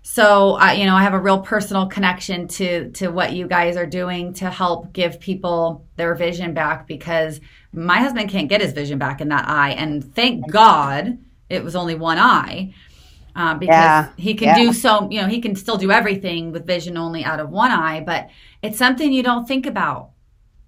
So, 0.01 0.59
uh, 0.59 0.71
you 0.71 0.85
know, 0.85 0.95
I 0.95 1.03
have 1.03 1.13
a 1.13 1.19
real 1.19 1.41
personal 1.41 1.87
connection 1.87 2.47
to 2.49 2.91
to 2.91 3.09
what 3.09 3.33
you 3.33 3.47
guys 3.47 3.75
are 3.75 3.85
doing 3.85 4.33
to 4.35 4.49
help 4.49 4.93
give 4.93 5.19
people 5.19 5.85
their 5.95 6.15
vision 6.15 6.53
back 6.53 6.87
because 6.87 7.41
my 7.73 7.99
husband 7.99 8.29
can't 8.29 8.47
get 8.47 8.61
his 8.61 8.73
vision 8.73 8.97
back 8.97 9.21
in 9.21 9.29
that 9.29 9.47
eye, 9.47 9.71
and 9.71 10.15
thank 10.15 10.49
God 10.49 11.17
it 11.49 11.63
was 11.63 11.75
only 11.75 11.95
one 11.95 12.17
eye. 12.17 12.73
Uh, 13.35 13.53
because 13.53 13.69
yeah. 13.75 14.09
he 14.17 14.33
can 14.33 14.47
yeah. 14.47 14.55
do 14.57 14.73
so, 14.73 15.07
you 15.11 15.21
know, 15.21 15.27
he 15.27 15.39
can 15.39 15.55
still 15.55 15.77
do 15.77 15.91
everything 15.91 16.51
with 16.51 16.65
vision 16.65 16.97
only 16.97 17.23
out 17.23 17.39
of 17.39 17.51
one 17.51 17.69
eye, 17.69 18.01
but 18.03 18.29
it's 18.63 18.79
something 18.79 19.13
you 19.13 19.21
don't 19.21 19.47
think 19.47 19.67
about 19.67 20.09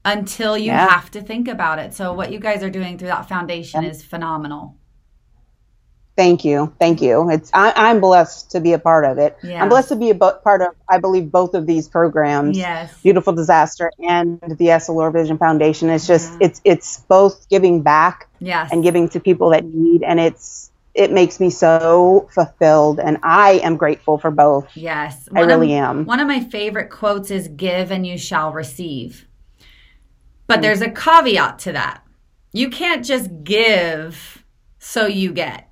until 0.05 0.55
you 0.55 0.67
yeah. 0.67 0.87
have 0.87 1.09
to 1.09 1.21
think 1.21 1.47
about 1.47 1.79
it. 1.79 1.95
So 1.95 2.13
what 2.13 2.31
you 2.31 2.37
guys 2.37 2.61
are 2.61 2.69
doing 2.69 2.97
through 2.97 3.07
that 3.07 3.27
foundation 3.27 3.83
is 3.83 4.03
phenomenal. 4.03 4.77
Thank 6.19 6.43
you, 6.43 6.73
thank 6.79 7.01
you. 7.01 7.29
It's 7.29 7.49
I, 7.53 7.91
am 7.91 8.01
blessed 8.01 8.51
to 8.51 8.59
be 8.59 8.73
a 8.73 8.77
part 8.77 9.05
of 9.05 9.17
it. 9.19 9.37
Yes. 9.41 9.61
I'm 9.61 9.69
blessed 9.69 9.87
to 9.87 9.95
be 9.95 10.09
a 10.09 10.13
bo- 10.13 10.37
part 10.43 10.61
of, 10.61 10.75
I 10.89 10.97
believe, 10.97 11.31
both 11.31 11.53
of 11.53 11.65
these 11.65 11.87
programs. 11.87 12.57
Yes, 12.57 12.93
Beautiful 13.01 13.31
Disaster 13.31 13.89
and 14.05 14.37
the 14.41 14.67
Essilor 14.67 15.13
Vision 15.13 15.37
Foundation. 15.37 15.89
It's 15.89 16.05
just 16.05 16.33
yeah. 16.33 16.47
it's 16.47 16.61
it's 16.65 16.99
both 17.07 17.47
giving 17.47 17.83
back, 17.83 18.27
yes, 18.39 18.69
and 18.69 18.83
giving 18.83 19.07
to 19.07 19.21
people 19.21 19.51
that 19.51 19.63
need, 19.63 20.03
and 20.03 20.19
it's 20.19 20.71
it 20.93 21.13
makes 21.13 21.39
me 21.39 21.49
so 21.49 22.27
fulfilled, 22.33 22.99
and 22.99 23.17
I 23.23 23.61
am 23.63 23.77
grateful 23.77 24.17
for 24.17 24.29
both. 24.29 24.75
Yes, 24.75 25.29
I 25.33 25.39
really 25.39 25.73
of, 25.77 25.85
am. 25.85 26.05
One 26.05 26.19
of 26.19 26.27
my 26.27 26.41
favorite 26.41 26.89
quotes 26.89 27.31
is 27.31 27.47
"Give 27.47 27.91
and 27.91 28.05
you 28.05 28.17
shall 28.17 28.51
receive." 28.51 29.25
But 30.47 30.59
mm. 30.59 30.63
there's 30.63 30.81
a 30.81 30.89
caveat 30.89 31.59
to 31.59 31.71
that. 31.71 32.03
You 32.51 32.69
can't 32.69 33.05
just 33.05 33.29
give 33.45 34.43
so 34.79 35.05
you 35.05 35.31
get. 35.31 35.68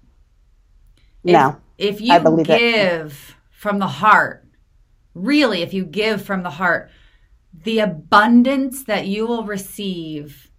If, 1.24 1.34
no. 1.34 1.57
If 1.78 2.01
you 2.01 2.43
give 2.43 3.36
from 3.51 3.80
the 3.80 3.88
heart, 3.88 4.45
really, 5.13 5.61
if 5.61 5.74
you 5.74 5.86
give 5.86 6.22
from 6.22 6.43
the 6.43 6.49
heart, 6.49 6.89
the 7.53 7.80
abundance 7.80 8.84
that 8.86 9.07
you 9.07 9.26
will 9.26 9.43
receive 9.43 10.51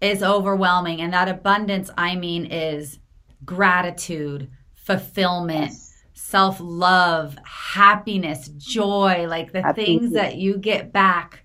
is 0.00 0.22
overwhelming. 0.22 1.00
And 1.00 1.12
that 1.12 1.28
abundance, 1.28 1.90
I 1.96 2.16
mean, 2.16 2.46
is 2.46 2.98
gratitude, 3.44 4.50
fulfillment, 4.74 5.70
yes. 5.70 6.02
self 6.12 6.58
love, 6.60 7.36
happiness, 7.44 8.48
joy, 8.48 9.26
like 9.28 9.52
the 9.52 9.72
things 9.74 10.12
that 10.12 10.36
you 10.36 10.58
get 10.58 10.92
back 10.92 11.44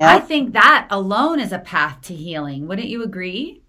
I 0.00 0.20
think 0.20 0.52
that 0.52 0.88
alone 0.90 1.40
is 1.40 1.52
a 1.52 1.58
path 1.58 2.02
to 2.02 2.14
healing. 2.14 2.66
Wouldn't 2.66 2.88
you 2.88 3.02
agree? 3.02 3.62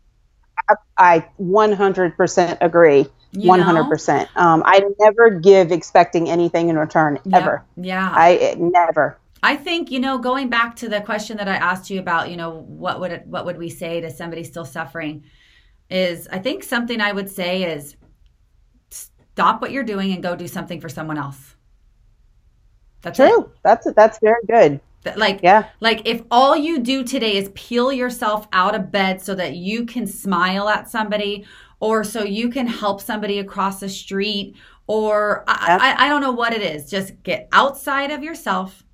I, 0.97 1.29
100% 1.39 2.57
agree. 2.59 3.05
You 3.37 3.51
100%. 3.51 4.27
Um, 4.35 4.63
I 4.65 4.81
never 4.99 5.29
give 5.29 5.71
expecting 5.71 6.29
anything 6.29 6.69
in 6.69 6.77
return, 6.77 7.19
ever. 7.31 7.63
Yeah. 7.75 8.11
I 8.11 8.55
never. 8.57 9.17
I 9.43 9.55
think 9.55 9.91
you 9.91 9.99
know 9.99 10.17
going 10.17 10.49
back 10.49 10.75
to 10.77 10.89
the 10.89 11.01
question 11.01 11.37
that 11.37 11.47
I 11.47 11.55
asked 11.55 11.89
you 11.89 11.99
about, 11.99 12.31
you 12.31 12.37
know, 12.37 12.65
what 12.67 12.99
would 12.99 13.11
it, 13.11 13.27
what 13.27 13.45
would 13.45 13.57
we 13.57 13.69
say 13.69 14.01
to 14.01 14.09
somebody 14.09 14.43
still 14.43 14.65
suffering 14.65 15.23
is 15.89 16.27
I 16.31 16.39
think 16.39 16.63
something 16.63 16.99
I 16.99 17.11
would 17.11 17.29
say 17.29 17.63
is 17.63 17.95
stop 18.89 19.61
what 19.61 19.71
you're 19.71 19.83
doing 19.83 20.11
and 20.13 20.23
go 20.23 20.35
do 20.35 20.47
something 20.47 20.81
for 20.81 20.89
someone 20.89 21.17
else. 21.17 21.55
That's 23.03 23.17
true. 23.17 23.43
It. 23.43 23.49
That's 23.63 23.87
that's 23.95 24.19
very 24.19 24.41
good. 24.47 24.81
Like, 25.15 25.39
yeah. 25.41 25.69
like 25.79 26.01
if 26.05 26.23
all 26.29 26.57
you 26.57 26.79
do 26.79 27.03
today 27.03 27.37
is 27.37 27.49
peel 27.55 27.93
yourself 27.93 28.47
out 28.51 28.75
of 28.75 28.91
bed 28.91 29.21
so 29.21 29.35
that 29.35 29.55
you 29.55 29.85
can 29.85 30.05
smile 30.05 30.67
at 30.67 30.89
somebody 30.89 31.45
or 31.79 32.03
so 32.03 32.23
you 32.23 32.49
can 32.49 32.67
help 32.67 33.01
somebody 33.01 33.39
across 33.39 33.79
the 33.79 33.89
street 33.89 34.55
or 34.87 35.43
I, 35.47 35.95
I, 35.97 36.05
I, 36.05 36.09
don't 36.09 36.21
know 36.21 36.31
what 36.31 36.53
it 36.53 36.61
is. 36.61 36.89
Just 36.89 37.21
get 37.23 37.49
outside 37.51 38.09
of 38.09 38.23
yourself, 38.23 38.85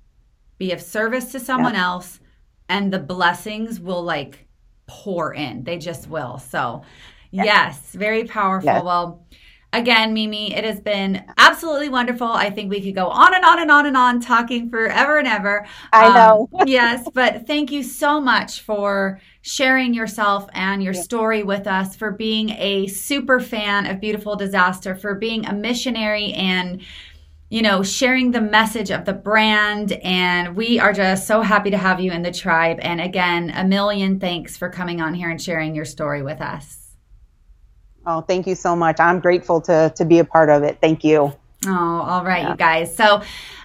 be 0.58 0.72
of 0.72 0.82
service 0.82 1.30
to 1.32 1.40
someone 1.40 1.76
else, 1.76 2.18
and 2.68 2.92
the 2.92 2.98
blessings 2.98 3.78
will 3.78 4.02
like 4.02 4.46
pour 4.86 5.32
in. 5.32 5.62
They 5.62 5.78
just 5.78 6.08
will. 6.08 6.38
So, 6.38 6.82
yes, 7.30 7.92
very 7.92 8.24
powerful. 8.24 8.84
Well, 8.84 9.26
Again, 9.74 10.14
Mimi, 10.14 10.54
it 10.54 10.62
has 10.62 10.80
been 10.80 11.24
absolutely 11.36 11.88
wonderful. 11.88 12.28
I 12.28 12.48
think 12.48 12.70
we 12.70 12.80
could 12.80 12.94
go 12.94 13.08
on 13.08 13.34
and 13.34 13.44
on 13.44 13.58
and 13.60 13.70
on 13.72 13.86
and 13.86 13.96
on 13.96 14.20
talking 14.20 14.70
forever 14.70 15.18
and 15.18 15.26
ever. 15.26 15.66
I 15.92 16.14
know. 16.14 16.48
Um, 16.54 16.64
yes, 16.68 17.08
but 17.12 17.48
thank 17.48 17.72
you 17.72 17.82
so 17.82 18.20
much 18.20 18.60
for 18.60 19.20
sharing 19.42 19.92
yourself 19.92 20.48
and 20.52 20.80
your 20.80 20.94
yeah. 20.94 21.02
story 21.02 21.42
with 21.42 21.66
us, 21.66 21.96
for 21.96 22.12
being 22.12 22.50
a 22.50 22.86
super 22.86 23.40
fan 23.40 23.86
of 23.86 24.00
Beautiful 24.00 24.36
Disaster, 24.36 24.94
for 24.94 25.16
being 25.16 25.44
a 25.44 25.52
missionary 25.52 26.32
and 26.34 26.80
you 27.50 27.62
know, 27.62 27.82
sharing 27.82 28.30
the 28.30 28.40
message 28.40 28.90
of 28.90 29.04
the 29.04 29.12
brand. 29.12 29.92
And 29.92 30.56
we 30.56 30.80
are 30.80 30.92
just 30.92 31.26
so 31.26 31.40
happy 31.40 31.70
to 31.70 31.78
have 31.78 32.00
you 32.00 32.10
in 32.10 32.22
the 32.22 32.32
tribe. 32.32 32.78
And 32.80 33.00
again, 33.00 33.52
a 33.54 33.64
million 33.64 34.18
thanks 34.18 34.56
for 34.56 34.68
coming 34.68 35.00
on 35.00 35.14
here 35.14 35.30
and 35.30 35.40
sharing 35.40 35.74
your 35.74 35.84
story 35.84 36.22
with 36.22 36.40
us. 36.40 36.83
Oh, 38.06 38.20
thank 38.20 38.46
you 38.46 38.54
so 38.54 38.76
much. 38.76 39.00
I'm 39.00 39.20
grateful 39.20 39.60
to 39.62 39.92
to 39.96 40.04
be 40.04 40.18
a 40.18 40.24
part 40.24 40.50
of 40.50 40.62
it. 40.62 40.78
Thank 40.80 41.04
you. 41.04 41.32
Oh, 41.66 42.00
all 42.06 42.24
right, 42.24 42.42
yeah. 42.42 42.50
you 42.50 42.56
guys. 42.56 42.94
So 42.94 43.22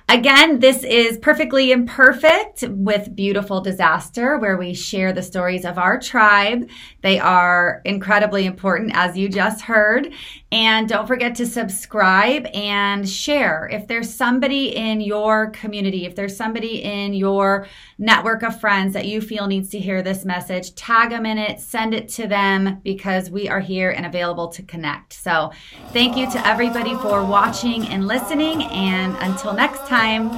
Again, 0.10 0.60
this 0.60 0.84
is 0.84 1.20
Perfectly 1.20 1.72
Imperfect 1.72 2.64
with 2.68 3.16
Beautiful 3.16 3.62
Disaster, 3.62 4.40
where 4.40 4.58
we 4.58 4.74
share 4.74 5.14
the 5.14 5.22
stories 5.22 5.66
of 5.66 5.78
our 5.78 6.00
tribe. 6.00 6.68
They 7.04 7.20
are 7.20 7.84
incredibly 7.86 8.48
important, 8.48 8.94
as 8.96 9.16
you 9.16 9.30
just 9.30 9.62
heard. 9.62 10.12
And 10.52 10.90
don't 10.90 11.06
forget 11.06 11.36
to 11.36 11.46
subscribe 11.46 12.48
and 12.56 13.08
share. 13.08 13.70
If 13.72 13.88
there's 13.88 14.12
somebody 14.12 14.76
in 14.76 15.00
your 15.00 15.52
community, 15.52 16.08
if 16.08 16.16
there's 16.16 16.36
somebody 16.36 16.82
in 16.84 17.14
your 17.14 17.68
network 18.00 18.42
of 18.42 18.60
friends 18.60 18.94
that 18.94 19.06
you 19.06 19.22
feel 19.22 19.46
needs 19.46 19.70
to 19.70 19.80
hear 19.80 20.02
this 20.02 20.26
message, 20.26 20.74
tag 20.74 21.12
them 21.12 21.28
in 21.28 21.38
it, 21.38 21.60
send 21.60 21.94
it 21.94 22.10
to 22.10 22.26
them 22.26 22.80
because 22.84 23.30
we 23.30 23.48
are 23.48 23.60
here 23.60 23.92
and 23.92 24.08
available 24.08 24.48
to 24.48 24.64
connect. 24.64 25.14
So 25.14 25.52
thank 25.90 26.18
you 26.18 26.30
to 26.32 26.48
everybody 26.48 26.96
for 26.96 27.24
watching 27.24 27.88
and 27.88 28.08
listening. 28.08 28.64
And 28.64 29.16
until 29.20 29.54
next 29.54 29.86
time, 29.88 30.30